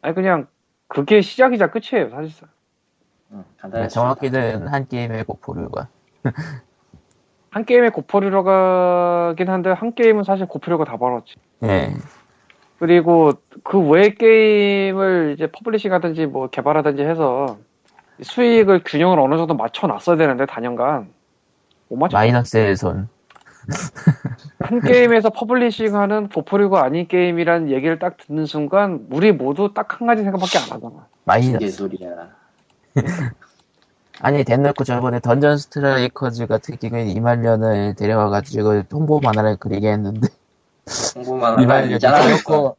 아니 0.00 0.14
그냥 0.14 0.48
그게 0.88 1.20
시작이자 1.20 1.70
끝이에요 1.70 2.10
사실상. 2.10 2.48
응, 3.32 3.38
네, 3.38 3.44
간단해서 3.58 3.88
좋다. 3.88 4.00
정확히는 4.00 4.68
한 4.68 4.88
게임의 4.88 5.24
고포류가. 5.24 5.88
한 7.50 7.64
게임의 7.66 7.90
고포류가긴 7.90 9.48
한데 9.48 9.70
한 9.70 9.94
게임은 9.94 10.24
사실 10.24 10.46
고포류가 10.46 10.86
다 10.86 10.96
벌었지. 10.96 11.34
예. 11.64 11.94
그리고 12.82 13.34
그 13.62 13.78
외의 13.78 14.16
게임을 14.16 15.34
이제 15.36 15.46
publishing하든지 15.46 16.26
뭐 16.26 16.48
개발하든지 16.48 17.04
해서 17.04 17.56
수익을 18.20 18.82
균형을 18.84 19.20
어느 19.20 19.36
정도 19.36 19.54
맞춰놨어야 19.54 20.16
되는데 20.16 20.46
단연간 20.46 21.08
못 21.88 21.96
맞춰. 21.96 22.16
마이너스의 22.16 22.74
손. 22.74 23.08
한 24.58 24.80
게임에서 24.80 25.30
publishing하는 25.30 26.30
고포류가 26.30 26.82
아닌 26.82 27.06
게임이라는 27.06 27.70
얘기를 27.70 28.00
딱 28.00 28.16
듣는 28.16 28.46
순간 28.46 29.06
우리 29.12 29.30
모두 29.30 29.72
딱 29.72 30.00
한 30.00 30.08
가지 30.08 30.24
생각밖에 30.24 30.58
안 30.58 30.64
하잖아. 30.72 31.06
마이너스. 31.22 31.70
소리야. 31.70 32.30
아니, 34.18 34.42
대놓고 34.42 34.82
저번에 34.82 35.20
Dungeon 35.20 35.56
Strikers 35.56 36.48
같은 36.48 36.76
경우에 36.80 37.04
이말년을 37.04 37.94
데려와가지고 37.94 38.82
홍보 38.92 39.20
만화를 39.20 39.58
그리게 39.58 39.92
했는데, 39.92 40.26
이말년이 41.58 41.72
아니잖아. 41.72 42.20
대놓고, 42.22 42.76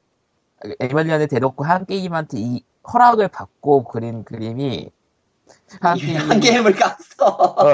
이말년을 0.81 1.27
대놓고 1.27 1.63
한 1.63 1.85
게임한테 1.85 2.37
이 2.39 2.63
허락을 2.91 3.27
받고 3.29 3.85
그린 3.85 4.23
그림이, 4.23 4.89
한 5.81 5.97
게임, 5.97 6.17
한 6.31 6.39
게임을 6.39 6.73
깠어. 6.73 7.23
어, 7.23 7.65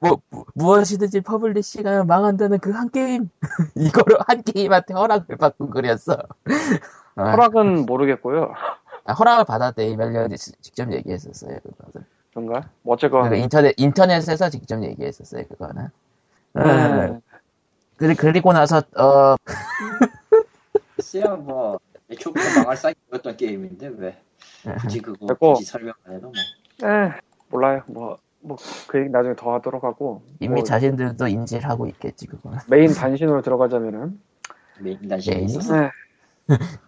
뭐, 0.00 0.20
무- 0.30 0.44
무엇이든지 0.54 1.20
publishing하면 1.22 2.06
망한다는 2.06 2.58
그 2.58 2.70
한 2.72 2.90
게임, 2.90 3.28
이거로 3.76 4.18
한 4.26 4.42
게임한테 4.42 4.94
허락을 4.94 5.36
받고 5.36 5.70
그렸어. 5.70 6.14
어, 7.16 7.22
허락은 7.22 7.86
모르겠고요. 7.86 8.52
아, 9.04 9.12
허락을 9.14 9.44
받았대, 9.44 9.86
이말년이 9.88 10.36
직접 10.36 10.92
얘기했었어요, 10.92 11.58
그거는. 11.60 12.06
그런가? 12.30 12.68
뭐 12.82 12.94
어쨌건 12.94 13.22
그러니까 13.24 13.42
인터넷, 13.44 13.74
인터넷에서 13.76 14.50
직접 14.50 14.82
얘기했었어요, 14.82 15.44
그거는. 15.48 15.88
어, 16.54 16.60
음, 16.62 17.20
그리- 18.00 18.14
그리고 18.14 18.52
나서, 18.54 18.78
어, 18.96 19.36
글쎄요, 20.96 21.36
뭐, 21.36 21.78
애초부터 22.10 22.40
망할 22.60 22.74
사이트였던 22.76 23.36
게임인데, 23.36 23.88
왜. 23.98 24.18
굳이 24.80 25.00
그거, 25.00 25.26
됐고. 25.26 25.52
굳이 25.52 25.66
설명 25.66 25.92
안 26.04 26.14
해도 26.14 26.32
뭐. 26.80 26.88
에, 26.90 27.12
몰라요. 27.50 27.82
뭐, 27.88 28.16
뭐, 28.40 28.56
그 28.88 29.00
얘기 29.00 29.10
나중에 29.10 29.34
더 29.36 29.52
하도록 29.54 29.84
하고. 29.84 30.22
이미 30.40 30.54
뭐 30.54 30.64
자신들도 30.64 31.28
인지를 31.28 31.68
하고 31.68 31.86
있겠지, 31.88 32.26
그거는. 32.26 32.58
메인 32.68 32.90
단신으로 32.94 33.42
들어가자면은. 33.42 34.18
메인 34.80 34.98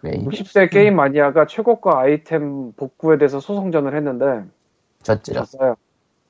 메인. 0.01 0.27
60세 0.27 0.69
게임 0.73 0.95
마니아가 0.95 1.45
최고가 1.45 1.99
아이템 1.99 2.71
복구에 2.73 3.19
대해서 3.19 3.39
소송전을 3.39 3.95
했는데, 3.95 4.45
졌죠. 5.03 5.31
졌어요. 5.33 5.75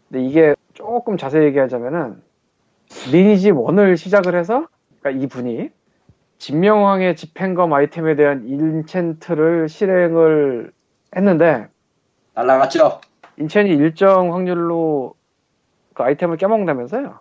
근데 0.10 0.26
이게 0.26 0.56
조금 0.74 1.16
자세히 1.16 1.46
얘기하자면은, 1.46 2.22
리니지 3.12 3.52
1을 3.52 3.98
시작을 3.98 4.36
해서, 4.36 4.68
그러니까 5.00 5.24
이분이, 5.24 5.70
진명왕의 6.38 7.16
집행검 7.16 7.74
아이템에 7.74 8.16
대한 8.16 8.46
인챈트를 8.48 9.70
실행을 9.70 10.72
했는데, 11.16 11.68
날라갔죠? 12.34 13.02
인챈이 13.40 13.70
일정 13.70 14.34
확률로 14.34 15.16
그 15.94 16.04
아이템을 16.04 16.38
깨먹는다면서요? 16.38 17.20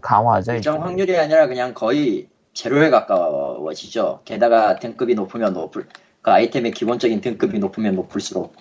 강화하죠, 0.00 0.52
일정 0.52 0.74
일단. 0.74 0.88
확률이 0.88 1.16
아니라 1.16 1.46
그냥 1.46 1.74
거의 1.74 2.28
제로에 2.52 2.90
가까워지죠. 2.90 4.20
게다가 4.24 4.76
등급이 4.76 5.14
높으면 5.14 5.54
높을, 5.54 5.86
그 6.20 6.30
아이템의 6.30 6.72
기본적인 6.72 7.20
등급이 7.20 7.58
높으면 7.58 7.94
높을수록 7.96 8.54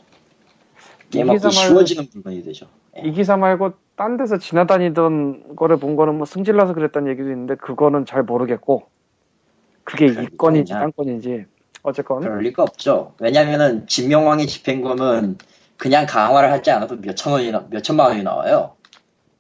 게임하기 1.12 1.52
쉬워지는 1.52 2.10
부분이 2.10 2.44
되죠. 2.44 2.68
예. 2.98 3.02
이 3.02 3.12
기사 3.12 3.38
말고 3.38 3.74
딴 4.02 4.18
데서 4.18 4.40
지나다니던 4.40 5.56
거를 5.56 5.78
본 5.78 5.96
거는 5.96 6.16
뭐 6.16 6.26
승질나서 6.26 6.74
그랬다는 6.74 7.12
얘기도 7.12 7.30
있는데 7.30 7.54
그거는 7.54 8.08
잘 8.08 8.24
모르겠고 8.24 8.88
그게 9.84 10.08
그럴 10.08 10.24
이 10.24 10.38
건인지 10.38 10.74
딴 10.74 10.92
건인지 10.92 11.46
어쨌건 11.84 12.22
그럴 12.22 12.40
리가 12.40 12.64
없죠. 12.64 13.14
왜냐면은 13.20 13.86
진명왕의 13.86 14.48
집행검은 14.48 15.38
그냥 15.78 16.08
강화를 16.08 16.52
하지 16.52 16.72
않아도 16.72 16.96
몇천 16.96 17.34
원이, 17.34 17.52
나- 17.52 17.68
몇천만 17.70 18.08
원이 18.08 18.24
나와요. 18.24 18.72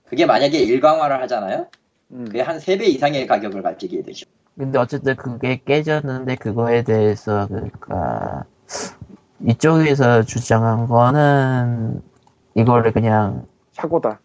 그게 0.08 0.28
만약에 0.28 0.60
일강화를 0.60 1.20
하잖아요? 1.24 1.66
음, 2.12 2.26
그게 2.26 2.42
한 2.42 2.58
3배 2.60 2.86
이상의 2.86 3.26
가격을 3.26 3.64
가지게 3.64 4.04
되죠. 4.04 4.28
근데 4.56 4.78
어쨌든 4.78 5.16
그게 5.16 5.60
깨졌는데 5.66 6.36
그거에 6.36 6.84
대해서 6.84 7.48
그러니까 7.48 8.44
이쪽에서 9.44 10.22
주장한 10.22 10.86
거는 10.86 12.04
이거를 12.54 12.92
그냥 12.92 13.48
사고다. 13.72 14.20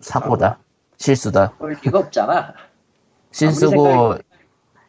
사고다. 0.00 0.58
실수다. 0.96 1.52
그럴 1.58 1.76
리가 1.82 1.98
없잖아. 1.98 2.54
실수고 3.32 4.16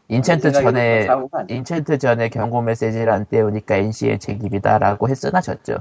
인챈트 0.09 0.53
전에 0.53 1.07
아니야. 1.07 1.27
인챈트 1.47 1.99
전에 1.99 2.29
경고 2.29 2.61
메시지를 2.61 3.09
안 3.11 3.25
떼우니까 3.25 3.75
NC의 3.77 4.19
책임이다라고 4.19 5.07
했으나 5.09 5.41
졌죠. 5.41 5.77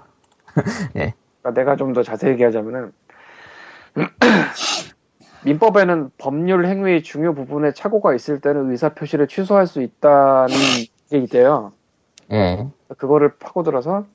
그러니까 0.92 1.14
내가 1.54 1.76
좀 1.76 1.92
더 1.92 2.02
자세히 2.02 2.32
얘기하자면은 2.32 2.92
민법에는 5.44 6.10
법률 6.18 6.66
행위의 6.66 7.02
중요 7.02 7.34
부분에 7.34 7.72
착오가 7.72 8.14
있을 8.14 8.40
때는 8.40 8.70
의사 8.70 8.90
표시를 8.90 9.26
취소할 9.26 9.66
수 9.66 9.82
있다는 9.82 10.54
게 11.10 11.18
있대요. 11.18 11.72
예. 12.30 12.68
그거를 12.98 13.36
파고들어서 13.38 14.06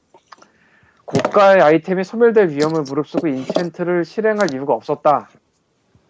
고가의 1.06 1.62
아이템이 1.62 2.03
소멸될 2.03 2.49
위험을 2.49 2.84
무릅쓰고 2.84 3.28
인챈트를 3.28 4.03
실행할 4.03 4.53
이유가 4.53 4.74
없었다. 4.74 5.30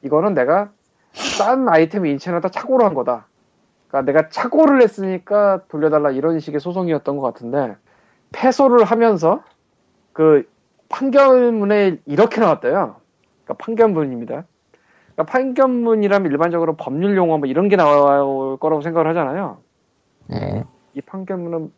이거는 0.02 0.34
내가 0.34 0.72
싼 1.14 1.68
아이템을 1.68 2.10
인챈하다 2.16 2.52
착오를 2.52 2.86
한 2.86 2.94
거다. 2.94 3.28
그러니까 3.88 4.12
내가 4.12 4.30
착오를 4.30 4.82
했으니까 4.82 5.62
돌려달라 5.68 6.12
이런 6.12 6.40
식의 6.40 6.60
소송이었던 6.60 7.18
것 7.18 7.34
같은데 7.34 7.76
패소를 8.32 8.84
하면서 8.84 9.44
그 10.14 10.48
판결문에 10.90 11.98
이렇게 12.06 12.40
나왔대요. 12.42 12.98
그러니까 13.44 13.54
판결문입니다. 13.58 14.46
그러니까 15.14 15.32
판결문이라면 15.32 16.32
일반적으로 16.32 16.76
법률 16.76 17.16
용어 17.18 17.38
뭐 17.38 17.48
이런 17.48 17.70
게 17.70 17.76
나올 17.76 18.58
거라고 18.58 18.82
생각을 18.82 19.08
하잖아요. 19.10 19.58
예. 20.32 20.64
이 20.94 21.02
판결문은 21.02 21.72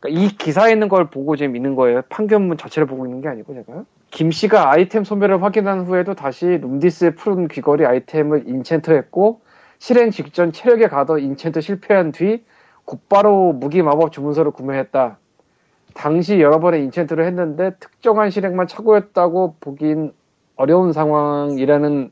그러니까 0.00 0.22
이 0.22 0.28
기사에 0.36 0.72
있는 0.72 0.88
걸 0.88 1.10
보고 1.10 1.36
지금 1.36 1.56
있는 1.56 1.74
거예요. 1.74 2.02
판결문 2.08 2.56
자체를 2.56 2.86
보고 2.86 3.06
있는 3.06 3.20
게 3.20 3.28
아니고 3.28 3.54
제가 3.54 3.84
김 4.10 4.30
씨가 4.30 4.70
아이템 4.70 5.04
소멸을 5.04 5.42
확인한 5.42 5.84
후에도 5.84 6.14
다시 6.14 6.46
룸디스의 6.46 7.14
푸른 7.16 7.48
귀걸이 7.48 7.84
아이템을 7.84 8.44
인챈트했고 8.44 9.38
실행 9.78 10.10
직전 10.10 10.52
체력에 10.52 10.88
가더 10.88 11.14
인챈트 11.14 11.60
실패한 11.60 12.12
뒤 12.12 12.44
곧바로 12.84 13.52
무기 13.52 13.82
마법 13.82 14.12
주문서를 14.12 14.52
구매했다. 14.52 15.18
당시 15.94 16.40
여러 16.40 16.60
번의 16.60 16.86
enchant를 16.88 17.24
했는데 17.24 17.74
특정한 17.80 18.30
실행만 18.30 18.66
착오였다고 18.66 19.56
보긴 19.60 20.12
어려운 20.56 20.92
상황이라는 20.92 22.10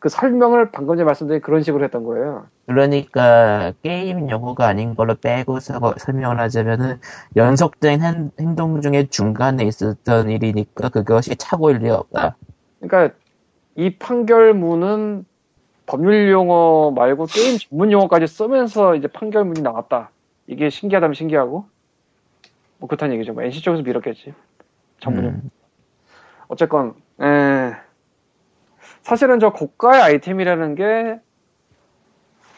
그 0.00 0.08
설명을 0.08 0.72
방금 0.72 0.96
전에 0.96 1.04
말씀드린 1.04 1.42
그런 1.42 1.62
식으로 1.62 1.84
했던 1.84 2.04
거예요. 2.04 2.46
그러니까 2.66 3.74
게임 3.82 4.30
용어가 4.30 4.66
아닌 4.66 4.94
걸로 4.94 5.14
빼고서 5.14 5.78
설명을 5.98 6.40
하자면은 6.40 6.98
연속된 7.36 8.00
행, 8.00 8.30
행동 8.40 8.80
중에 8.80 9.08
중간에 9.08 9.62
있었던 9.64 10.30
일이니까 10.30 10.88
그것이 10.88 11.36
착오일 11.36 11.78
리 11.78 11.90
없다. 11.90 12.36
그러니까 12.80 13.14
이 13.76 13.98
판결문은 13.98 15.26
법률 15.84 16.30
용어 16.30 16.92
말고 16.92 17.26
게임 17.26 17.58
전문 17.58 17.92
용어까지 17.92 18.26
쓰면서 18.26 18.94
이제 18.94 19.06
판결문이 19.06 19.60
나왔다. 19.60 20.10
이게 20.46 20.70
신기하다면 20.70 21.12
신기하고 21.12 21.66
뭐 22.78 22.88
그렇다는 22.88 23.16
얘기죠. 23.16 23.34
뭐 23.34 23.42
NC 23.42 23.60
쪽에서 23.60 23.82
밀었겠지. 23.82 24.32
전문 24.98 25.24
용어. 25.24 25.34
음, 25.34 25.50
어쨌건 26.48 26.94
에, 27.20 27.89
사실은 29.02 29.40
저 29.40 29.50
고가의 29.50 30.02
아이템이라는 30.02 30.74
게 30.74 31.20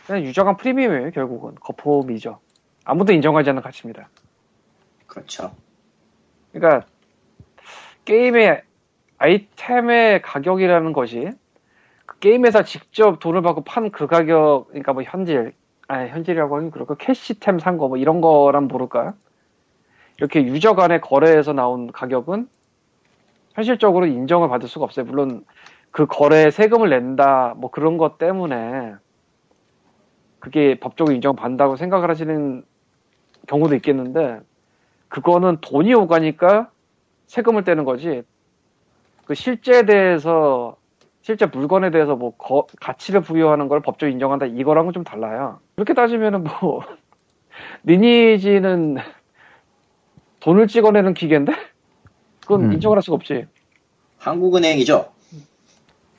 그냥 0.07 0.23
유저간 0.25 0.57
프리미엄이에요. 0.57 1.11
결국은 1.13 1.55
거품이죠. 1.61 2.41
아무도 2.85 3.13
인정하지 3.13 3.51
않는 3.51 3.63
가치입니다. 3.63 4.09
그렇죠. 5.07 5.53
그러니까 6.53 6.87
게임의 8.05 8.63
아이템의 9.19 10.23
가격이라는 10.23 10.93
것이 10.93 11.31
그 12.07 12.19
게임 12.19 12.45
회사 12.45 12.65
직접 12.65 13.21
돈을 13.21 13.43
받고 13.43 13.63
판 13.65 13.91
그 13.93 14.07
가격, 14.09 14.67
그러니까 14.69 14.93
뭐 14.93 15.03
현질, 15.05 15.53
아니 15.87 16.11
현질이라고 16.11 16.57
하긴 16.57 16.71
그럴까 16.73 16.97
캐시템 16.97 17.59
산 17.61 17.79
거 17.79 17.89
뭐 17.89 17.97
이런 17.97 18.21
거란 18.21 18.67
모를까? 18.67 19.15
이렇게 20.19 20.45
유저 20.45 20.75
간의 20.75 21.01
거래에서 21.01 21.53
나온 21.53 21.91
가격은 21.93 22.49
현실적으로 23.55 24.07
인정을 24.07 24.49
받을 24.49 24.69
수가 24.69 24.85
없어요. 24.85 25.05
물론 25.07 25.45
그 25.93 26.07
거래에 26.07 26.51
세금을 26.51 26.89
낸다 26.89 27.55
뭐 27.59 27.71
그런 27.71 27.99
것 27.99 28.19
때문에 28.19 28.95
그게 30.41 30.75
법적으로 30.81 31.15
인정받는다고 31.15 31.77
생각을 31.77 32.11
하시는 32.11 32.65
경우도 33.47 33.77
있겠는데 33.77 34.41
그거는 35.09 35.59
돈이 35.61 35.95
오가니까 35.95 36.71
세금을 37.27 37.65
떼는 37.65 37.85
거지. 37.85 38.23
그 39.27 39.35
실제에 39.35 39.85
대해서 39.85 40.77
실제 41.21 41.47
물건에 41.47 41.91
대해서 41.91 42.17
뭐 42.17 42.35
거- 42.37 42.67
가치를 42.81 43.21
부여하는 43.21 43.69
걸 43.69 43.81
법적으로 43.81 44.13
인정한다 44.13 44.47
이거랑은 44.47 44.93
좀 44.93 45.05
달라요. 45.05 45.61
그렇게 45.77 45.95
따지면은 45.95 46.43
뭐 46.45 46.83
리니지는 47.85 48.97
돈을 50.41 50.67
찍어내는 50.67 51.15
기계인데 51.15 51.53
그건 52.41 52.65
음. 52.65 52.73
인정을 52.73 52.97
할 52.97 53.03
수가 53.03 53.15
없지. 53.15 53.47
한국은행이죠. 54.19 55.12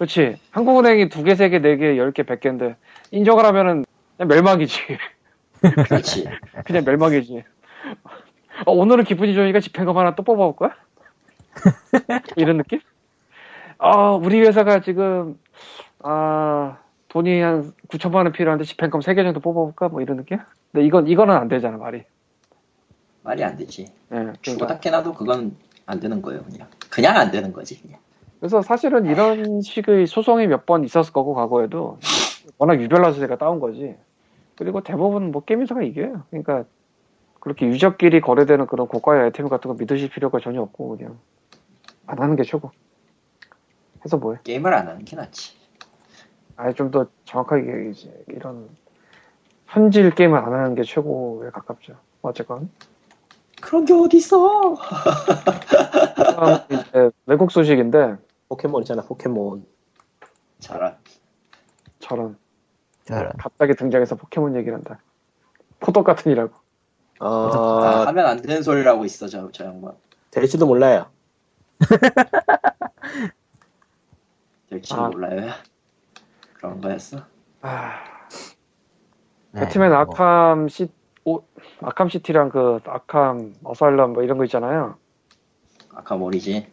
그렇지. 0.04 0.38
한국은행이 0.52 1.08
두 1.08 1.24
개, 1.24 1.34
세 1.36 1.48
개, 1.50 1.60
네 1.60 1.78
개, 1.78 1.98
열 1.98 2.12
개, 2.12 2.24
백 2.24 2.42
개인데 2.42 2.76
인정을 3.12 3.46
하면은 3.46 3.86
그냥 4.18 4.28
멸망이지. 4.28 4.80
그렇지. 5.88 6.26
그냥 6.66 6.84
멸망이지. 6.84 7.44
어, 8.66 8.72
오늘은 8.72 9.06
기분이 9.06 9.34
좋으니까 9.34 9.62
집행검 9.62 9.98
하나 9.98 10.14
또 10.16 10.24
뽑아볼 10.24 10.56
거야? 10.58 10.76
이런 12.36 12.58
느낌? 12.58 12.82
아, 13.78 14.12
우리 14.12 14.42
회사가 14.42 14.82
지금, 14.82 15.40
아, 16.00 16.80
돈이 17.08 17.40
한 17.40 17.72
9천만 17.88 18.16
원 18.16 18.34
필요한데 18.34 18.66
집행검 18.66 19.00
3개 19.00 19.24
정도 19.24 19.40
뽑아볼까? 19.40 19.88
뭐 19.88 20.02
이런 20.02 20.18
느낌? 20.18 20.40
근데 20.72 20.86
이건, 20.86 21.08
이거는 21.08 21.34
안 21.34 21.48
되잖아, 21.48 21.78
말이. 21.78 22.04
말이 23.22 23.42
안 23.42 23.56
되지. 23.56 23.84
예, 23.84 23.90
그러니까. 24.10 24.42
죽어다 24.42 24.80
해놔도 24.86 25.14
그건 25.14 25.56
안 25.86 26.02
되는 26.02 26.22
거예요, 26.22 26.44
그냥. 26.44 26.68
그냥 26.90 27.16
안 27.16 27.32
되는 27.32 27.54
거지, 27.54 27.82
그냥. 27.82 28.00
그래서 28.44 28.62
사실은 28.62 29.06
이런 29.06 29.62
식의 29.62 30.06
소송이 30.06 30.48
몇 30.48 30.66
번 30.66 30.84
있었을 30.84 31.14
거고, 31.14 31.34
과거에도. 31.34 31.98
워낙 32.58 32.82
유별나서 32.82 33.22
제가 33.22 33.38
따온 33.38 33.62
거지. 33.62 33.96
그리고 34.58 34.82
대부분 34.82 35.32
뭐 35.32 35.46
게임 35.46 35.62
회사가 35.62 35.82
이겨요. 35.82 36.24
그러니까 36.30 36.66
그렇게 37.40 37.66
유저끼리 37.68 38.20
거래되는 38.20 38.68
그런 38.68 38.88
고가의 38.90 39.22
아이템 39.24 39.48
같은 39.48 39.70
거 39.70 39.78
믿으실 39.80 40.10
필요가 40.10 40.42
전혀 40.42 40.62
없고, 40.62 40.98
그냥. 40.98 41.18
안 42.06 42.20
하는 42.20 42.36
게 42.36 42.44
최고. 42.44 42.72
해서 44.04 44.18
뭐해. 44.18 44.40
게임을 44.44 44.74
안 44.74 44.90
하는 44.90 45.06
게 45.06 45.16
낫지. 45.16 45.56
아예 46.58 46.74
좀더 46.74 47.08
정확하게 47.24 47.66
얘기지. 47.66 48.12
이런 48.28 48.68
현질 49.68 50.14
게임을 50.14 50.38
안 50.38 50.52
하는 50.52 50.76
게 50.76 50.84
최고에 50.84 51.50
가깝죠. 51.52 51.96
어쨌건. 52.22 52.70
그런 53.62 53.86
게 53.86 53.94
어딨어! 53.94 54.76
다음 56.36 56.58
이제 56.70 57.10
외국 57.26 57.50
소식인데, 57.50 58.18
포켓몬 58.54 58.84
있잖아, 58.84 59.02
포켓몬. 59.02 59.66
저런. 60.60 60.96
저런. 62.00 62.38
저런. 63.06 63.32
갑자기 63.38 63.74
등장해서 63.74 64.16
포켓몬 64.16 64.56
얘기를 64.56 64.76
한다. 64.76 65.00
포덕 65.80 66.06
같은 66.06 66.32
이라고. 66.32 66.54
아, 67.20 67.26
어, 67.26 68.06
하면 68.08 68.26
안 68.28 68.42
되는 68.42 68.62
소리라고 68.62 69.06
있어, 69.06 69.28
저, 69.28 69.50
저 69.52 69.66
양반. 69.66 69.94
될지도 70.30 70.68
몰라요. 70.68 71.08
될지도 74.70 75.02
아. 75.02 75.10
몰라요. 75.10 75.52
그런 76.54 76.80
거였어? 76.80 77.26
아, 77.62 78.04
네, 79.52 79.62
배트맨 79.62 79.90
뭐, 79.90 80.00
아캄 80.00 80.68
시, 80.68 80.90
오, 81.26 81.44
아캄 81.82 82.10
시티랑 82.10 82.50
그 82.50 82.80
아캄 82.86 83.54
어사일럼 83.64 84.14
뭐 84.14 84.24
이런 84.24 84.38
거 84.38 84.46
있잖아요. 84.46 84.98
아까 85.94 86.16
모리지. 86.16 86.73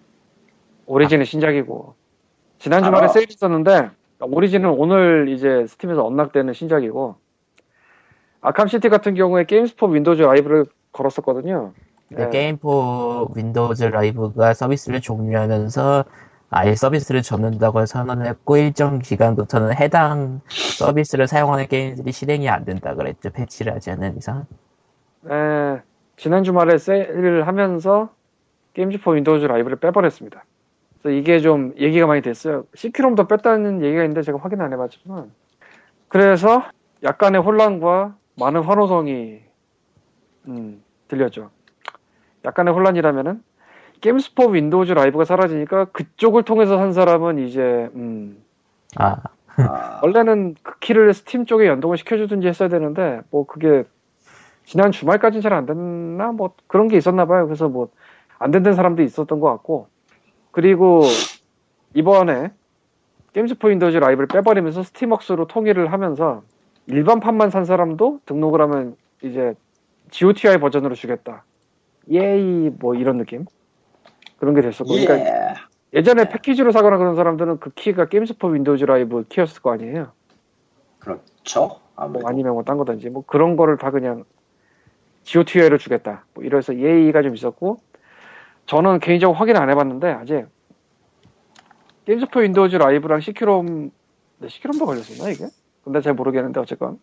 오리진은 0.91 1.25
신작이고. 1.25 1.95
지난 2.59 2.83
주말에 2.83 3.05
알아. 3.05 3.09
세일 3.09 3.31
있었는데, 3.31 3.91
Origin은 4.21 4.69
오늘 4.71 5.29
이제 5.29 5.65
Steam에서 5.69 6.05
unlock되는 6.05 6.53
신작이고, 6.53 7.15
Arkham 8.41 8.67
City 8.67 8.89
같은 8.89 9.15
경우에 9.15 9.45
Games 9.45 9.71
for 9.71 9.87
Windows 9.87 10.23
Live를 10.23 10.67
걸었었거든요. 10.93 11.73
네, 12.09 12.25
네. 12.25 12.31
Games 12.31 12.93
for 12.93 13.31
Windows 13.37 13.85
Live가 13.85 14.53
서비스를 14.53 15.01
종료하면서 15.01 16.05
아예 16.51 16.75
서비스를 16.75 17.23
접는다고 17.23 17.87
선언을 17.87 18.27
했고 18.27 18.57
일정 18.57 18.99
기간부터는 18.99 19.77
해당 19.77 20.41
서비스를 20.49 21.29
사용하는 21.29 21.69
게임들이 21.69 22.11
실행이 22.11 22.49
안 22.49 22.65
된다 22.65 22.97
그랬죠 22.97 23.31
패치를 23.31 23.73
하지 23.73 23.93
않는 23.93 24.17
이상 24.17 24.47
에, 25.31 25.81
지난 26.17 26.43
주말에 26.43 26.79
세일을 26.79 27.47
하면서 27.47 28.13
Games 28.75 28.99
for 28.99 29.13
Windows 29.13 29.45
Live를 29.45 29.79
빼버렸습니다. 29.79 30.45
그래서 31.03 31.19
이게 31.19 31.41
좀 31.41 31.75
얘기가 31.79 32.07
많이 32.07 32.23
됐어요. 32.23 32.65
SecuROM도 32.75 33.27
뺐다는 33.29 33.83
얘기가 33.83 34.03
있는데 34.05 34.23
제가 34.23 34.39
확인 34.39 34.61
안 34.61 34.73
해봤지만. 34.73 35.31
그래서 36.09 36.65
약간의 37.03 37.41
혼란과 37.41 38.17
많은 38.39 38.63
환호성이 38.63 39.41
음, 40.49 40.83
들렸죠. 41.09 41.51
약간의 42.45 42.75
혼란이라면은 42.75 43.43
Games 44.01 44.31
for 44.31 44.49
Windows 44.49 44.93
Live가 44.93 45.25
사라지니까 45.25 45.87
그쪽을 45.87 46.43
통해서 46.43 46.79
산 46.79 46.93
사람은 46.93 47.39
이제 47.39 47.61
음, 47.95 48.43
아 48.97 49.17
아, 49.57 50.01
원래는 50.03 50.55
그 50.63 50.79
키를 50.79 51.13
스팀 51.13 51.45
쪽에 51.45 51.67
연동을 51.67 51.99
시켜주든지 51.99 52.49
했어야 52.49 52.69
되는데 52.71 53.21
뭐 53.31 53.47
그게 53.47 53.85
지난 54.65 54.91
주말까지는 54.93 55.43
잘 55.43 55.53
안 55.53 55.67
됐나 55.67 56.33
뭐 56.33 56.55
그런 56.67 56.89
게 56.89 56.97
있었나 56.97 57.27
봐요. 57.27 57.47
그래서 57.47 57.69
뭐 57.69 57.91
안 58.41 58.51
된다는 58.51 58.75
사람도 58.75 59.03
있었던 59.03 59.39
것 59.39 59.49
같고 59.53 59.89
그리고 60.53 61.03
이번에 61.95 62.53
Games 63.33 63.55
for 63.55 63.69
Windows 63.69 63.99
Live를 63.99 64.27
빼버리면서 64.27 64.83
Steamworks로 64.83 65.47
통일을 65.47 65.93
하면서 65.93 66.43
일반판만 66.87 67.51
산 67.51 67.65
사람도 67.65 68.21
등록을 68.27 68.61
하면 68.63 68.97
이제 69.23 69.55
GOTY 70.11 70.59
버전으로 70.59 70.95
주겠다. 70.95 71.45
예이 72.11 72.71
뭐 72.81 72.95
이런 72.95 73.19
느낌 73.19 73.45
그런 74.39 74.55
게 74.55 74.61
됐었고 74.63 74.95
예. 74.97 75.05
그러니까 75.05 75.55
예전에 75.93 76.29
패키지로 76.29 76.73
사거나 76.73 76.97
그런 76.99 77.15
사람들은 77.15 77.61
그 77.61 77.71
키가 77.71 78.09
Games 78.09 78.34
for 78.34 78.49
Windows 78.49 78.85
Live 78.85 79.25
키였을 79.29 79.63
거 79.63 79.73
아니에요. 79.73 80.13
그렇죠. 80.99 81.61
뭐 81.61 81.81
아무래도. 81.97 82.29
아니면 82.29 82.53
뭐 82.55 82.63
딴 82.63 82.77
거든지 82.79 83.11
뭐 83.11 83.23
그런 83.27 83.57
거를 83.57 83.77
다 83.77 83.91
그냥 83.91 84.25
GOTY를 85.25 85.79
주겠다. 85.79 86.25
뭐 86.35 86.43
이래서 86.45 86.77
얘기가 86.77 87.23
좀 87.23 87.35
있었고 87.35 87.79
저는 88.71 89.01
개인적으로 89.01 89.37
확인 89.37 89.57
안 89.57 89.69
해봤는데 89.69 90.13
아직 90.13 90.47
게임스포 92.07 92.39
윈도우즈 92.39 92.77
라이브랑 92.77 93.19
C큐롬 93.19 93.91
네, 94.39 94.49
SecuROM도 94.49 94.87
걸렸었나 94.87 95.29
이게? 95.29 95.49
근데 95.83 96.01
잘 96.01 96.15
모르겠는데 96.15 96.61
어쨌건 96.61 97.01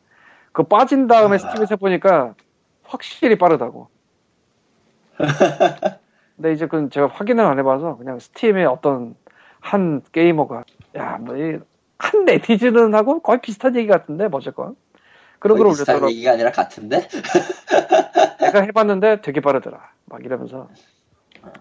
그 0.54 0.64
빠진 0.64 1.08
다음에 1.08 1.36
아. 1.36 1.38
스팀에서 1.40 1.76
해보니까 1.76 2.36
확실히 2.84 3.38
빠르다고. 3.38 3.90
근데 6.38 6.54
이제 6.54 6.68
그건 6.68 6.90
제가 6.90 7.08
확인을 7.08 7.44
안 7.44 7.60
해봐서 7.60 7.98
그냥 7.98 8.18
스팀에 8.20 8.64
어떤 8.64 9.16
한 9.60 10.02
게이머가 10.14 10.64
야뭐한 10.96 11.66
네티즌은 12.28 12.96
하고 12.96 13.22
거의 13.22 13.42
비슷한 13.42 13.76
얘기 13.76 13.88
같은데 13.90 14.30
뭐 14.30 14.38
어쨌건 14.38 14.78
그런 15.40 15.58
걸 15.58 15.66
거의 15.66 15.74
비슷한 15.74 15.96
올렸더라고. 15.96 16.12
얘기가 16.14 16.32
아니라 16.32 16.52
같은데? 16.52 17.10
내가 18.40 18.62
해봤는데 18.62 19.20
되게 19.20 19.42
빠르더라. 19.42 19.92
막 20.06 20.24
이러면서 20.24 20.70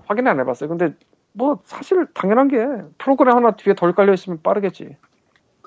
확인 0.07 0.27
안 0.27 0.39
해봤어요. 0.41 0.69
근데 0.69 0.95
뭐 1.33 1.61
사실 1.65 2.07
당연한 2.15 2.49
게 2.49 2.57
프로그램 2.99 3.37
하나 3.37 3.53
뒤에 3.53 3.75
덜 3.75 3.95
깔려 3.95 4.13
있으면 4.15 4.41
빠르겠지. 4.43 4.97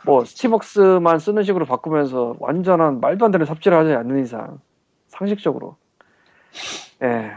뭐 0.05 0.23
스팀웍스만 0.25 1.19
쓰는 1.19 1.43
식으로 1.43 1.65
바꾸면서 1.65 2.35
완전한 2.39 2.99
말도 3.01 3.25
안 3.25 3.31
되는 3.31 3.45
삽질을 3.45 3.77
하지 3.77 3.93
않는 3.93 4.23
이상 4.23 4.59
상식적으로. 5.07 5.75
예. 7.03 7.31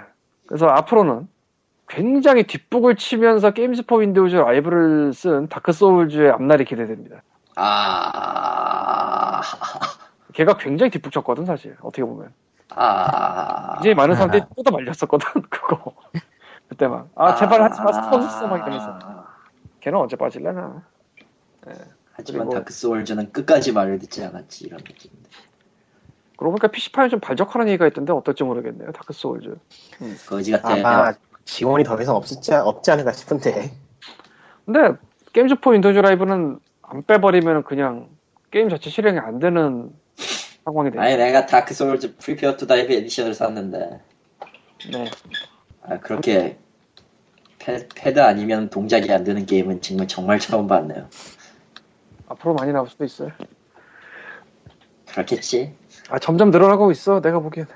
그래서 0.47 0.67
앞으로는 0.67 1.29
굉장히 1.89 2.45
뒷북을 2.45 2.97
치면서 2.97 3.51
Games 3.51 3.87
for 3.87 3.97
Windows 3.97 4.37
Live를 4.37 5.13
쓴 5.13 5.49
Dark 5.49 5.73
Souls의 5.73 6.31
앞날이 6.31 6.65
기대됩니다. 6.65 7.23
아, 7.57 9.41
걔가 10.33 10.57
굉장히 10.57 10.91
뒷북 10.91 11.13
쳤거든 11.13 11.45
사실. 11.45 11.77
어떻게 11.83 12.03
보면. 12.03 12.33
아, 12.71 13.75
굉장히 13.75 13.95
많은 13.95 14.15
사람들이 14.15 14.43
뜯어 14.57 14.71
말렸었거든 14.71 15.43
그거 15.51 15.95
그때 16.73 16.87
막 16.89 17.09
아 17.17 17.37
제발 17.37 17.61
하지 17.63 17.81
마 17.83 17.93
스폰서 17.93 18.29
써막 18.41 18.61
이러면서. 18.67 18.99
걔는 19.81 19.99
언제 19.99 20.17
빠질래나. 20.17 20.83
하지만 22.15 22.47
그리고- 22.47 22.55
Dark 22.55 22.73
Souls는 22.73 23.31
끝까지 23.33 23.73
말을 23.73 23.99
듣지 23.99 24.25
않았지 24.25 24.65
이런 24.65 24.79
느낌인데. 24.79 25.29
그러고 26.39 26.53
보니까 26.53 26.69
PC판이 26.69 27.11
좀 27.11 27.21
발적화라는 27.21 27.69
얘기가 27.69 27.87
있던데 27.89 28.13
어떨지 28.15 28.43
모르겠네요 28.43 28.91
Dark 28.93 29.13
Souls. 29.13 29.55
거지 30.29 30.53
같아. 30.53 30.73
아마 30.75 31.13
지원이 31.45 31.85
더 31.85 32.01
이상 32.01 32.17
없지, 32.17 32.53
없지 32.55 32.91
않을까 32.91 33.13
싶은데. 33.13 33.71
근데 34.65 34.95
Games 35.35 35.57
for 35.57 35.73
Windows 35.73 35.99
Live는 35.99 36.59
안 36.83 37.03
빼버리면 37.05 37.65
그냥 37.65 38.09
게임 38.51 38.69
자체 38.71 38.89
실행이 38.89 39.19
안 39.19 39.39
되는 39.41 39.91
상황이 40.65 40.91
돼요 40.91 41.03
아니 41.03 41.17
내가 41.17 41.45
Dark 41.47 41.75
Souls 41.75 42.17
Prepare 42.17 42.57
to 42.57 42.67
Die 42.67 42.93
Edition을 42.95 43.35
샀는데. 43.35 44.01
네. 44.93 45.11
아, 45.85 45.99
그렇게 45.99 46.59
패, 47.63 47.87
패드 47.95 48.19
아니면 48.21 48.69
동작이 48.71 49.13
안 49.13 49.23
되는 49.25 49.47
게임은 49.47 49.81
정말 49.83 50.09
정말 50.09 50.39
처음 50.41 50.67
봤네요. 50.67 51.07
앞으로 52.29 52.55
많이 52.55 52.73
나올 52.73 52.89
수도 52.89 53.05
있어요 53.05 53.31
그렇겠지. 55.09 55.75
아 56.11 56.19
점점 56.19 56.51
늘어나고 56.51 56.91
있어 56.91 57.21
내가 57.21 57.39
보기엔 57.39 57.67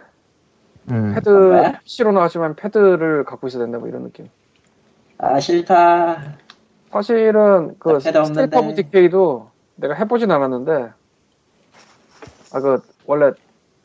음. 0.91 1.15
패드 1.15 1.25
정말? 1.25 1.81
PC로 1.85 2.13
나왔지만 2.13 2.57
패드를 2.57 3.25
갖고 3.25 3.47
있어야 3.49 3.63
된다 3.65 3.79
뭐 3.79 3.89
이런 3.89 4.03
느낌 4.05 4.29
아 5.19 5.39
싫다. 5.39 6.37
사실은 6.91 7.77
그나 7.79 7.99
패드 7.99 8.17
없는데. 8.17 8.43
State 8.47 8.57
of 8.57 8.75
Decay도 8.75 9.51
내가 9.77 9.95
해보진 9.95 10.31
않았는데 10.31 10.91
아 12.53 12.61
그 12.61 12.79
원래 13.07 13.33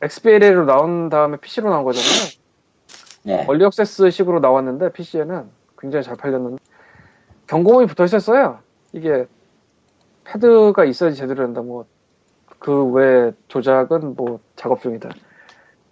XBLA로 0.01 0.65
나온 0.65 1.09
다음에 1.09 1.37
PC로 1.37 1.69
나온 1.69 1.83
거잖아요 1.83 2.31
네. 3.23 3.45
early 3.47 3.65
access 3.65 4.09
식으로 4.09 4.39
나왔는데 4.39 4.93
PC에는 4.93 5.49
굉장히 5.81 6.03
잘 6.03 6.15
팔렸는데 6.15 6.61
경고문이 7.47 7.87
붙어 7.87 8.05
있었어요 8.05 8.59
이게 8.93 9.25
패드가 10.23 10.85
있어야지 10.85 11.17
제대로 11.17 11.45
된다 11.45 11.61
뭐 11.61 11.85
그 12.59 12.91
외 12.91 13.31
조작은 13.47 14.15
뭐 14.15 14.39
작업 14.55 14.81
중이다 14.81 15.09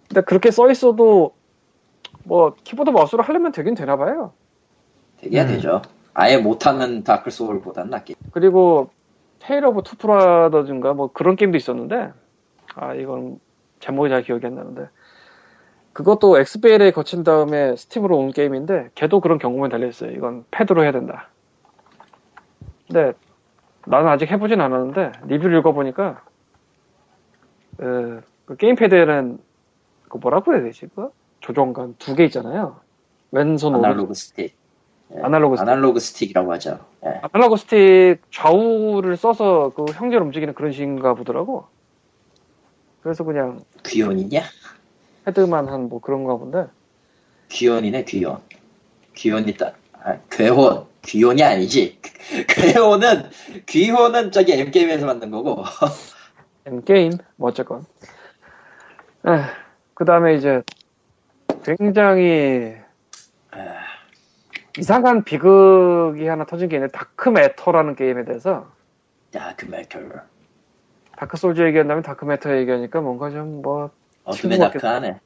근데 0.08 0.20
그렇게 0.20 0.52
써 0.52 0.70
있어도 0.70 1.34
뭐 2.24 2.54
키보드 2.62 2.90
마우스로 2.90 3.24
하려면 3.24 3.50
되긴 3.50 3.74
되나 3.74 3.96
봐요 3.96 4.32
되기야 5.18 5.42
음. 5.42 5.48
되죠. 5.48 5.82
아예 6.14 6.36
못하는 6.38 7.02
Dark 7.02 7.30
Souls보단 7.30 7.90
낫겠. 7.90 8.16
그리고 8.32 8.90
Tale 9.40 9.64
of 9.66 9.82
Two 9.82 9.96
Brother든가 9.96 10.94
뭐 10.94 11.10
그런 11.12 11.34
게임도 11.36 11.56
있었는데 11.58 12.12
아 12.76 12.94
이건 12.94 13.40
제목이 13.80 14.08
잘 14.10 14.22
기억이 14.22 14.46
안 14.46 14.54
나는데 14.54 14.88
그것도 16.00 16.38
XBLA 16.38 16.90
거친 16.90 17.24
다음에 17.24 17.76
스팀으로 17.76 18.18
온 18.18 18.32
게임인데 18.32 18.90
걔도 18.94 19.20
그런 19.20 19.38
경고문이 19.38 19.70
달려있어요 19.70 20.10
이건 20.12 20.44
패드로 20.50 20.82
해야 20.82 20.92
된다 20.92 21.28
근데 22.86 23.12
나는 23.86 24.08
아직 24.08 24.30
해보진 24.30 24.60
않았는데 24.60 25.12
리뷰를 25.26 25.58
읽어보니까 25.58 26.22
그, 27.76 28.22
그 28.44 28.56
게임 28.56 28.76
패드에는 28.76 29.38
그 30.08 30.18
뭐라고 30.18 30.54
해야 30.54 30.62
되지 30.62 30.88
그 30.94 31.10
조종간 31.40 31.94
두 31.98 32.14
개 32.14 32.24
있잖아요 32.24 32.76
왼손 33.32 33.74
아날로그 33.76 34.14
스틱. 34.14 34.56
예, 35.14 35.20
아날로그 35.22 35.56
스틱. 35.56 35.68
아날로그 35.68 36.00
스틱이라고 36.00 36.52
하죠. 36.54 36.78
예. 37.06 37.20
아날로그 37.32 37.56
스틱 37.56 38.18
좌우를 38.30 39.16
써서 39.16 39.72
그 39.74 39.84
형제를 39.92 40.24
움직이는 40.26 40.54
그런 40.54 40.72
식인가 40.72 41.14
보더라고. 41.14 41.66
그래서 43.02 43.24
그냥 43.24 43.60
귀혼이냐? 43.84 44.42
헤드만 45.26 45.68
한 45.68 45.88
뭐 45.88 46.00
그런가 46.00 46.36
본데. 46.36 46.66
귀혼이네 47.48 48.04
귀혼. 48.04 48.38
귀혼이 49.14 49.56
따. 49.56 49.74
아, 49.92 50.18
괴혼. 50.30 50.86
귀혼이 51.02 51.42
아니지. 51.42 51.98
괴혼은 52.48 53.30
귀혼은 53.66 54.32
저기 54.32 54.52
M 54.52 54.70
게임에서 54.70 55.06
만든 55.06 55.30
거고. 55.30 55.64
M 56.66 56.82
게임 56.84 57.12
뭐 57.36 57.50
어쨌건. 57.50 57.84
그 59.94 60.04
다음에 60.04 60.34
이제 60.34 60.62
굉장히 61.64 62.76
이상한 64.78 65.24
비극이 65.24 66.26
하나 66.26 66.44
터진 66.46 66.68
게 66.68 66.76
있는데 66.76 66.92
다크매터라는 66.92 67.96
게임에 67.96 68.24
대해서 68.24 68.70
Dark 69.32 69.66
Matter. 69.66 69.98
Dark 71.16 71.36
Souls 71.36 71.60
얘기한 71.62 71.88
다음에 71.88 72.02
Dark 72.02 72.24
Matter 72.24 72.56
얘기하니까 72.58 73.00
뭔가 73.00 73.30
좀 73.30 73.62
뭐 73.62 73.90
어둠의 74.30 74.58
dark하네. 74.58 75.20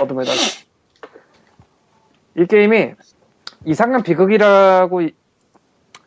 어둠의 0.00 0.26
달. 0.26 0.34
이 2.36 2.46
게임이 2.46 2.94
이상한 3.64 4.02
비극이라고 4.02 5.02
이- 5.02 5.14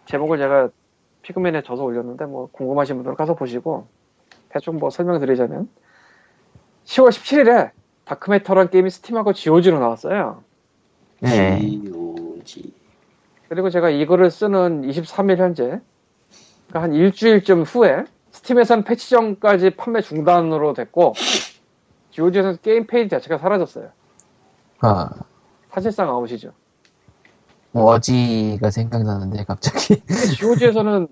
제목을 0.05 0.37
제가 0.37 0.69
피그민에 1.21 1.61
적어 1.63 1.83
올렸는데 1.83 2.25
뭐 2.25 2.49
궁금하신 2.51 2.95
분들은 2.97 3.15
가서 3.15 3.35
보시고 3.35 3.87
대충 4.49 4.77
뭐 4.77 4.89
설명드리자면 4.89 5.69
10월 6.85 7.09
17일에 7.09 7.71
Dark 8.05 8.22
Matter라는 8.22 8.71
게임이 8.71 8.89
스팀하고 8.89 9.33
GOG로 9.33 9.79
나왔어요. 9.79 10.43
네. 11.19 11.59
GOG. 11.59 12.73
그리고 13.49 13.69
제가 13.69 13.89
이거를 13.89 14.31
쓰는 14.31 14.83
23일 14.83 15.37
현재 15.37 15.79
그러니까 16.67 16.81
한 16.81 16.93
일주일쯤 16.93 17.63
후에 17.63 18.05
스팀에서는 18.31 18.83
패치 18.83 19.09
전까지 19.09 19.71
판매 19.71 20.01
중단으로 20.01 20.73
됐고 20.73 21.13
GOG에서는 22.21 22.57
게임 22.63 22.87
페이지 22.87 23.09
자체가 23.09 23.37
사라졌어요. 23.37 23.89
아, 24.79 25.09
사실상 25.69 26.09
아웃이죠. 26.09 26.51
War 27.73 28.22
Z가 28.22 28.71
생각나는데 28.71 29.43
갑자기. 29.45 30.01
GOG에서는 30.39 31.07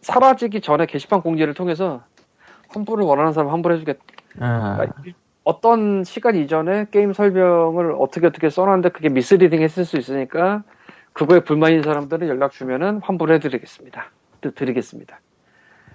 사라지기 0.00 0.62
전에 0.62 0.86
게시판 0.86 1.20
공지를 1.20 1.52
통해서 1.52 2.02
환불을 2.68 3.04
원하는 3.04 3.32
사람 3.34 3.50
환불해주겠다. 3.52 4.00
아, 4.40 4.74
그러니까 4.76 5.02
일- 5.04 5.14
어떤 5.44 6.02
시간 6.02 6.34
이전에 6.34 6.86
게임 6.90 7.12
설명을 7.12 7.94
어떻게 7.98 8.26
어떻게 8.26 8.48
써놨는데 8.48 8.88
그게 8.88 9.10
misleading 9.10 9.60
했을 9.62 9.84
수 9.84 9.96
있으니까 9.98 10.62
그거에 11.12 11.40
불만인 11.40 11.82
사람들은 11.82 12.26
연락 12.28 12.52
주면은 12.52 13.00
환불해드리겠습니다. 13.02 14.10
드- 14.40 14.54
드리겠습니다. 14.54 15.20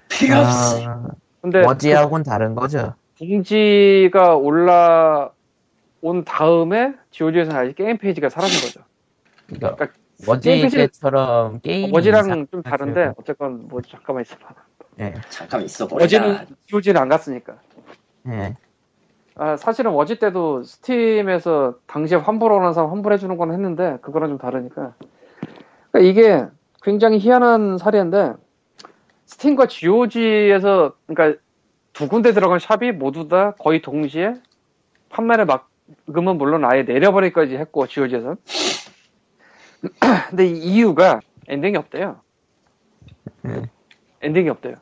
필요 0.10 0.38
없어. 0.38 0.86
아, 0.88 1.08
근데 1.42 1.66
War 1.66 1.80
Z하고는 1.80 2.24
다른 2.24 2.54
거죠. 2.56 2.94
그 3.22 3.28
공지가 3.28 4.36
올라온 4.36 5.30
다음에 6.26 6.96
GOG에서는 7.12 7.56
아직 7.60 7.76
게임 7.76 7.98
페이지가 8.00 8.30
사라진 8.30 8.60
거죠. 8.62 8.82
그러니까 9.46 9.76
그러니까 9.76 9.98
War 10.28 10.44
Z 10.44 10.50
게임 10.50 10.66
페이지를- 10.68 10.78
때처럼 10.92 11.60
게임 11.62 11.94
War 11.94 12.14
Z랑 12.14 12.48
좀 12.48 12.64
다른데 12.64 13.14
어쨌건 13.18 13.68
뭐 13.68 13.82
잠깐만 13.82 14.24
있어봐. 14.24 14.44
예, 15.02 15.14
잠깐 15.30 15.62
있어 15.62 15.88
보자. 15.88 16.04
War 16.04 16.16
Z는 16.16 16.38
GOG는 16.68 17.00
안 17.00 17.10
갔으니까. 17.10 17.58
예. 18.28 18.58
아, 19.36 19.56
사실은 19.56 19.92
War 19.92 20.11
Z 20.11 20.18
때도 20.20 20.64
스팀에서 20.64 21.76
당시에 21.88 22.18
환불하는 22.18 22.74
사람 22.74 22.90
환불해주는 22.90 23.38
건 23.38 23.52
했는데 23.54 23.98
그거랑 24.02 24.30
좀 24.30 24.38
다르니까 24.40 24.94
그러니까 25.92 26.00
이게 26.12 26.46
굉장히 26.84 27.20
희한한 27.20 27.78
사례인데 27.78 28.34
스팀과 29.26 29.68
GOG에서 29.68 30.94
그러니까 31.08 31.40
두 31.94 32.08
군데 32.08 32.32
들어간 32.32 32.60
샵이 32.60 32.92
모두 32.92 33.28
다 33.28 33.52
거의 33.60 33.82
동시에 33.82 34.36
판매를 35.10 35.46
막음은 35.46 36.38
물론 36.38 36.66
아예 36.66 36.84
내려버리기까지 36.84 37.56
했고 37.58 37.88
GOG에서 37.88 38.38
근데 40.30 40.48
이 40.48 40.76
이유가 40.76 41.20
엔딩이 41.48 41.78
없대요 41.78 42.22
네. 43.42 43.64
엔딩이 44.22 44.50
없대요 44.50 44.76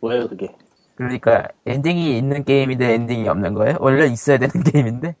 뭐예요 0.00 0.28
그게? 0.28 0.54
그러니까 0.96 1.48
엔딩이 1.66 2.16
있는 2.16 2.44
게임인데 2.44 2.94
엔딩이 2.94 3.28
없는 3.28 3.54
거예요? 3.54 3.76
원래 3.80 4.06
있어야 4.06 4.38
되는 4.38 4.52
게임인데? 4.64 5.14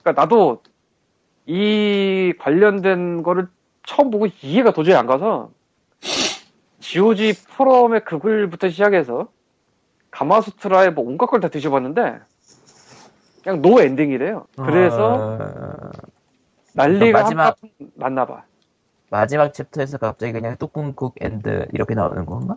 그러니까 0.00 0.22
나도 0.22 0.62
이 1.46 2.34
관련된 2.38 3.22
거를 3.22 3.48
처음 3.86 4.10
보고 4.10 4.26
이해가 4.42 4.72
도저히 4.72 4.94
안 4.94 5.06
가서 5.06 5.50
GOG 6.80 7.32
포럼의 7.56 8.04
그 8.04 8.18
글부터 8.18 8.68
시작해서 8.68 9.28
Gamasutra의 10.10 10.92
뭐 10.92 11.04
온갖 11.04 11.26
걸 11.26 11.40
다 11.40 11.48
뒤져봤는데 11.48 12.18
그냥 13.42 13.62
no 13.62 13.80
ending이래요. 13.80 14.46
그래서 14.56 15.14
어, 15.14 15.90
난리가 16.74 17.22
마지막- 17.22 17.44
한판 17.44 17.90
났나 17.94 18.26
봐. 18.26 18.44
마지막 19.10 19.54
챕터에서 19.54 19.98
갑자기 19.98 20.32
그냥 20.32 20.56
뚜껑국 20.58 21.14
end 21.20 21.68
이렇게 21.72 21.94
나오는 21.94 22.26
건가? 22.26 22.56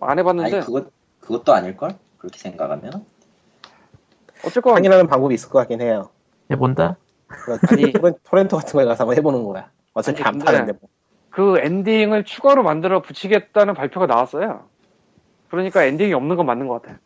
안 0.00 0.18
해봤는데 0.18 0.56
아니 0.56 0.66
그것 0.66 0.90
그것도 1.20 1.52
아닐 1.54 1.76
걸? 1.76 1.96
그렇게 2.18 2.38
생각하면 2.38 3.04
어쨌건 4.44 4.74
확인하는 4.74 5.06
방법이 5.06 5.34
있을 5.34 5.48
것 5.48 5.60
같긴 5.60 5.80
해요. 5.80 6.10
해본다? 6.50 6.96
아니- 7.70 7.92
torren- 7.92 8.18
torrent 8.24 8.56
같은 8.56 8.72
거에 8.72 8.84
가서 8.84 9.04
한번 9.04 9.16
해보는 9.16 9.44
거야. 9.44 9.70
어차피 9.94 10.22
아니, 10.24 10.38
안 10.38 10.44
파는데 10.44 10.72
뭐. 10.72 10.80
그 11.30 11.58
엔딩을 11.60 12.24
추가로 12.24 12.62
만들어 12.64 13.00
붙이겠다는 13.00 13.74
발표가 13.74 14.06
나왔어요. 14.06 14.68
그러니까 15.52 15.84
엔딩이 15.84 16.14
없는 16.14 16.36
건 16.36 16.46
맞는 16.46 16.66
것 16.66 16.80
같아. 16.80 16.98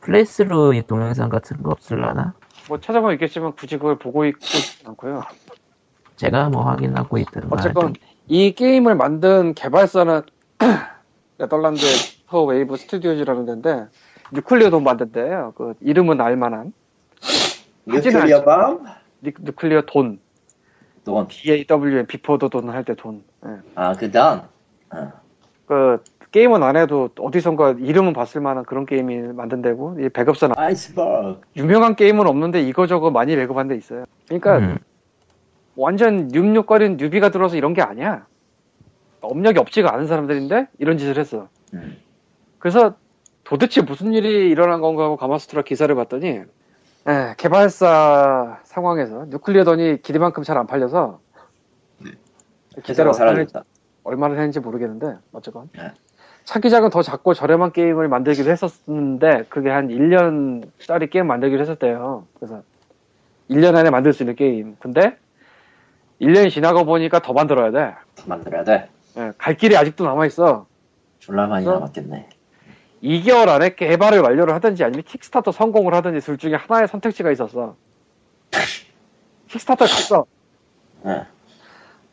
playthrough 0.00 0.80
동영상 0.86 1.28
같은 1.28 1.60
거 1.60 1.72
없을라나? 1.72 2.34
뭐 2.68 2.78
찾아보면 2.78 3.14
있겠지만 3.14 3.52
굳이 3.54 3.78
그걸 3.78 3.98
보고 3.98 4.24
있고 4.24 4.38
있진 4.38 4.86
않고요. 4.86 5.24
제가 6.14 6.50
뭐 6.50 6.62
확인하고 6.62 7.18
있던 7.18 7.48
거 7.50 7.56
어쨌건 7.56 7.94
이 8.28 8.52
게임을 8.52 8.94
만든 8.94 9.54
개발사는 9.54 10.22
네덜란드 11.38 11.80
InterWave 11.80 12.76
Studios라는 12.76 13.44
데인데 13.46 13.86
Nuclear 14.32 14.70
Dawn 14.70 14.84
만든대요. 14.84 15.52
그 15.56 15.74
이름은 15.80 16.20
알만한 16.20 16.72
뉴클리어 17.86 18.44
밤? 18.44 18.84
뉴- 19.20 19.32
뉴클리어 19.40 19.82
돈 19.88 20.20
돈. 21.04 21.26
BAWN 21.26 22.06
비포더 22.06 22.50
돈할 22.50 22.84
때 22.84 22.94
돈. 22.94 23.24
예. 23.44 23.56
아, 23.74 23.92
그 23.94 24.08
dawn. 24.12 24.42
어. 24.90 25.12
그 25.66 25.98
게임은 26.32 26.62
안 26.62 26.76
해도 26.76 27.10
어디선가 27.18 27.76
이름은 27.78 28.14
봤을 28.14 28.40
만한 28.40 28.64
그런 28.64 28.86
게임이 28.86 29.32
만든다고 29.34 29.98
이 30.00 30.08
배급사는 30.08 30.54
Iceberg. 30.58 31.40
유명한 31.56 31.94
게임은 31.94 32.26
없는데 32.26 32.62
이거저거 32.62 33.10
많이 33.10 33.36
배급한 33.36 33.68
데 33.68 33.76
있어요. 33.76 34.06
그러니까 34.26 34.58
음. 34.58 34.78
완전 35.76 36.28
뉴뉴거린 36.28 36.96
뉴비가 36.96 37.30
들어서 37.30 37.56
이런 37.56 37.74
게 37.74 37.82
아니야. 37.82 38.26
업력이 39.20 39.58
없지가 39.58 39.94
않은 39.94 40.06
사람들인데 40.06 40.68
이런 40.78 40.98
짓을 40.98 41.18
했어. 41.18 41.48
음. 41.74 41.98
그래서 42.58 42.96
도대체 43.44 43.82
무슨 43.82 44.12
일이 44.14 44.50
일어난 44.50 44.80
건가 44.80 45.04
하고 45.04 45.16
가마스트라 45.16 45.62
기사를 45.62 45.94
봤더니 45.94 46.28
에, 46.28 47.34
개발사 47.36 48.60
상황에서 48.64 49.26
뉴클리어 49.28 49.64
던이 49.64 50.00
기대만큼 50.02 50.44
잘 50.44 50.56
안 50.56 50.66
팔려서 50.66 51.20
기사가 52.84 53.10
얼마나, 53.10 53.12
사라졌다. 53.12 53.64
얼마나 54.04 54.34
했는지 54.34 54.60
모르겠는데 54.60 55.18
어쨌건 55.32 55.68
네. 55.76 55.92
차기작은 56.44 56.90
더 56.90 57.02
작고 57.02 57.34
저렴한 57.34 57.72
게임을 57.72 58.08
만들기로 58.08 58.50
했었는데 58.50 59.44
그게 59.48 59.70
한 59.70 59.88
1년짜리 59.88 61.10
게임 61.10 61.26
만들기로 61.26 61.62
했었대요. 61.62 62.26
그래서 62.34 62.62
1년 63.50 63.76
안에 63.76 63.90
만들 63.90 64.12
수 64.12 64.22
있는 64.22 64.34
게임. 64.34 64.76
근데 64.80 65.16
1년이 66.20 66.50
지나고 66.50 66.84
보니까 66.84 67.20
더 67.20 67.32
만들어야 67.32 67.70
돼. 67.70 67.94
더 68.16 68.24
만들어야 68.26 68.64
돼. 68.64 68.88
예, 69.18 69.32
갈 69.38 69.56
길이 69.56 69.76
아직도 69.76 70.04
남아있어. 70.04 70.66
졸라 71.18 71.46
많이 71.46 71.66
어? 71.66 71.74
남았겠네. 71.74 72.28
2개월 73.02 73.48
안에 73.48 73.74
개발을 73.74 74.20
완료를 74.20 74.54
하든지 74.54 74.84
아니면 74.84 75.02
Kickstarter 75.04 75.52
성공을 75.52 75.94
하든지 75.94 76.24
둘 76.24 76.38
중에 76.38 76.54
하나의 76.54 76.88
선택지가 76.88 77.30
있었어. 77.32 77.76
Kickstarter 79.48 79.84
했어. 79.84 80.24
예. 81.06 81.26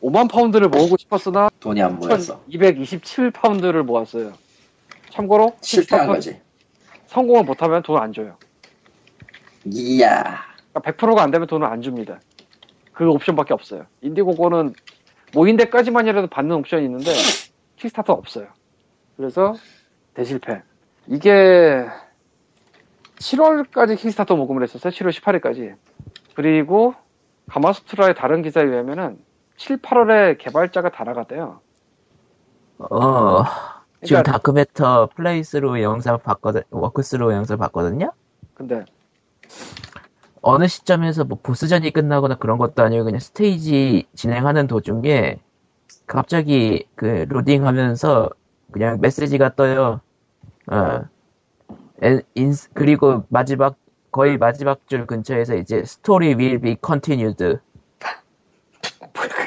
5만 0.02 0.30
파운드를 0.30 0.68
모으고 0.68 0.96
싶었으나 0.96 1.50
돈이 1.60 1.82
안 1.82 1.98
모였어. 1.98 2.40
1227 2.48 3.30
파운드를 3.30 3.82
모았어요. 3.84 4.32
참고로 5.10 5.56
실패한 5.60 6.06
거지. 6.06 6.30
성공을 6.30 6.42
성공을 7.06 7.44
못하면 7.44 7.82
돈 7.82 7.96
안 7.98 8.12
줘요. 8.12 8.36
이야. 9.66 10.40
그러니까 10.72 10.92
100%가 10.92 11.22
안 11.22 11.30
되면 11.30 11.46
돈을 11.46 11.66
안 11.66 11.82
줍니다. 11.82 12.20
그 12.92 13.08
옵션밖에 13.10 13.52
없어요. 13.52 13.86
인디고고는 14.02 14.74
모인 15.34 15.56
데까지만이라도 15.56 16.28
받는 16.28 16.56
옵션이 16.56 16.84
있는데 16.84 17.12
킥스타터 17.76 18.12
없어요. 18.12 18.48
그래서 19.16 19.54
대실패. 20.14 20.62
이게 21.08 21.86
7월까지 23.18 23.98
킥스타터 23.98 24.36
모금을 24.36 24.62
했었어요. 24.62 24.92
7월 24.92 25.10
18일까지. 25.12 25.74
그리고 26.34 26.94
가마스트라의 27.48 28.14
다른 28.14 28.42
기사에 28.42 28.64
의하면은 28.64 29.18
7, 29.60 29.76
8월에 29.82 30.38
개발자가 30.38 30.88
다 30.90 31.04
나갔대요. 31.04 31.60
어, 32.78 33.44
지금 34.02 34.22
그러니까- 34.22 34.32
Dark 34.32 34.63
Matter 34.63 35.10
playthrough 35.14 35.82
영상 35.82 36.18
봤거든, 36.18 36.62
walkthrough 36.70 37.30
영상 37.34 37.58
봤거든요? 37.58 38.10
근데 38.54 38.86
어느 40.40 40.66
시점에서 40.66 41.24
뭐 41.24 41.38
보스전이 41.42 41.90
끝나거나 41.90 42.36
그런 42.36 42.56
것도 42.56 42.82
아니고 42.82 43.04
그냥 43.04 43.20
스테이지 43.20 44.06
진행하는 44.14 44.66
도중에 44.66 45.38
갑자기 46.06 46.86
그 46.94 47.26
로딩 47.28 47.66
하면서 47.66 48.30
그냥 48.72 48.98
메시지가 49.02 49.56
떠요. 49.56 50.00
어. 50.72 51.02
엔- 52.00 52.22
인, 52.34 52.54
그리고 52.72 53.24
마지막, 53.28 53.76
거의 54.10 54.38
마지막 54.38 54.86
줄 54.88 55.06
근처에서 55.06 55.56
이제 55.56 55.84
story 55.84 56.28
will 56.34 56.58
be 56.60 56.76
continued. 56.82 57.58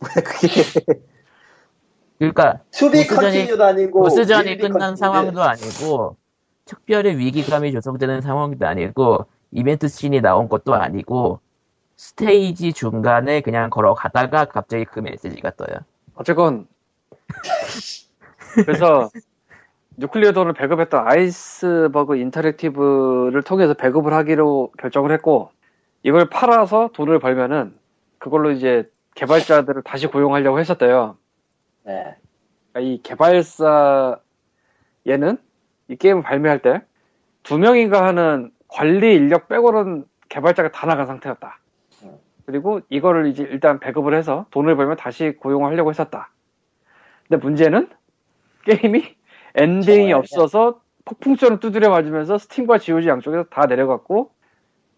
뭐야 0.00 0.14
그게 0.24 0.62
왜 2.18 2.30
그게 2.30 2.32
그러니까 2.32 2.60
보스전이- 2.72 3.16
continue도 3.16 3.64
아니고 3.64 4.02
보스전이 4.02 4.58
끝난 4.58 4.94
continue인데 4.94 4.96
상황도 4.96 5.42
아니고 5.42 6.16
특별히 6.64 7.16
위기감이 7.16 7.72
조성되는 7.72 8.20
상황도 8.20 8.66
아니고 8.66 9.26
이벤트 9.50 9.88
씬이 9.88 10.20
나온 10.20 10.48
것도 10.48 10.74
아니고 10.74 11.40
스테이지 11.96 12.72
중간에 12.72 13.40
그냥 13.40 13.68
걸어가다가 13.70 14.46
갑자기 14.46 14.84
그 14.84 15.00
메시지가 15.00 15.52
떠요. 15.56 15.80
어쨌건 16.14 16.66
그래서 18.64 19.10
Nuclear 19.96 20.32
Dawn을 20.32 20.54
배급했던 20.54 21.06
Iceberg 21.06 22.16
Interactive를 22.16 23.42
통해서 23.42 23.74
배급을 23.74 24.12
하기로 24.14 24.72
결정을 24.78 25.12
했고 25.12 25.50
이걸 26.02 26.30
팔아서 26.30 26.90
돈을 26.94 27.18
벌면은 27.18 27.76
그걸로 28.18 28.50
이제 28.50 28.88
개발자들을 29.20 29.82
다시 29.82 30.06
고용하려고 30.06 30.58
했었대요. 30.60 31.16
네. 31.84 32.16
그러니까 32.72 32.80
이 32.80 33.00
개발사 33.02 34.18
얘는 35.06 35.38
이 35.88 35.96
게임을 35.96 36.22
발매할 36.22 36.60
때 36.62 36.80
두 37.42 37.58
명인가 37.58 38.06
하는 38.06 38.52
관리 38.68 39.14
인력 39.14 39.48
빼고는 39.48 40.04
개발자가 40.28 40.70
다 40.70 40.86
나간 40.86 41.06
상태였다. 41.06 41.58
음. 42.04 42.18
그리고 42.46 42.80
이거를 42.88 43.26
이제 43.28 43.42
일단 43.42 43.80
배급을 43.80 44.14
해서 44.14 44.46
돈을 44.50 44.76
벌면 44.76 44.96
다시 44.96 45.36
고용하려고 45.40 45.90
했었다. 45.90 46.30
근데 47.28 47.44
문제는 47.44 47.88
게임이 48.64 49.16
엔딩이. 49.54 50.12
없어서 50.12 50.80
폭풍처럼 51.04 51.58
두드려 51.58 51.90
맞으면서 51.90 52.38
스팀과 52.38 52.78
GOG 52.78 53.08
양쪽에서 53.08 53.44
다 53.44 53.66
내려갔고 53.66 54.30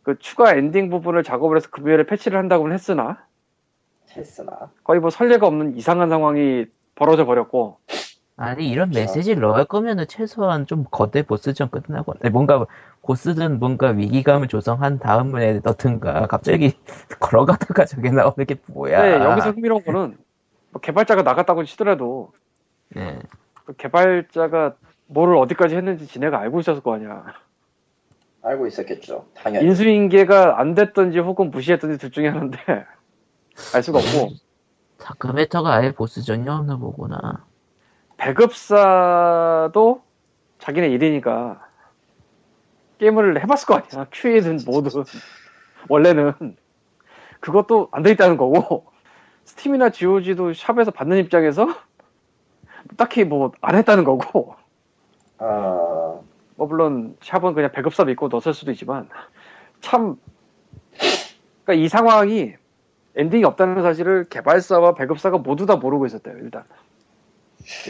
그 0.03 0.19
추가 0.19 0.53
엔딩 0.55 0.91
부분을 0.91 1.23
작업을 1.23 1.57
해서 1.57 1.71
금요일에 1.71 2.05
패치를 2.05 2.37
한다고는 2.39 2.75
했으나 2.75 3.25
했으나 4.17 4.71
거의 4.85 5.01
뭐 5.01 5.11
선례가 5.11 5.47
없는 5.47 5.77
이상한 5.77 6.09
상황이 6.09 6.67
벌어져 6.95 7.25
버렸고 7.25 7.79
아니 8.37 8.69
이런 8.69 8.91
메시지를 8.91 9.43
넣을 9.43 9.65
거면은 9.67 10.07
최소한 10.09 10.67
좀 10.67 10.85
거대 10.91 11.23
보스전 11.23 11.71
끝나고 11.71 12.15
뭔가 12.33 12.67
보스전 13.03 13.59
뭔가 13.59 13.89
위기감을 13.89 14.49
조성한 14.49 14.99
다음에 14.99 15.61
넣든가 15.63 16.27
갑자기 16.27 16.73
걸어가다가 17.21 17.85
저게 17.85 18.11
나오는 18.11 18.47
게 18.47 18.57
뭐야? 18.67 19.03
네, 19.03 19.25
여기서 19.25 19.51
흥미로운 19.51 19.85
거는 19.85 20.17
뭐 20.71 20.81
개발자가 20.81 21.23
나갔다고 21.23 21.65
치더라도 21.65 22.33
예. 22.97 23.19
그 23.65 23.75
개발자가 23.75 24.75
뭐를 25.07 25.37
어디까지 25.37 25.77
했는지 25.77 26.07
지네가 26.07 26.39
알고 26.41 26.61
있었을 26.61 26.83
거 26.83 26.95
아니야. 26.95 27.25
알고 28.43 28.67
있었겠죠. 28.67 29.27
당연히. 29.35 29.67
인수인계가 29.67 30.59
안 30.59 30.75
됐던지 30.75 31.19
혹은 31.19 31.51
무시했던지 31.51 31.99
둘 31.99 32.11
중에 32.11 32.29
하나인데 32.29 32.59
알 33.75 33.83
수가 33.83 33.99
없고. 33.99 34.31
다크메터가 34.99 35.75
아예 35.75 35.93
보스전이 35.93 36.49
없나 36.49 36.77
보구나. 36.77 37.45
배급사도 38.17 40.03
자기네 40.59 40.89
일이니까 40.89 41.67
게임을 42.99 43.43
해봤을 43.43 43.67
거 43.67 43.75
아니야. 43.75 44.07
QA든 44.13 44.61
뭐든. 44.65 45.05
원래는. 45.89 46.57
그것도 47.41 47.89
안 47.91 48.03
돼 48.05 48.13
있다는 48.13 48.37
거고. 48.37 48.87
스팀이나 49.45 49.91
GOG도 49.91 50.55
샵에서 50.55 50.93
받는 50.93 51.19
입장에서 51.19 51.67
딱히 52.97 53.25
뭐 53.25 53.53
안 53.61 53.75
했다는 53.75 54.05
거고. 54.05 54.55
어, 55.39 56.25
뭐 56.55 56.67
물론 56.69 57.17
샵은 57.23 57.55
그냥 57.55 57.73
배급사 57.73 58.05
믿고 58.05 58.29
넣었을 58.29 58.55
수도 58.55 58.71
있지만 58.71 59.09
참 59.81 60.17
그러니까 61.65 61.85
이 61.85 61.89
상황이 61.89 62.55
엔딩이 63.17 63.45
없다는 63.45 63.83
사실을 63.83 64.25
개발사와 64.29 64.95
배급사가 64.95 65.39
모두 65.39 65.67
다 65.67 65.77
모르고 65.77 66.07
있었대요 66.07 66.37
일단 66.39 66.65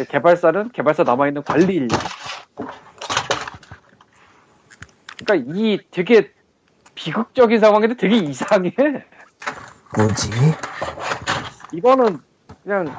개발사는 0.09 0.71
개발사 0.71 1.05
남아있는 1.05 1.45
관리 1.45 1.75
인력 1.75 1.99
그러니까 5.25 5.53
이 5.55 5.79
되게 5.91 6.31
비극적인 6.95 7.61
상황인데 7.61 7.97
되게 7.97 8.17
이상해 8.17 8.75
뭐지? 9.97 10.31
이거는 11.73 12.19
그냥 12.63 12.95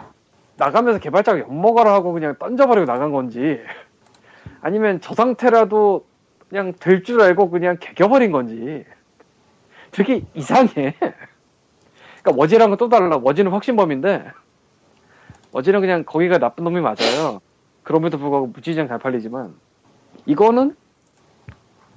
나가면서 0.57 0.99
개발자가 0.99 1.39
엿먹어라 1.39 1.93
하고 1.93 2.13
그냥 2.13 2.35
던져버리고 2.39 2.85
나간 2.85 3.11
건지 3.11 3.59
아니면 4.61 5.01
저 5.01 5.13
상태라도 5.13 6.05
그냥 6.49 6.73
될 6.79 7.03
줄 7.03 7.21
알고 7.21 7.49
그냥 7.49 7.77
개겨버린 7.79 8.31
건지 8.31 8.85
되게 9.91 10.23
이상해. 10.33 10.95
그러니까 12.23 12.39
워지랑은 12.39 12.77
또 12.77 12.89
달라. 12.89 13.17
워지는 13.17 13.51
확신범인데 13.51 14.31
워지는 15.51 15.81
그냥 15.81 16.03
거기가 16.05 16.39
나쁜 16.39 16.63
놈이 16.63 16.79
맞아요. 16.81 17.39
그럼에도 17.83 18.17
불구하고 18.17 18.47
무지장 18.47 18.87
잘 18.87 18.97
팔리지만 18.97 19.53
이거는 20.25 20.75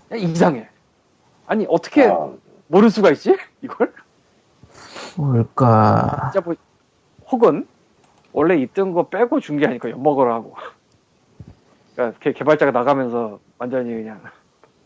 그냥 0.08 0.28
이상해. 0.28 0.68
아니 1.46 1.64
어떻게 1.68 2.06
아, 2.06 2.28
모를 2.66 2.90
수가 2.90 3.12
있지? 3.12 3.36
이걸? 3.62 3.94
뭘까? 5.16 6.30
진짜 6.32 6.44
뭐 6.44 6.56
혹은 7.30 7.66
원래 8.32 8.56
있던 8.56 8.92
거 8.92 9.08
빼고 9.08 9.40
준 9.40 9.58
게 9.58 9.66
아니까 9.66 9.88
엿먹으라 9.90 10.34
하고 10.34 10.54
그러니까 11.94 12.18
개- 12.18 12.32
개발자가 12.32 12.72
나가면서 12.72 13.38
완전히 13.58 13.94
그냥 13.94 14.20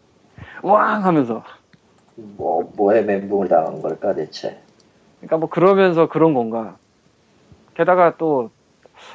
왕 0.62 1.04
하면서 1.04 1.42
뭐, 2.14 2.70
뭐에 2.76 3.00
멘붕을 3.02 3.48
당한 3.48 3.80
걸까, 3.80 4.14
대체. 4.14 4.60
그러니까 5.20 5.36
뭐 5.36 5.48
그러면서 5.48 6.08
그런 6.08 6.34
건가 6.34 6.76
게다가 7.74 8.16
또 8.16 8.50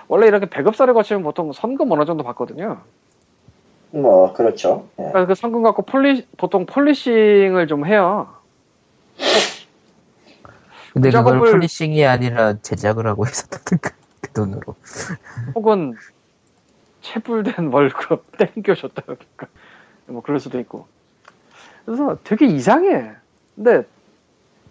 원래 0.08 0.28
이렇게 0.28 0.48
배급사를 0.48 0.92
거치면 0.94 1.24
보통 1.24 1.52
선금 1.52 1.92
어느 1.92 2.06
정도 2.06 2.24
받거든요 2.24 2.82
뭐, 3.92 4.34
그렇죠. 4.34 4.88
예. 5.00 5.04
그러니까 5.04 5.26
그 5.28 5.36
선금 5.36 5.64
갖고 5.64 5.84
poli- 5.84 6.26
보통 6.38 6.66
polishing을 6.66 7.68
좀 7.68 7.86
해요 7.86 8.28
근데 10.94 11.10
그 11.12 11.18
그걸 11.18 11.40
작업을- 11.40 11.52
polishing이 11.52 12.06
아니라 12.06 12.58
제작을 12.62 13.06
하고 13.08 13.26
있었다든가 13.26 13.92
그 14.22 14.32
돈으로. 14.32 14.76
혹은 15.54 15.96
체불된 17.02 17.68
월급 17.72 18.26
땡겨줬다 18.56 19.04
그러니까 19.04 19.48
뭐 20.08 20.22
그럴 20.22 20.40
수도 20.40 20.60
있고 20.60 20.88
그래서 21.86 22.18
되게 22.24 22.46
이상해 22.48 23.12
근데 23.56 23.84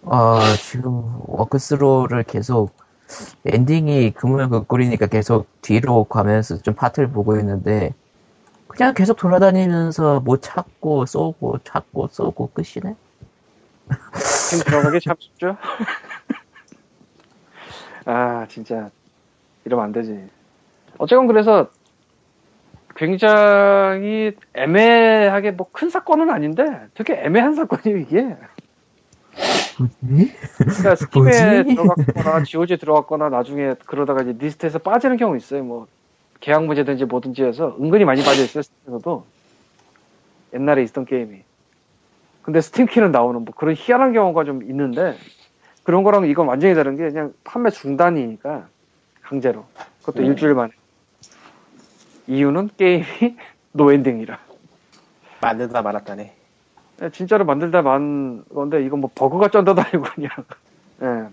아 0.06 0.38
지금 0.60 1.02
워크스로를 1.26 2.24
계속 2.24 2.72
엔딩이 3.46 4.12
그물 4.12 4.48
그꼴이니까 4.48 5.06
계속 5.06 5.46
뒤로 5.62 6.04
가면서 6.04 6.58
좀 6.58 6.74
파트를 6.74 7.10
보고 7.10 7.36
있는데 7.38 7.92
그냥 8.68 8.94
계속 8.94 9.16
돌아다니면서 9.16 10.20
뭐 10.20 10.36
찾고 10.38 11.06
쏘고 11.06 11.58
찾고 11.64 12.08
쏘고 12.08 12.50
끝이네. 12.54 12.96
지금 14.50 14.64
들어가기 14.64 15.00
참 15.00 15.16
쉽죠? 15.18 15.56
아, 18.06 18.46
진짜. 18.48 18.90
이러면 19.64 19.86
안 19.86 19.92
되지. 19.92 20.28
어쨌건 20.98 21.26
그래서 21.26 21.70
굉장히 22.96 24.32
애매하게 24.54 25.52
뭐 25.52 25.68
큰 25.72 25.90
사건은 25.90 26.30
아닌데 26.30 26.64
되게 26.94 27.14
애매한 27.14 27.54
사건이에요, 27.54 27.98
이게. 27.98 28.36
그러니까 30.58 30.94
Steam에 30.94 31.62
뭐지? 31.62 31.74
들어갔거나 31.74 32.44
GOG에 32.44 32.76
들어갔거나 32.76 33.28
나중에 33.28 33.74
그러다가 33.86 34.22
이제 34.22 34.36
리스트에서 34.38 34.78
빠지는 34.78 35.16
경우 35.16 35.36
있어요. 35.36 35.64
뭐 35.64 35.86
계약 36.40 36.64
문제든지 36.64 37.06
뭐든지 37.06 37.42
해서 37.42 37.76
은근히 37.80 38.04
많이 38.04 38.22
빠져 38.22 38.42
있어요, 38.42 38.62
Steam에서도. 38.62 39.24
옛날에 40.54 40.82
있었던 40.82 41.04
게임이. 41.06 41.42
근데 42.42 42.60
스팀 42.60 42.86
키는 42.86 43.10
나오는 43.10 43.44
뭐 43.44 43.54
그런 43.54 43.74
희한한 43.76 44.12
경우가 44.12 44.44
좀 44.44 44.62
있는데 44.62 45.16
그런 45.82 46.02
거랑 46.02 46.26
이건 46.26 46.46
완전히 46.46 46.74
다른 46.74 46.96
게 46.96 47.08
그냥 47.08 47.32
판매 47.42 47.70
중단이니까 47.70 48.68
강제로. 49.22 49.64
그것도 50.00 50.22
음. 50.22 50.26
일주일 50.26 50.54
만에. 50.54 50.70
이유는 52.26 52.70
게임이 52.76 53.04
no 53.72 53.83
ending이라. 53.83 54.38
만들다 55.40 55.82
말았다네. 55.82 56.43
예, 57.02 57.10
진짜로 57.10 57.44
만들다 57.44 57.82
만 57.82 58.44
건데 58.54 58.84
이건 58.84 59.00
뭐 59.00 59.10
버그가 59.14 59.48
쩐다도 59.48 59.80
아니고 59.82 60.02
그냥. 60.14 60.30
예. 61.02 61.28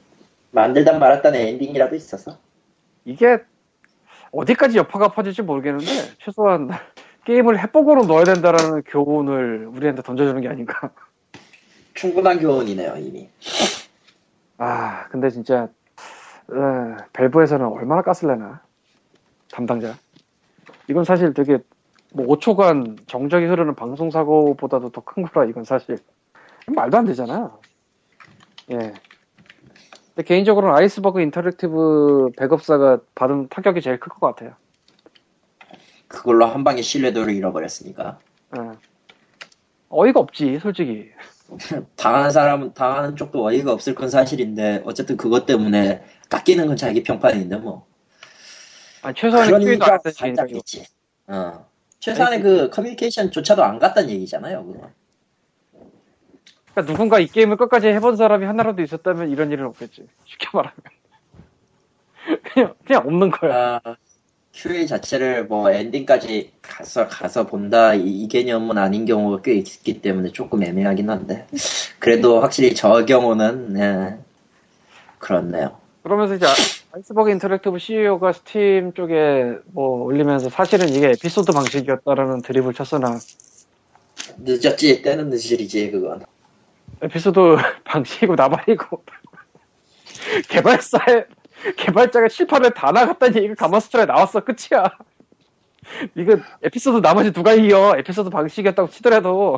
만들다 0.51 0.97
말았다는 0.97 1.39
엔딩이라도 1.39 1.95
있어서. 1.95 2.37
이게 3.05 3.39
어디까지 4.31 4.77
여파가 4.77 5.09
퍼질지 5.09 5.41
모르겠는데 5.43 5.85
최소한 6.19 6.69
게임을 7.25 7.59
해보고로 7.59 8.05
넣어야 8.05 8.23
된다라는 8.23 8.83
교훈을 8.83 9.67
우리한테 9.67 10.01
던져주는 10.01 10.41
게 10.41 10.47
아닌가. 10.47 10.91
충분한 11.93 12.39
교훈이네요, 12.39 12.95
이미. 12.97 13.29
아 14.57 15.07
근데 15.09 15.29
진짜 15.29 15.67
에, 16.51 16.97
밸브에서는 17.13 17.65
얼마나 17.65 18.01
깠을래나 18.01 18.59
담당자. 19.51 19.95
이건 20.87 21.03
사실 21.03 21.33
되게 21.33 21.59
뭐 22.11 22.25
5초간 22.27 23.07
정적이 23.07 23.45
흐르는 23.45 23.75
방송 23.75 24.11
사고보다도 24.11 24.89
더 24.91 25.01
큰 25.01 25.23
거라 25.23 25.45
이건 25.47 25.63
사실 25.63 25.97
말도 26.67 26.97
안 26.97 27.05
되잖아. 27.05 27.57
예. 28.71 28.77
근데 30.13 30.23
개인적으로는 30.25 30.75
Iceberg 30.75 31.21
Interactive 31.21 32.31
배급사가 32.37 32.99
받은 33.15 33.47
타격이 33.49 33.81
제일 33.81 33.99
클 33.99 34.09
것 34.11 34.19
같아요. 34.27 34.55
그걸로 36.07 36.45
한 36.45 36.63
방에 36.65 36.81
신뢰도를 36.81 37.33
잃어버렸으니까. 37.33 38.19
예. 38.57 38.61
어이가 39.89 40.19
없지, 40.19 40.59
솔직히. 40.61 41.09
당하는 41.95 42.29
사람은, 42.31 42.73
당하는 42.73 43.15
쪽도 43.15 43.43
어이가 43.45 43.71
없을 43.71 43.95
건 43.95 44.09
사실인데, 44.09 44.83
어쨌든 44.85 45.15
그것 45.17 45.45
때문에 45.45 46.03
깎이는 46.29 46.67
건 46.67 46.75
자기 46.75 47.03
평판인데, 47.03 47.57
뭐. 47.57 47.85
아니, 49.01 49.15
최소한의 49.15 49.49
QA도 49.59 49.71
얘기가 49.71 49.99
안. 50.41 50.49
있지. 50.55 50.85
어. 51.27 51.65
최소한의 52.01 52.41
그 52.41 52.69
커뮤니케이션조차도 52.69 53.63
안 53.63 53.79
갔다는 53.79 54.09
얘기잖아요, 54.09 54.65
그거. 54.65 54.89
그러니까 56.73 56.91
누군가 56.91 57.19
이 57.19 57.27
게임을 57.27 57.57
끝까지 57.57 57.87
해본 57.87 58.17
사람이 58.17 58.45
하나라도 58.45 58.81
있었다면 58.81 59.29
이런 59.29 59.51
일은 59.51 59.65
없겠지. 59.67 60.07
쉽게 60.25 60.47
말하면. 60.51 60.75
그냥, 62.53 62.73
그냥 62.85 63.03
없는 63.05 63.29
거야. 63.31 63.79
아, 63.83 63.95
QA 64.51 64.87
자체를 64.87 65.45
뭐 65.45 65.69
엔딩까지 65.69 66.51
가서 66.61 67.07
가서 67.07 67.45
본다 67.45 67.93
이, 67.93 68.23
이 68.23 68.27
개념은 68.27 68.77
아닌 68.77 69.05
경우가 69.05 69.43
꽤 69.43 69.53
있기 69.53 70.01
때문에 70.01 70.31
조금 70.31 70.63
애매하긴 70.63 71.09
한데 71.09 71.47
그래도 71.99 72.41
확실히 72.41 72.75
저 72.75 73.05
경우는 73.05 73.79
예, 73.79 74.17
그렇네요. 75.19 75.77
그러면서 76.03 76.35
이제 76.35 76.47
아- 76.91 76.95
Iceberg 76.95 77.29
Interactive 77.31 77.79
CEO가 77.79 78.33
Steam 78.33 78.93
쪽에 78.93 79.57
뭐 79.73 80.03
올리면서 80.03 80.49
사실은 80.49 80.89
이게 80.89 81.09
에피소드 81.09 81.51
방식이었다라는 81.53 82.41
드립을 82.41 82.73
쳤으나 82.73 83.17
늦었지? 84.37 85.01
때는 85.01 85.29
늦으리지 85.29 85.91
그건. 85.91 86.23
에피소드 87.01 87.39
방식이고 87.85 88.35
나발이고 88.35 89.03
개발사의 90.49 91.25
개발자가 91.77 92.27
칠 92.27 92.42
할은 92.42 92.71
다 92.71 92.91
나갔다는 92.91 93.37
얘기가 93.37 93.55
Gamasutra에 93.55 94.05
나왔어 94.05 94.41
끝이야. 94.41 94.83
이거 96.15 96.37
에피소드 96.63 96.97
나머지 97.01 97.31
누가 97.31 97.53
이어? 97.53 97.95
에피소드 97.97 98.29
방식이었다고 98.29 98.89
치더라도 98.89 99.57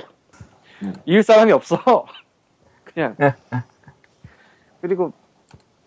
음. 0.82 0.94
이을 1.06 1.24
사람이 1.24 1.52
없어. 1.52 2.06
그냥. 2.84 3.16
그리고 4.82 5.14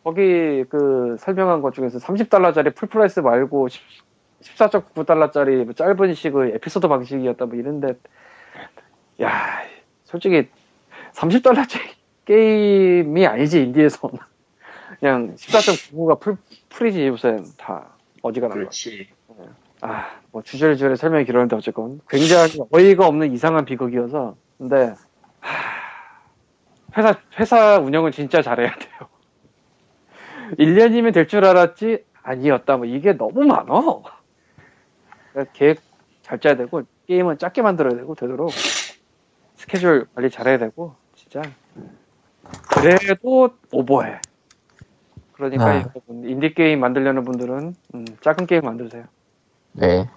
거기 0.07 0.63
그 0.69 1.17
설명한 1.19 1.63
것 1.63 1.75
중에서 1.75 1.99
30달러짜리 1.99 2.73
full 2.77 2.97
price 2.97 3.21
말고 3.21 3.67
14.9달러짜리 4.41 5.65
뭐 5.65 5.73
짧은 5.75 6.15
식의 6.15 6.53
에피소드 6.55 6.87
방식이었다 6.87 7.47
뭐 7.47 7.57
이런데 7.57 7.95
야 9.21 9.65
솔직히 10.05 10.49
30달러짜리 11.13 11.81
게임이 12.25 13.27
아니지 13.27 13.65
인디에서 13.65 14.13
그냥 15.01 15.35
14.99가 15.35 16.21
풀, 16.21 16.37
풀이지 16.69 17.09
요새 17.09 17.39
다 17.59 17.89
어지간한 18.23 18.59
거. 18.59 18.61
그렇지. 18.61 19.09
아, 19.81 20.21
뭐 20.31 20.41
주저리주저리 20.41 20.95
설명이 20.95 21.25
길었는데 21.25 21.57
어쨌건 21.57 22.01
굉장히 22.09 22.61
어이가 22.71 23.09
없는 23.09 23.33
이상한 23.33 23.65
비극이어서 23.65 24.37
근데 24.57 24.95
하, 25.41 25.53
회사 26.97 27.21
회사 27.41 27.79
운영은 27.81 28.13
진짜 28.13 28.41
잘해야 28.41 28.71
돼요. 28.71 29.16
1년이면 30.59 31.13
될 31.15 31.27
줄 31.27 31.45
알았지 31.45 32.05
아니었다. 32.23 32.77
뭐 32.77 32.87
이게 32.87 33.13
너무 33.13 33.45
많어. 33.45 34.03
그러니까 35.33 35.53
계획 35.53 35.81
잘 36.23 36.39
짜야 36.41 36.57
되고 36.57 36.83
게임은 37.07 37.39
작게 37.39 37.63
만들어야 37.63 37.95
되고 37.97 38.15
되도록 38.15 38.51
스케줄 39.57 40.07
관리 40.15 40.31
잘해야 40.31 40.59
되고 40.59 40.95
진짜 41.15 41.43
그래도 42.75 43.51
오버해. 43.73 44.21
그러니까 45.33 45.67
아. 45.67 45.85
인디 46.09 46.55
게임 46.55 46.81
만들려는 46.81 47.25
분들은 47.25 47.75
음, 47.95 48.05
작은 48.23 48.47
게임 48.47 48.63
만드세요. 48.63 49.05
네. 49.73 50.09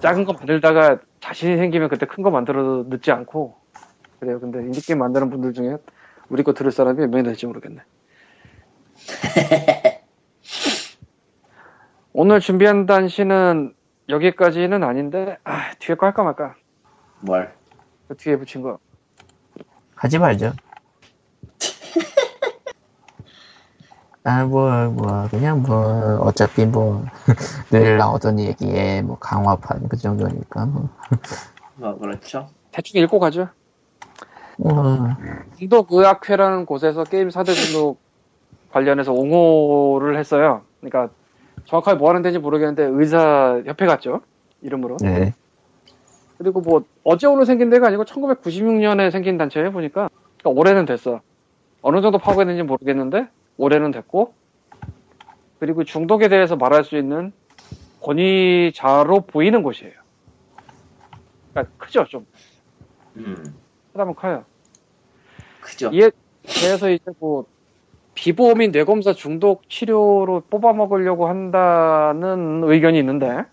작은 0.00 0.24
거 0.24 0.32
만들다가 0.34 0.98
자신이 1.20 1.56
생기면 1.56 1.88
그때 1.88 2.06
큰 2.06 2.22
거 2.22 2.30
만들어도 2.30 2.84
늦지 2.88 3.10
않고 3.10 3.56
그래요. 4.20 4.38
근데 4.40 4.60
인디 4.60 4.84
게임 4.84 4.98
만드는 5.00 5.30
분들 5.30 5.52
중에 5.54 5.76
우리 6.28 6.42
거 6.42 6.52
들을 6.52 6.70
사람이 6.70 6.98
몇 7.00 7.10
명이 7.10 7.22
될지 7.24 7.46
모르겠네. 7.46 7.80
오늘 12.12 12.40
준비한 12.40 12.84
단시는 12.86 13.74
여기까지는 14.08 14.82
아닌데 14.84 15.36
아, 15.44 15.72
뒤에 15.78 15.96
거 15.96 16.06
할까 16.06 16.22
말까? 16.22 16.54
뭘? 17.20 17.52
그 18.08 18.16
뒤에 18.16 18.36
붙인 18.36 18.62
거. 18.62 18.78
하지 19.94 20.18
말죠. 20.18 20.52
아, 24.24 24.44
뭐, 24.44 24.90
뭐, 24.90 25.28
그냥 25.30 25.62
뭐, 25.62 26.18
어차피 26.20 26.66
뭐, 26.66 27.04
늘 27.70 27.96
나오던 27.96 28.40
얘기에 28.40 29.02
뭐, 29.02 29.18
강화판 29.18 29.88
그 29.88 29.96
정도니까 29.96 30.66
뭐. 30.66 30.90
뭐 31.76 31.96
그렇죠. 31.98 32.50
대충 32.70 33.00
읽고 33.00 33.18
가죠. 33.18 33.48
뭐, 34.56 35.16
중독의학회라는 35.58 36.66
곳에서 36.66 37.04
게임 37.04 37.30
사대 37.30 37.54
중독 37.54 38.00
관련해서 38.70 39.12
옹호를 39.12 40.18
했어요. 40.18 40.62
그러니까 40.80 41.12
정확하게 41.64 41.98
뭐 41.98 42.08
하는 42.08 42.22
데인지 42.22 42.38
모르겠는데 42.38 42.84
의사 42.84 43.62
협회 43.66 43.86
같죠? 43.86 44.20
이름으로. 44.62 44.96
네. 45.02 45.34
그리고 46.38 46.60
뭐 46.60 46.84
어제 47.04 47.26
오늘 47.26 47.46
생긴 47.46 47.68
데가 47.70 47.88
아니고 47.88 48.04
1996년에 48.04 49.10
생긴 49.10 49.38
단체예요 49.38 49.72
보니까 49.72 50.08
그러니까 50.38 50.60
올해는 50.60 50.86
됐어. 50.86 51.20
어느 51.82 52.00
정도 52.00 52.18
파고했는지 52.18 52.62
모르겠는데 52.62 53.28
올해는 53.56 53.90
됐고 53.90 54.34
그리고 55.58 55.84
중독에 55.84 56.28
대해서 56.28 56.56
말할 56.56 56.84
수 56.84 56.96
있는 56.96 57.32
권위자로 58.02 59.22
보이는 59.22 59.62
곳이에요. 59.62 59.94
그러니까 61.52 61.74
크죠 61.78 62.04
좀 62.04 62.26
음, 63.16 63.54
크다면 63.92 64.14
커요. 64.14 64.44
그죠. 65.60 65.90
이에 65.92 66.10
대해서 66.44 66.88
이제 66.88 67.10
뭐 67.18 67.44
비보험인 68.18 68.72
뇌검사 68.72 69.12
중독 69.12 69.70
치료로 69.70 70.42
뽑아 70.50 70.72
먹으려고 70.72 71.28
한다는 71.28 72.64
의견이 72.64 72.98
있는데 72.98 73.44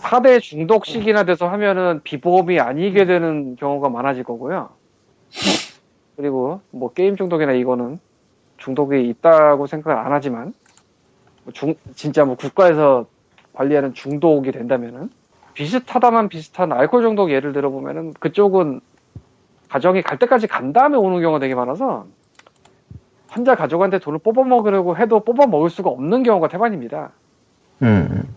4대 0.00 0.40
중독식이나 0.40 1.22
돼서 1.22 1.46
하면은 1.48 2.00
비보험이 2.02 2.58
아니게 2.58 3.04
되는 3.04 3.54
경우가 3.54 3.88
많아질 3.88 4.24
거고요. 4.24 4.70
그리고 6.16 6.60
뭐 6.72 6.92
게임 6.92 7.14
중독이나 7.14 7.52
이거는 7.52 7.98
중독이 8.56 9.08
있다고 9.08 9.68
생각을 9.68 9.96
안 9.96 10.12
하지만 10.12 10.52
뭐 11.44 11.52
중, 11.52 11.74
진짜 11.94 12.24
뭐 12.24 12.34
국가에서 12.34 13.06
관리하는 13.52 13.94
중독이 13.94 14.50
된다면은 14.50 15.08
비슷하다만 15.54 16.28
비슷한 16.28 16.72
알코올 16.72 17.04
중독 17.04 17.30
예를 17.30 17.52
들어보면은 17.52 18.12
그쪽은 18.14 18.80
가정이 19.68 20.02
갈 20.02 20.18
때까지 20.18 20.48
간 20.48 20.72
다음에 20.72 20.96
오는 20.96 21.20
경우가 21.20 21.38
되게 21.38 21.54
많아서 21.54 22.06
환자 23.30 23.54
가족한테 23.54 24.00
돈을 24.00 24.18
뽑아 24.18 24.42
먹으려고 24.42 24.96
해도 24.96 25.20
뽑아 25.20 25.46
먹을 25.46 25.70
수가 25.70 25.88
없는 25.90 26.24
경우가 26.24 26.48
태반입니다. 26.48 27.12
음, 27.82 28.34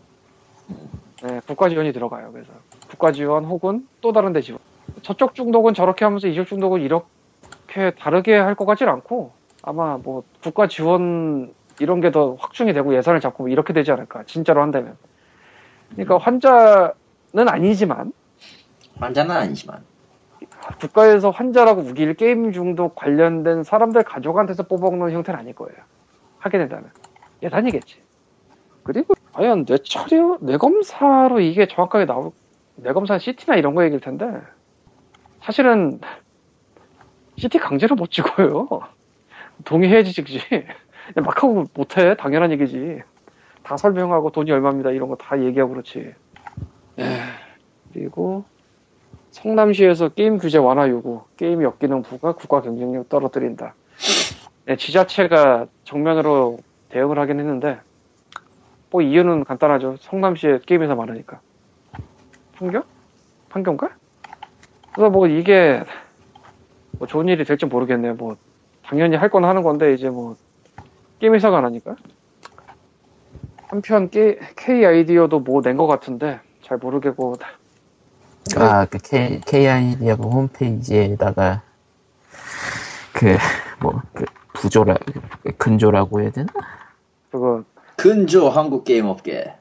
네, 1.24 1.42
국가 1.48 1.68
지원이 1.68 1.92
들어가요. 1.94 2.32
그래서 2.32 2.52
국가 2.90 3.12
지원 3.12 3.44
혹은 3.46 3.88
또 4.02 4.14
다른 4.14 4.34
데 4.34 4.42
지원. 4.42 4.60
저쪽 5.02 5.34
중독은 5.34 5.74
저렇게 5.74 6.06
하면서 6.06 6.28
이쪽 6.28 6.46
중독은 6.46 6.82
이렇게 6.82 7.92
다르게 8.00 8.36
할 8.38 8.56
것 8.56 8.66
같진 8.66 8.88
않고 8.88 9.32
아마 9.64 9.98
뭐 9.98 10.24
국가 10.44 10.68
지원 10.68 11.52
이런 11.80 12.00
게 12.00 12.12
더 12.12 12.36
확충이 12.40 12.72
되고 12.74 12.94
예산을 12.96 13.20
잡고 13.20 13.44
뭐 13.44 13.50
이렇게 13.50 13.74
되지 13.74 13.92
않을까. 13.92 14.24
진짜로 14.26 14.62
한다면. 14.62 14.96
그러니까 15.94 16.18
환자는 16.20 16.94
아니지만 17.50 18.14
환자는 19.00 19.36
아니지만. 19.36 19.80
국가에서 20.80 21.30
환자라고 21.30 21.82
우길 21.82 22.14
게임 22.16 22.52
중독 22.52 22.96
관련된 22.96 23.64
사람들 23.64 24.04
가족한테서 24.04 24.64
뽑아먹는 24.64 25.12
형태는 25.12 25.40
아닐 25.40 25.54
거예요. 25.54 25.76
하게 26.40 26.58
된다면. 26.58 26.92
예산이겠지. 27.42 28.02
그리고 28.84 29.14
과연 29.34 29.66
뇌처리, 29.68 30.16
뇌검사로 30.42 31.40
이게 31.40 31.68
정확하게 31.68 32.06
나올, 32.06 32.32
뇌검사 32.76 33.18
CT나 33.18 33.56
이런 33.58 33.76
거 33.76 33.84
얘기일 33.84 34.02
텐데, 34.02 34.26
사실은 35.42 36.00
CT 37.38 37.60
강제로 37.60 37.96
못 37.96 38.12
찍어요. 38.12 38.68
동의해야지 39.66 40.14
찍지. 40.14 40.40
막 41.16 41.44
하고 41.44 41.66
못해. 41.74 42.16
당연한 42.16 42.52
얘기지. 42.52 43.02
다 43.64 43.78
설명하고 43.78 44.32
돈이 44.32 44.52
얼마입니다. 44.52 44.92
이런 44.92 45.10
거 45.10 45.16
다 45.16 45.42
얘기하고 45.42 45.72
그렇지. 45.74 46.14
에, 47.00 47.04
그리고 47.94 48.46
성남시에서 49.34 50.10
게임 50.10 50.38
규제 50.38 50.58
완화 50.60 50.88
요구, 50.90 51.24
게임 51.38 51.64
역기능 51.64 52.04
부과 52.04 52.34
국가 52.34 52.62
경쟁력 52.62 53.10
떨어뜨린다. 53.10 53.74
네, 54.66 54.78
지자체가 54.78 55.66
정면으로 55.84 56.60
대응을 56.90 57.18
하긴 57.18 57.40
했는데, 57.40 57.80
뭐 58.92 59.02
이유는 59.02 59.44
간단하죠. 59.44 59.98
성남시에 60.00 60.60
게임 60.68 60.84
회사 60.84 60.94
많으니까. 60.94 61.42
판교? 62.58 62.84
판교인가? 63.50 63.90
그래서 64.94 65.10
뭐 65.10 65.28
이게 65.28 65.84
뭐 67.00 67.08
좋은 67.08 67.28
일이 67.28 67.44
될지 67.44 67.66
모르겠네요. 67.66 68.14
뭐 68.14 68.36
당연히 68.84 69.16
할 69.16 69.30
건 69.30 69.46
하는 69.46 69.64
건데 69.64 69.96
이제 69.96 70.10
뭐 70.10 70.36
게임 71.20 71.34
회사가 71.34 71.58
안 71.58 71.66
하니까. 71.66 71.96
한편 73.68 74.10
K, 74.12 74.38
K 74.56 74.86
아이디어도 74.86 75.40
뭐 75.40 75.62
낸 75.62 75.76
것 75.78 75.88
같은데 75.88 76.40
잘 76.62 76.78
모르겠고 76.78 77.34
아, 78.58 78.86
그 78.86 78.98
K, 79.00 79.42
KIDF 79.42 80.22
홈페이지에다가 80.22 81.62
그, 83.14 83.38
뭐, 83.80 84.02
그 84.14 84.26
부조라, 84.54 84.96
그 85.44 85.52
근조라고 85.58 86.22
해야 86.22 86.32
되나? 86.32 86.48
그거 87.32 87.64
근조 87.96 88.50
한국 88.50 88.84
게임 88.84 89.06
업계. 89.06 89.56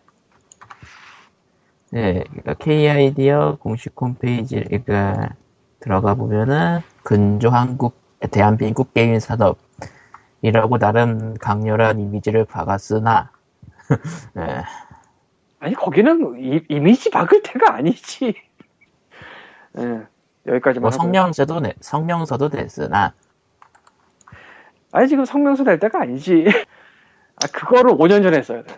네, 1.90 2.24
그러니까 2.28 2.54
KIDF 2.54 3.58
공식 3.58 3.92
홈페이지, 4.00 4.56
그러니까 4.56 5.30
들어가 5.80 6.14
보면은 6.14 6.80
근조 7.02 7.50
한국, 7.50 8.00
대한민국 8.30 8.94
게임 8.94 9.18
산업 9.18 9.58
이라고 10.42 10.78
나름 10.78 11.34
강렬한 11.34 12.00
이미지를 12.00 12.44
박았으나, 12.44 13.30
네, 14.34 14.62
아니 15.62 15.74
거기는 15.74 16.34
이, 16.42 16.60
이미지 16.68 17.10
박을 17.10 17.42
때가 17.42 17.74
아니지. 17.74 18.34
예, 19.78 20.06
여기까지만 20.46 20.90
뭐. 20.90 20.90
성명서도 20.90 21.60
내, 21.60 21.74
성명서도 21.80 22.48
냈으나, 22.48 23.14
아니 24.92 25.08
지금 25.08 25.24
성명서 25.24 25.64
낼 25.64 25.78
때가 25.78 26.02
아니지. 26.02 26.44
아 27.36 27.46
그거를 27.52 27.92
5년 27.92 28.22
전에 28.22 28.38
했어야 28.38 28.62
돼. 28.62 28.74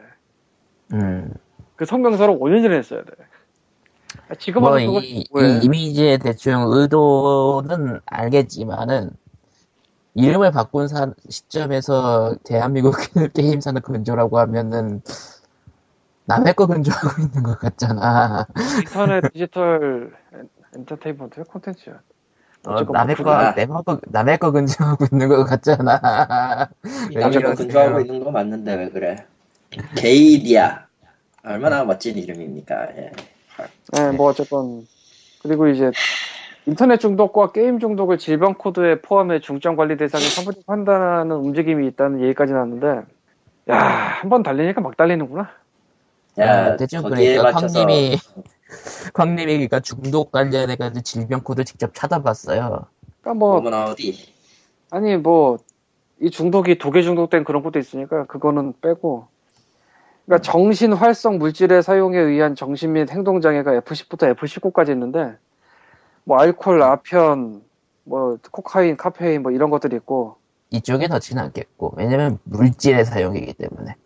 음, 0.93 1.33
그 1.77 1.85
성명서를 1.85 2.35
5년 2.39 2.63
전에 2.63 2.77
했어야 2.77 3.03
돼. 3.03 3.13
아, 4.29 4.35
지금 4.37 4.63
뭐, 4.63 4.73
그거 4.73 5.01
이, 5.01 5.27
왜? 5.33 5.49
이 5.49 5.65
이미지의 5.65 6.19
대충 6.19 6.65
의도는 6.69 8.01
알겠지만은, 8.07 9.11
이름을 10.15 10.53
바꾼 10.53 10.87
사- 10.89 11.13
시점에서 11.29 12.37
대한민국 12.45 12.95
게임사는 13.35 13.83
근조라고 13.83 14.39
하면은, 14.39 15.03
남의 16.27 16.55
거 16.55 16.67
근조하고 16.67 17.21
있는 17.23 17.43
것 17.43 17.59
같잖아. 17.59 18.47
인터넷 18.79 19.21
디지털 19.33 20.13
엔- 20.75 20.81
엔터테인먼트 20.81 21.45
콘텐츠야. 21.45 21.95
어, 22.67 22.73
어쨌건 22.73 22.95
남의 22.95 23.17
뭐 23.17 23.25
거. 23.25 23.33
남의 23.35 23.67
거, 23.67 24.01
남의 24.07 24.39
거 24.39 24.51
근조하고 24.53 25.05
있는 25.13 25.29
것 25.29 25.45
같잖아. 25.45 26.71
왜 27.15 27.21
남자가 27.21 27.49
이러세요? 27.49 27.55
근조하고 27.67 28.01
있는 28.01 28.25
거 28.25 28.31
맞는데 28.31 28.75
왜 28.75 28.89
그래? 28.91 29.17
게이디아. 29.97 30.85
얼마나 31.45 31.85
멋진 31.85 32.17
이름입니까? 32.17 32.97
예. 32.97 33.13
네, 33.93 34.11
뭐 34.13 34.31
어쨌건 34.31 34.87
그리고 35.43 35.69
이제 35.69 35.91
인터넷 36.67 36.97
중독과 36.99 37.53
게임 37.53 37.79
중독을 37.79 38.17
질병 38.17 38.55
코드에 38.55 39.03
포함해 39.03 39.41
중점 39.41 39.77
관리 39.77 39.99
대상에 39.99 40.25
선분한다는 40.25 41.37
움직임이 41.37 41.87
있다는 41.89 42.23
얘기까지 42.23 42.55
나왔는데, 42.55 43.03
야, 43.71 43.77
한 43.77 44.31
번 44.31 44.43
달리니까 44.43 44.81
막 44.81 44.97
달리는구나. 44.97 45.51
야, 46.39 46.67
아, 46.73 46.77
대충 46.77 47.03
거기에 47.03 47.37
그러니까 47.37 47.43
맞춰서 47.53 47.79
광님이 47.85 48.17
그러니까 49.13 49.81
중독 49.81 50.33
관련해 50.33 50.77
가지고 50.77 51.03
질병 51.03 51.43
코드 51.43 51.65
직접 51.65 51.95
찾아봤어요. 51.95 52.87
그러니까 53.21 53.35
뭐 53.35 53.57
어머나 53.57 53.87
어디? 53.87 54.33
아니 54.91 55.17
뭐 55.17 55.59
이 56.21 56.31
중독이 56.31 56.79
독에 56.79 57.03
중독된 57.03 57.45
그런 57.45 57.63
것도 57.63 57.79
있으니까 57.79 58.25
그거는 58.27 58.75
빼고. 58.81 59.27
그러니까 60.25 60.43
정신 60.43 60.93
활성 60.93 61.39
물질의 61.39 61.83
사용에 61.83 62.19
의한 62.19 62.55
정신 62.55 62.93
및 62.93 63.11
행동 63.11 63.41
장애가 63.41 63.81
F10부터 63.81 64.35
F19까지 64.35 64.91
있는데 64.93 65.37
뭐 66.25 66.39
알코올, 66.39 66.83
아편, 66.83 67.63
뭐 68.05 68.39
코카인, 68.51 68.97
카페인 68.97 69.43
뭐 69.43 69.53
이런 69.53 69.69
것들이 69.69 69.97
있고 69.97 70.37
이쪽에 70.71 71.09
넣지는 71.09 71.43
않겠고 71.43 71.95
왜냐면 71.97 72.39
물질의 72.45 73.05
사용이기 73.05 73.53
때문에. 73.53 73.97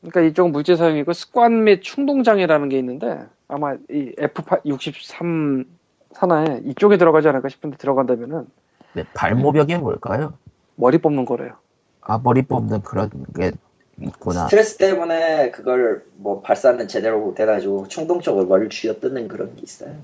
그러니까 0.00 0.20
이쪽은 0.22 0.52
물질 0.52 0.76
사용이고 0.76 1.12
습관 1.12 1.64
및 1.64 1.80
충동 1.82 2.22
장애라는 2.22 2.68
게 2.68 2.78
있는데 2.78 3.20
아마 3.48 3.74
이 3.90 4.12
F63 4.16 5.66
산하에 6.12 6.62
이쪽에 6.64 6.96
들어가지 6.96 7.28
않을까 7.28 7.48
싶은데 7.48 7.76
들어간다면은 7.76 8.46
네, 8.94 9.04
발모벽이 9.14 9.76
뭘까요? 9.76 10.34
머리 10.76 10.98
뽑는 10.98 11.24
거래요. 11.24 11.52
아 12.00 12.18
머리 12.22 12.42
뽑는 12.42 12.82
그런 12.82 13.10
게 13.36 13.52
있구나. 14.00 14.44
스트레스 14.44 14.76
때문에 14.78 15.50
그걸 15.50 16.04
뭐 16.16 16.40
발사는 16.40 16.86
제대로 16.88 17.20
못해가지고 17.20 17.88
충동적으로 17.88 18.46
머리를 18.46 18.70
쥐어뜯는 18.70 19.28
그런 19.28 19.54
게 19.56 19.62
있어요. 19.62 19.94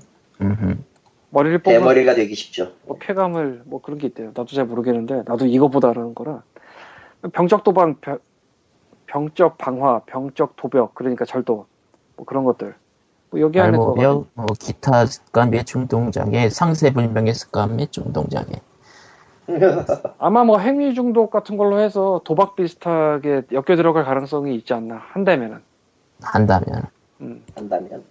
머리를 1.29 1.59
뽑으면 1.59 1.81
대머리가 1.81 2.13
되기 2.13 2.35
쉽죠. 2.35 2.73
뭐 2.85 2.97
쾌감을 2.99 3.63
뭐 3.65 3.81
그런 3.81 3.97
게 3.97 4.07
있대요. 4.07 4.27
나도 4.27 4.47
잘 4.47 4.65
모르겠는데 4.65 5.23
나도 5.25 5.45
이거보다라는 5.45 6.13
거라 6.13 6.43
병적 7.33 7.63
도방, 7.63 7.95
병- 9.07 9.29
병적 9.29 9.57
방화, 9.57 10.01
병적 10.05 10.55
도벽 10.55 10.95
그러니까 10.95 11.25
절도 11.25 11.65
뭐 12.17 12.25
그런 12.25 12.43
것들. 12.43 12.75
뭐 13.31 13.39
여기 13.39 13.59
안에 13.59 13.71
들어가. 13.71 13.91
알모병, 14.01 14.25
뭐 14.33 14.45
기타 14.59 15.05
습관 15.05 15.49
및 15.51 15.65
중동장애, 15.65 16.49
상세 16.49 16.91
불명의 16.93 17.33
습관 17.33 17.75
및 17.75 17.91
중동장애. 17.91 18.61
아마 20.17 20.43
뭐 20.43 20.57
행위 20.57 20.93
중독 20.95 21.29
같은 21.29 21.57
걸로 21.57 21.79
해서 21.79 22.21
도박 22.23 22.55
비슷하게 22.55 23.43
엮여 23.51 23.75
들어갈 23.75 24.03
가능성이 24.03 24.55
있지 24.55 24.73
않나 24.73 24.95
한다면은. 24.95 25.61
한다면. 26.21 26.83
음. 27.21 27.43
한다면. 27.55 28.03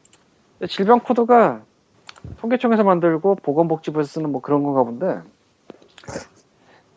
질병 0.68 1.00
코드가 1.00 1.62
통계청에서 2.38 2.84
만들고 2.84 3.36
보건복지부에서 3.36 4.08
쓰는 4.08 4.30
뭐 4.30 4.40
그런 4.40 4.62
건가 4.62 4.84
본데 4.84 5.20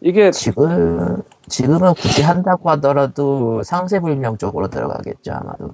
이게 0.01 0.31
지금, 0.31 1.21
지금은 1.47 1.93
굳이 1.95 2.21
한다고 2.21 2.69
하더라도 2.71 3.63
상세 3.63 3.99
불명 3.99 4.37
쪽으로 4.37 4.67
들어가겠죠, 4.69 5.33
아마도. 5.33 5.73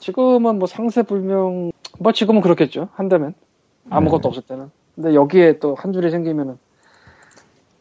지금은 0.00 0.58
뭐 0.58 0.66
상세 0.66 1.02
불명 1.02 1.70
뭐 2.00 2.12
지금은 2.12 2.40
그렇겠죠 2.40 2.88
한다면 2.94 3.34
아무것도 3.88 4.22
네. 4.22 4.28
없을 4.28 4.42
때는 4.42 4.70
근데 4.96 5.14
여기에 5.14 5.58
또 5.60 5.74
한 5.78 5.92
줄이 5.92 6.10
생기면은 6.10 6.58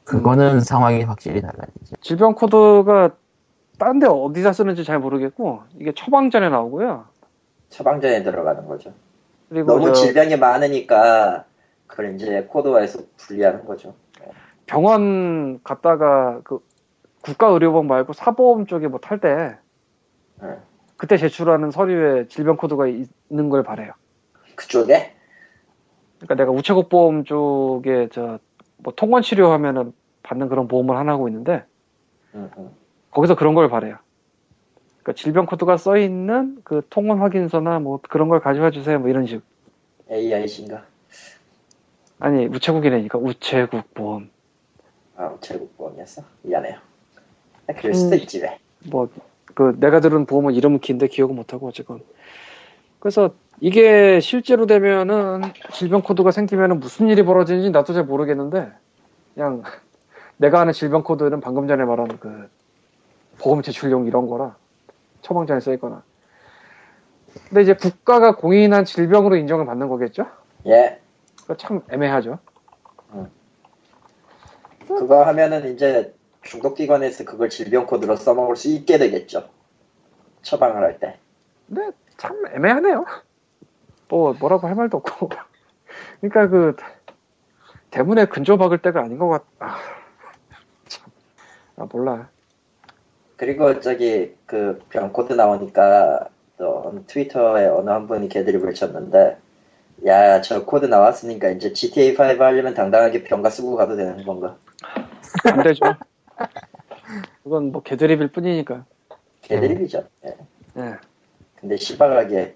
그거는 0.04 0.60
상황이 0.60 1.02
확실히 1.04 1.42
달라지죠. 1.42 1.96
질병 2.02 2.36
코드가 2.36 3.12
딴 3.80 4.00
데 4.00 4.06
어디다 4.08 4.54
쓰는지 4.54 4.84
잘 4.84 5.00
모르겠고 5.00 5.62
이게 5.80 5.92
처방전에 5.96 6.50
나오고요 6.50 7.06
처방전에 7.70 8.22
들어가는 8.24 8.68
거죠. 8.68 8.94
그리고 9.50 9.74
너무 9.74 9.88
저 9.88 9.94
질병이 9.94 10.38
많으니까 10.38 11.46
그걸 11.88 12.14
이제 12.16 12.44
코드화해서 12.50 13.00
분리하는 13.18 13.66
거죠. 13.66 13.96
병원 14.72 15.62
갔다가 15.64 16.42
그 16.44 16.60
국가의료보험 17.22 17.88
말고 17.88 18.14
사보험 18.14 18.66
쪽에 18.66 18.88
뭐 18.88 19.00
탈때 19.00 19.58
네. 20.42 20.48
그때 20.98 21.18
제출하는 21.18 21.72
서류에 21.72 22.28
질병 22.28 22.58
코드가 22.58 22.88
있는 22.88 23.50
걸 23.50 23.64
바래요. 23.64 23.94
그쪽에 24.56 25.14
그러니까 26.20 26.36
내가 26.36 26.52
우체국 26.52 26.90
보험 26.90 27.24
쪽에 27.24 28.10
저 28.10 28.40
뭐 28.84 28.94
통원 28.96 29.22
치료하면은 29.22 29.94
받는 30.24 30.50
그런 30.50 30.68
보험을 30.68 30.98
하나 30.98 31.14
하고 31.14 31.28
있는데 31.28 31.64
음, 32.36 32.50
음. 32.58 32.70
거기서 33.12 33.36
그런 33.36 33.54
걸 33.54 33.70
바래요. 33.70 33.98
그러니까 35.02 35.14
질병 35.14 35.46
코드가 35.46 35.78
써 35.78 35.98
있는 35.98 36.60
그 36.64 36.86
통원 36.90 37.20
확인서나 37.20 37.80
뭐 37.80 38.00
그런 38.02 38.30
걸 38.30 38.40
가져와 38.40 38.72
주세요. 38.72 39.00
뭐 39.00 39.10
이런 39.10 39.26
식. 39.26 39.42
AIC인가? 40.10 40.86
아니 42.20 42.46
우체국이라니까 42.46 43.18
우체국 43.18 43.94
보험. 43.94 44.30
아, 45.22 45.38
제국보험이었어? 45.40 46.24
미안해요. 46.42 46.78
아, 47.68 47.74
그럴 47.74 47.94
수도 47.94 48.16
음. 48.16 48.20
있지 48.20 48.42
왜. 48.42 48.58
뭐 48.92 49.08
그 49.54 49.76
내가 49.80 50.00
들은 50.00 50.26
보험은 50.26 50.54
이름은 50.54 50.80
긴데 50.80 51.08
기억은 51.08 51.36
못하고 51.36 51.68
어쨌건. 51.68 52.02
그래서 53.00 53.34
이게 53.60 54.20
실제로 54.20 54.66
되면은 54.66 55.42
질병 55.74 56.02
코드가 56.02 56.32
생기면은 56.32 56.80
무슨 56.80 57.08
일이 57.08 57.24
벌어지는지 57.24 57.72
나도 57.72 57.94
잘 57.94 58.04
모르겠는데 58.06 58.72
그냥 59.34 59.64
내가 60.38 60.62
아는 60.62 60.74
질병 60.74 61.04
코드는 61.04 61.42
방금 61.42 61.68
전에 61.68 61.84
말한 61.84 62.20
그 62.20 62.50
보험 63.40 63.62
제출용 63.62 64.08
이런 64.08 64.28
거라 64.28 64.56
처방전에 65.22 65.60
써 65.60 65.74
있거나. 65.74 66.04
근데 67.50 67.62
이제 67.62 67.74
국가가 67.74 68.36
공인한 68.36 68.86
질병으로 68.86 69.36
인정을 69.36 69.66
받는 69.66 69.88
거겠죠? 69.88 70.26
예. 70.68 71.00
그거 71.42 71.56
참 71.56 71.82
애매하죠. 71.90 72.40
그거 74.96 75.24
하면은 75.24 75.74
이제 75.74 76.14
중독기관에서 76.44 77.26
그걸 77.26 77.50
질병 77.50 77.86
코드로 77.88 78.16
써먹을 78.16 78.56
수 78.56 78.70
있게 78.70 78.98
되겠죠. 78.98 79.50
처방을 80.42 80.84
할 80.84 81.00
때. 81.00 81.20
근데 81.68 81.92
참 82.18 82.46
애매하네요. 82.54 83.06
뭐 84.10 84.34
뭐라고 84.34 84.68
할 84.68 84.76
말도 84.76 84.98
없고. 84.98 85.30
그러니까 86.22 86.48
그 86.50 86.76
대문에 87.92 88.26
근조 88.26 88.58
박을 88.58 88.80
때가 88.80 89.02
아닌 89.02 89.18
것 89.20 89.30
같. 89.30 89.46
아, 89.60 89.78
참. 90.88 91.12
아 91.78 91.86
몰라. 91.92 92.30
그리고 93.38 93.80
저기 93.80 94.36
그 94.46 94.80
병 94.90 95.14
코드 95.14 95.34
나오니까 95.34 96.30
또 96.58 97.04
트위터에 97.08 97.68
어느 97.68 97.90
한 97.90 98.08
분이 98.08 98.30
개드립을 98.30 98.74
쳤는데 98.76 99.38
야 100.06 100.42
저 100.42 100.66
코드 100.66 100.86
나왔으니까 100.88 101.50
이제 101.52 101.74
GTA 101.74 102.16
5 102.16 102.44
하려면 102.44 102.74
당당하게 102.74 103.24
병가 103.24 103.50
쓰고 103.50 103.76
가도 103.76 103.96
되는 103.96 104.24
건가? 104.24 104.58
안 105.46 105.64
되죠. 105.64 105.82
그건 107.44 107.72
뭐 107.72 107.84
개드립일 107.84 108.30
뿐이니까. 108.30 108.86
개드립이죠. 109.42 110.08
예. 110.26 110.38
예. 110.78 110.96
근데 111.56 111.78
신박하게 111.78 112.56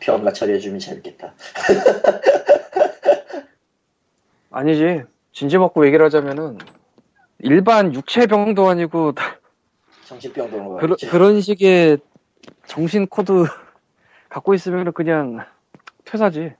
병가 0.00 0.32
처리해주면 0.32 0.80
재밌겠다. 0.80 1.32
아니지. 4.50 5.04
진지 5.32 5.56
먹고 5.56 5.86
얘기를 5.86 6.04
하자면은 6.04 6.58
일반 7.38 7.94
육체병도 7.94 8.68
아니고 8.68 9.14
정신병도 10.04 10.76
그러, 10.76 10.96
그런 11.10 11.40
식의 11.40 11.98
정신 12.66 13.06
코드 13.06 13.44
갖고 14.28 14.52
있으면은 14.52 14.92
그냥 14.92 15.38
퇴사지. 16.04 16.52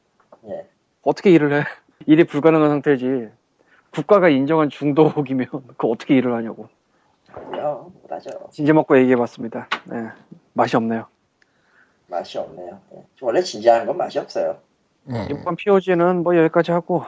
예. 0.49 0.69
어떻게 1.03 1.31
일을 1.31 1.61
해? 1.61 1.65
일이 2.07 2.25
불가능한 2.25 2.69
상태지. 2.71 3.29
국가가 3.91 4.29
인정한 4.29 4.71
중독이면 4.71 5.49
그 5.77 5.87
어떻게 5.89 6.17
일을 6.17 6.35
하냐고. 6.35 6.69
아니요 7.35 7.91
못하죠. 8.03 8.31
진지 8.51 8.73
먹고 8.73 8.99
얘기해봤습니다. 8.99 9.69
네, 9.87 10.11
맛이 10.53 10.77
없네요. 10.77 11.07
맛이 12.09 12.39
없네요. 12.39 12.79
예. 12.95 13.05
원래 13.23 13.41
진지한 13.43 13.87
건 13.87 13.97
맛이 13.97 14.19
없어요. 14.19 14.59
네. 15.05 15.29
이번 15.31 15.57
POG는 15.57 16.23
뭐 16.23 16.37
여기까지 16.37 16.73
하고 16.73 17.05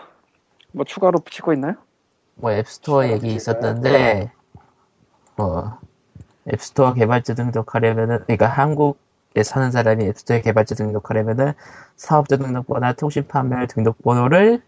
뭐 0.72 0.84
추가로 0.84 1.20
거 1.42 1.52
있나요? 1.52 1.74
뭐 2.36 2.52
앱스토어 2.52 3.08
얘기 3.08 3.34
있었던데 3.34 4.32
뭐 5.36 5.78
앱스토어 6.52 6.94
개발자 6.94 7.34
등록하려면은 7.34 8.20
그러니까 8.24 8.46
한국에 8.46 8.98
사는 9.42 9.70
사람이 9.70 10.04
앱스토어 10.06 10.40
개발자 10.40 10.74
등록하려면은 10.76 11.52
사업자 11.96 12.36
등록번호나 12.36 12.92
통신 12.92 13.26
판매 13.26 13.66
등록번호를 13.66 14.62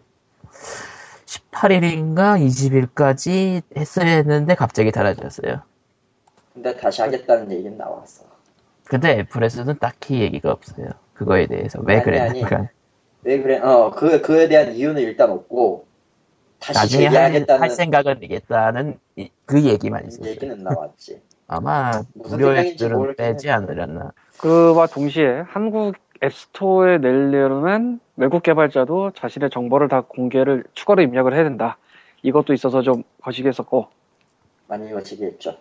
18일인가 1.27 2.41
20일까지 2.41 3.63
했어야 3.77 4.07
했는데 4.17 4.55
갑자기 4.55 4.91
달아졌어요. 4.91 5.63
근데 6.55 6.77
다시 6.77 7.03
하겠다는 7.03 7.53
얘기는 7.53 7.77
나왔어. 7.77 8.25
근데 8.85 9.19
애플에서는 9.19 9.79
딱히 9.79 10.21
얘기가 10.21 10.51
없어요. 10.51 10.89
그거에 11.15 11.47
대해서 11.47 11.81
왜 11.83 11.97
아니, 11.97 12.05
그랬는가. 12.05 12.57
아니. 12.57 12.67
왜 13.23 13.43
그래? 13.43 13.59
어, 13.59 13.91
그, 13.91 14.21
그에 14.23 14.49
대한 14.49 14.73
이유는 14.75 15.03
일단 15.03 15.31
없고, 15.31 15.87
다시 16.61 16.79
나중에 16.79 17.05
할, 17.07 17.13
재개하겠다는 17.13 17.61
할 17.63 17.71
생각은 17.71 18.23
있겠다는 18.23 18.99
이- 19.17 19.31
그 19.45 19.63
얘기만 19.65 20.07
있었어요. 20.07 20.31
얘기는 20.31 20.63
나왔지. 20.63 21.21
아마 21.49 22.03
무슨 22.15 22.37
무료 22.37 22.47
생각인지 22.49 22.85
앱들은 22.85 22.97
모르겠네. 22.97 23.33
빼지 23.33 23.51
않으려나. 23.51 24.13
그와 24.39 24.87
동시에 24.87 25.45
한국 25.49 25.97
앱스토어에 26.23 26.99
내려면 26.99 28.01
외국 28.17 28.43
개발자도 28.43 29.13
자신의 29.13 29.51
정보를 29.51 29.89
다 29.89 30.03
공개를 30.03 30.65
추가로 30.75 31.03
입력을 31.03 31.33
해야 31.35 31.45
된다. 31.45 31.79
이것도 32.23 32.53
있어서 32.55 32.83
좀 32.83 33.03
거시기했었고 33.23 33.89
많이 34.69 34.91
거치겠죠. 34.91 35.57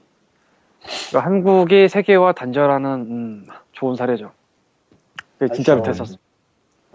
그러니까 1.10 1.30
한국이 1.30 1.89
세계와 1.89 2.34
단절하는 2.34 2.89
음, 2.89 3.47
좋은 3.72 3.95
사례죠. 3.95 4.31
그게 5.38 5.53
진짜로 5.53 5.81
아이고. 5.81 5.91
됐었어. 5.91 6.18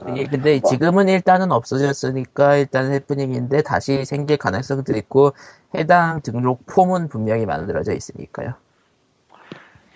이게 0.08 0.24
근데 0.24 0.58
뭐. 0.60 0.70
지금은 0.70 1.08
일단은 1.08 1.52
없어졌으니까 1.52 2.56
일단 2.56 2.90
해프닝인데 2.90 3.62
다시 3.62 4.04
생길 4.04 4.38
가능성도 4.38 4.96
있고 4.96 5.32
해당 5.74 6.22
등록 6.22 6.64
폼은 6.66 7.08
분명히 7.08 7.44
만들어져 7.44 7.92
있으니까요. 7.92 8.54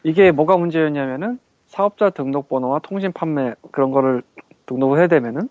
이게 0.03 0.31
뭐가 0.31 0.59
문제였냐면은 0.59 1.39
사업자 1.75 2.09
등록번호와 2.11 2.79
통신 2.85 3.13
판매 3.13 3.55
그런 3.73 3.91
거를 3.91 4.23
등록을 4.67 4.99
해야 5.01 5.09
되면은 5.09 5.49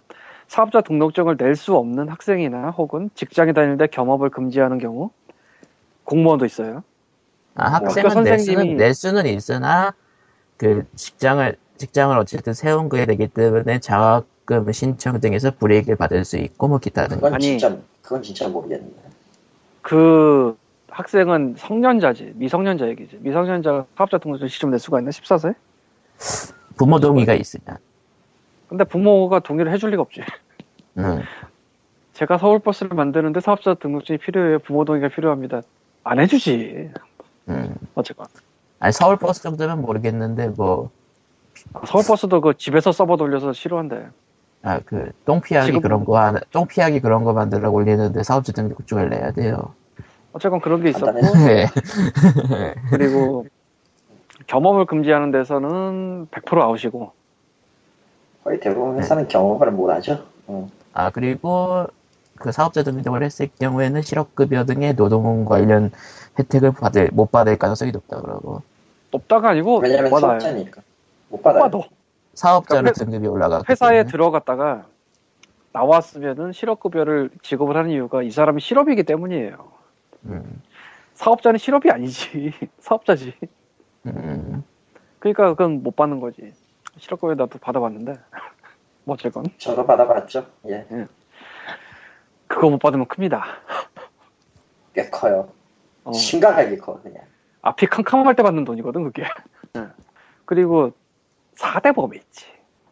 사업자 0.48 0.80
등록증을 0.82 1.36
낼 1.38 1.56
수 1.56 1.76
없는 1.76 2.08
학생이나 2.08 2.70
혹은 2.72 3.10
직장에 3.14 3.52
다닐 3.52 3.78
때 3.78 3.88
겸업을 3.88 4.30
금지하는 4.30 4.78
경우 4.78 5.10
공무원도 6.06 6.46
있어요. 6.46 6.84
아, 7.56 7.70
뭐 7.70 7.90
학생은 7.90 8.10
학교 8.10 8.22
낼 8.22 8.38
선생님이- 8.38 8.46
수는, 8.46 8.78
낼 8.78 8.94
수는 8.94 9.26
있으나 9.26 9.94
그 10.58 10.86
직장을 10.96 11.56
직장을 11.78 12.18
어쨌든 12.18 12.54
세운 12.54 12.88
거야 12.88 13.06
되기 13.06 13.28
때문에 13.28 13.80
장학금 13.80 14.72
신청 14.72 15.20
등에서 15.20 15.52
불이익을 15.52 15.98
받을 15.98 16.24
수 16.24 16.38
있고 16.38 16.68
뭐 16.70 16.78
기타 16.78 17.08
등. 17.08 17.18
그건 17.18 17.34
아니. 17.34 17.44
진짜, 17.44 17.76
그건 18.02 18.22
진짜 18.24 18.48
모르겠는데. 18.48 18.96
그 19.82 20.56
학생은 20.88 21.56
성년자지, 21.58 22.34
미성년자 22.36 22.88
얘기지. 22.90 23.18
미성년자가 23.22 23.86
사업자 23.98 24.18
등록증 24.20 24.48
시점 24.48 24.70
낼 24.72 24.80
수가 24.80 25.00
있나? 25.00 25.10
14세? 25.10 25.56
부모 26.78 27.00
동의가 27.00 27.34
있으면. 27.34 27.78
근데 28.68 28.84
부모가 28.84 29.40
동의를 29.40 29.72
해줄 29.72 29.92
리가 29.92 30.02
없지. 30.02 30.22
음. 30.98 31.22
제가 32.14 32.38
서울버스를 32.38 32.96
만드는데 32.96 33.40
사업자 33.40 33.74
등록증이 33.74 34.20
필요해요. 34.20 34.60
부모 34.60 34.86
동의가 34.86 35.10
필요합니다. 35.10 35.62
안 36.04 36.20
해주지. 36.20 36.90
음. 37.50 37.76
어쨌건. 37.96 38.28
아니 38.80 38.92
서울 38.92 39.18
버스 39.18 39.42
정도면 39.42 39.82
모르겠는데 39.82 40.50
뭐 40.50 40.90
아, 41.74 41.86
서울버스도 41.86 42.42
그 42.42 42.54
집에서 42.58 42.92
서버 42.92 43.16
돌려서 43.18 43.54
싫어한대. 43.54 44.08
아, 44.64 44.80
그, 44.86 45.12
똥피하기 45.26 45.66
지금- 45.68 45.82
그런 45.82 46.06
거, 46.06 46.18
하나, 46.18 46.40
똥피하기 46.52 47.02
그런 47.02 47.24
거 47.26 47.34
만들라고 47.34 47.76
올리는데 47.78 48.24
사업자 48.24 48.54
등록증을 48.54 49.10
내야 49.10 49.32
돼요. 49.32 49.74
어쨌건 50.32 50.62
그런 50.62 50.82
게 50.82 50.90
있었고. 50.90 51.12
네. 51.46 51.68
그리고 52.90 53.46
겸업을 54.48 54.86
금지하는 54.86 55.32
데서는 55.32 56.28
100% 56.28 56.62
아웃이고. 56.62 57.12
거의 58.44 58.60
대부분 58.60 58.98
회사는 59.00 59.28
경험을 59.28 59.72
못 59.72 59.90
하죠. 59.92 60.26
응. 60.50 60.70
아, 60.94 61.10
그리고 61.10 61.88
그 62.36 62.52
사업자 62.52 62.84
등록을 62.84 63.24
했을 63.24 63.48
경우에는 63.60 64.02
실업급여 64.02 64.66
등의 64.66 64.96
노동 64.96 65.46
관련 65.46 65.92
혜택을 66.38 66.74
받을, 66.74 67.10
못 67.14 67.32
받을 67.32 67.58
가능성이 67.58 67.92
높다 67.92 68.22
그러고. 68.22 68.62
높다가 69.12 69.50
아니고 69.50 69.80
왜냐면 69.80 70.10
못 70.10 70.20
받아요. 70.20 70.40
사업자니까. 70.40 70.82
못못 71.30 71.44
받아요. 71.44 71.64
받아. 71.64 71.80
사업자로 72.34 72.82
그러니까 72.82 73.06
등급이 73.06 73.28
올라가고. 73.28 73.64
회사에 73.70 74.04
들어갔다가 74.06 74.86
나왔으면은 75.72 76.52
실업급여를 76.52 77.30
지급을 77.42 77.78
하는 77.78 77.92
이유가 77.92 78.24
이 78.24 78.32
사람이 78.32 78.60
실업이기 78.62 79.04
때문이에요. 79.04 79.56
음, 80.26 80.62
사업자는 81.14 81.60
실업이 81.60 81.90
아니지. 81.90 82.54
사업자지. 82.80 83.34
음, 84.08 84.64
그러니까 85.20 85.50
그건 85.50 85.84
못 85.84 85.96
받는 85.96 86.20
거지. 86.20 86.54
실업급여 86.98 87.36
나도 87.36 87.60
받아봤는데. 87.60 88.14
뭐 89.06 89.16
어쨌건. 89.16 89.46
저도 89.58 89.86
받아봤죠. 89.86 90.46
예. 90.70 90.86
그거 92.48 92.70
못 92.70 92.78
받으면 92.78 93.08
큽니다. 93.08 93.44
꽤 94.94 95.10
커요. 95.10 95.50
어. 96.04 96.14
심각하게 96.14 96.78
커, 96.78 97.02
그냥. 97.02 97.24
앞이 97.62 97.88
캄캄할 97.88 98.36
때 98.36 98.44
받는 98.44 98.64
돈이거든, 98.66 99.04
그게. 99.06 99.24
예. 99.76 99.88
그리고 100.46 100.92
4대 101.56 101.96
보험이 101.96 102.18
있지. 102.18 102.46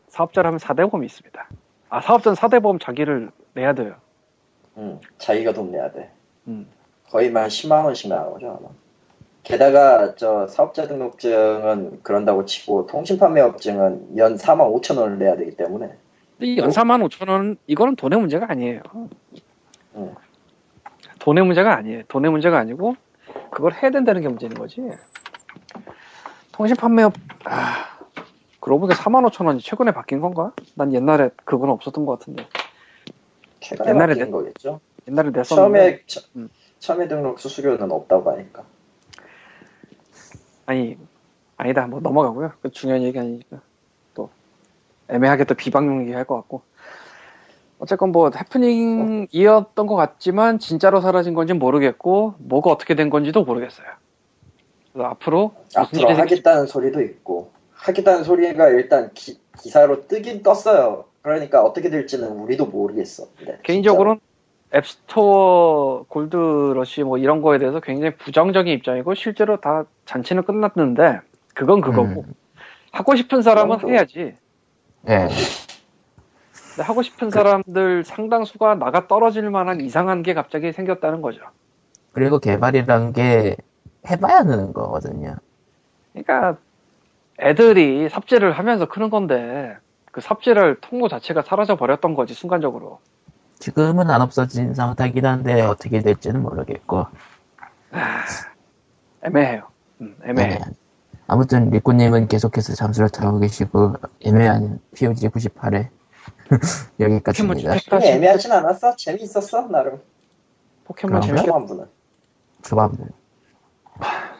사업자를 0.07 0.47
하면 0.47 0.59
4대 0.59 0.89
보험이 0.89 1.05
있습니다. 1.05 1.49
아, 1.89 2.01
사업자는 2.01 2.35
4대 2.35 2.61
보험 2.61 2.79
자기를 2.79 3.31
내야 3.53 3.73
돼요. 3.73 3.95
응. 4.77 4.99
자기가 5.17 5.53
돈 5.53 5.71
내야 5.71 5.91
돼. 5.91 6.11
음. 6.47 6.67
거의 7.09 7.29
만 7.29 7.47
10만 7.47 7.85
원씩 7.85 8.09
나오죠, 8.09 8.57
아마. 8.59 8.69
게다가, 9.43 10.15
저, 10.15 10.47
사업자 10.47 10.87
등록증은 10.87 12.01
그런다고 12.03 12.45
치고, 12.45 12.87
통신 12.87 13.17
판매업증은 13.17 14.17
연 14.17 14.35
4만 14.35 14.71
5천 14.81 14.97
원을 14.97 15.17
내야 15.17 15.35
되기 15.35 15.55
때문에, 15.55 15.91
이 16.39 16.57
연사만 16.57 17.01
5천 17.01 17.29
원, 17.29 17.57
이거는 17.67 17.95
돈의 17.95 18.19
문제가 18.19 18.47
아니에요. 18.49 18.81
응. 19.95 20.15
돈의 21.19 21.43
문제가 21.45 21.75
아니에요. 21.75 22.03
돈의 22.07 22.31
문제가 22.31 22.57
아니고, 22.59 22.95
그걸 23.51 23.73
해야 23.73 23.91
된다는 23.91 24.21
게 24.21 24.27
문제인 24.27 24.53
거지. 24.53 24.81
통신 26.51 26.75
판매업, 26.75 27.13
아, 27.45 27.99
그러고 28.59 28.81
보니까 28.81 29.01
4만 29.01 29.27
5천 29.29 29.45
원이 29.47 29.59
최근에 29.59 29.91
바뀐 29.91 30.19
건가? 30.19 30.51
난 30.75 30.93
옛날에 30.93 31.29
그건 31.45 31.69
없었던 31.71 32.05
것 32.05 32.19
같은데. 32.19 32.45
최근에 33.59 33.89
옛날에 33.89 34.13
내- 34.15 34.29
거겠죠. 34.29 34.79
옛날에 35.07 35.31
냈었는데. 35.31 35.45
처음에, 35.79 35.99
처, 36.05 36.21
음. 36.35 36.49
처음에 36.79 37.07
등록 37.07 37.39
수수료는 37.39 37.91
없다고 37.91 38.31
하니까. 38.31 38.63
아니, 40.71 40.97
아니다. 41.57 41.85
뭐 41.87 41.99
넘어가고요. 41.99 42.53
그 42.61 42.71
중요한 42.71 43.03
얘기 43.03 43.19
아니니까. 43.19 43.59
또, 44.13 44.29
애매하게 45.09 45.43
또 45.43 45.53
비방용 45.53 46.03
얘기 46.03 46.13
할 46.13 46.23
것 46.23 46.35
같고. 46.37 46.61
어쨌건 47.79 48.11
뭐, 48.13 48.31
해프닝이었던 48.33 49.87
것 49.87 49.95
같지만, 49.95 50.59
진짜로 50.59 51.01
사라진 51.01 51.33
건지 51.33 51.53
모르겠고, 51.53 52.35
뭐가 52.37 52.71
어떻게 52.71 52.95
된 52.95 53.09
건지도 53.09 53.43
모르겠어요. 53.43 53.87
그래서 54.93 55.09
앞으로, 55.09 55.51
앞으로 55.75 56.09
하겠다는 56.13 56.67
소리도 56.67 57.01
있고, 57.01 57.51
하겠다는 57.73 58.23
소리가 58.23 58.69
일단 58.69 59.09
기, 59.13 59.39
기사로 59.59 60.07
뜨긴 60.07 60.43
떴어요. 60.43 61.05
그러니까 61.21 61.63
어떻게 61.63 61.89
될지는 61.89 62.29
우리도 62.29 62.67
모르겠어. 62.67 63.25
근데 63.37 63.59
개인적으로는 63.63 64.21
앱스토어 64.73 66.05
골드러시 66.07 67.03
뭐 67.03 67.17
이런 67.17 67.41
거에 67.41 67.59
대해서 67.59 67.79
굉장히 67.79 68.15
부정적인 68.15 68.73
입장이고 68.73 69.13
실제로 69.15 69.59
다 69.59 69.85
잔치는 70.05 70.43
끝났는데 70.43 71.19
그건 71.53 71.81
그거고 71.81 72.21
음. 72.21 72.33
하고 72.91 73.15
싶은 73.15 73.41
사람은 73.41 73.77
그건 73.77 73.93
해야지 73.93 74.35
예. 75.09 75.27
근데 76.69 76.83
하고 76.83 77.01
싶은 77.01 77.31
사람들 77.31 78.05
상당수가 78.05 78.75
나가 78.75 79.07
떨어질 79.07 79.49
만한 79.49 79.81
이상한 79.81 80.23
게 80.23 80.33
갑자기 80.33 80.71
생겼다는 80.71 81.21
거죠 81.21 81.41
그리고 82.13 82.39
개발이란 82.39 83.13
게 83.13 83.57
해봐야 84.09 84.43
느는 84.43 84.73
거거든요. 84.73 85.35
그러니까 86.13 86.57
애들이 87.39 88.09
삽질을 88.09 88.51
하면서 88.51 88.85
크는 88.85 89.09
건데 89.09 89.75
그 90.11 90.21
삽질할 90.21 90.77
통로 90.81 91.07
자체가 91.07 91.41
사라져 91.41 91.75
버렸던 91.75 92.15
거지 92.15 92.33
순간적으로 92.33 92.99
지금은 93.61 94.09
안 94.09 94.21
없어진 94.21 94.73
상태긴 94.73 95.25
한데 95.25 95.61
어떻게 95.61 96.01
될지는 96.01 96.41
모르겠고. 96.41 97.05
애매해요 99.23 99.67
음, 100.01 100.17
애매해 100.25 100.49
네. 100.49 100.59
아무튼 101.27 101.69
리꾸님은 101.69 102.27
계속해서 102.27 102.73
잠수를 102.73 103.09
타고 103.09 103.37
계시고 103.39 103.93
애매한 104.21 104.79
POG 104.95 105.27
98회 105.29 105.89
여기까지입니다. 106.99 107.73
포켓몬 107.73 107.99
그게 107.99 108.13
애매하진 108.13 108.51
않았어? 108.51 108.95
재미있었어? 108.95 109.67
나름. 109.67 110.01
포켓몬? 110.85 111.21
재밌게 111.21 111.45
초반부는. 111.45 111.85
초반부. 112.63 113.05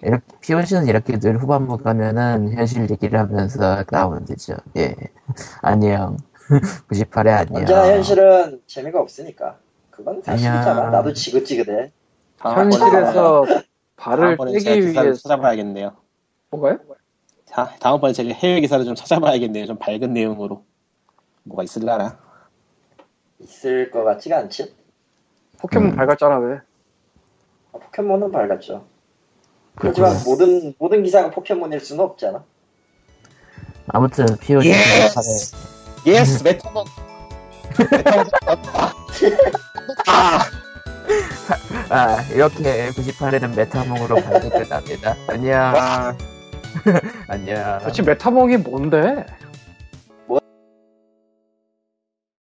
이렇게 0.01 0.23
POG는 0.41 0.87
이렇게 0.87 1.19
늘 1.19 1.37
후반부 1.37 1.77
가면은 1.77 2.53
현실 2.53 2.89
얘기를 2.89 3.19
하면서 3.19 3.83
나오면 3.87 4.25
되죠. 4.25 4.55
예. 4.77 4.95
안녕. 5.61 6.17
98회 6.89 7.27
안녕. 7.27 7.55
언제나 7.61 7.87
현실은 7.93 8.61
재미가 8.67 8.99
없으니까. 8.99 9.57
그건 9.89 10.21
사실이잖아. 10.21 10.89
나도 10.89 11.13
지긋지긋해. 11.13 11.91
현실에서 12.39 13.45
발을 13.95 14.37
떼기 14.37 14.87
위해서 14.87 15.13
찾아봐야겠네요. 15.21 15.95
뭔가요? 16.49 16.79
자, 17.45 17.75
다음번에 17.79 18.13
제가 18.13 18.33
해외 18.33 18.61
기사를 18.61 18.83
좀 18.85 18.95
찾아봐야겠네요. 18.95 19.65
좀 19.67 19.77
밝은 19.77 20.13
내용으로. 20.13 20.63
뭐가 21.43 21.63
있을라나? 21.63 22.19
있을 23.39 23.91
것 23.91 24.03
같지가 24.03 24.37
않지? 24.37 24.75
포켓몬 25.59 25.91
음. 25.91 25.95
밝았잖아 25.95 26.37
왜? 26.39 26.59
아, 27.73 27.77
포켓몬은 27.77 28.31
밝았죠. 28.31 28.85
그렇구나. 29.75 30.09
하지만 30.09 30.23
모든, 30.25 30.73
모든 30.77 31.03
기사가 31.03 31.31
포켓몬일 31.31 31.79
수는 31.79 32.03
없잖아. 32.03 32.43
아무튼 33.87 34.25
POG 34.37 34.69
Yes! 34.69 35.55
98회 36.05 36.07
Yes! 36.07 36.43
메타몽 36.43 36.85
아! 40.07 40.39
아 41.89 42.21
이렇게 42.33 42.89
98회는 42.91 43.55
메타몽으로 43.55 44.15
발급을 44.15 44.71
합니다. 44.71 45.15
안녕. 45.27 45.59
아! 45.75 46.15
안녕. 47.27 47.79
도대체 47.79 48.01
메타몽이 48.03 48.57
뭔데? 48.57 49.25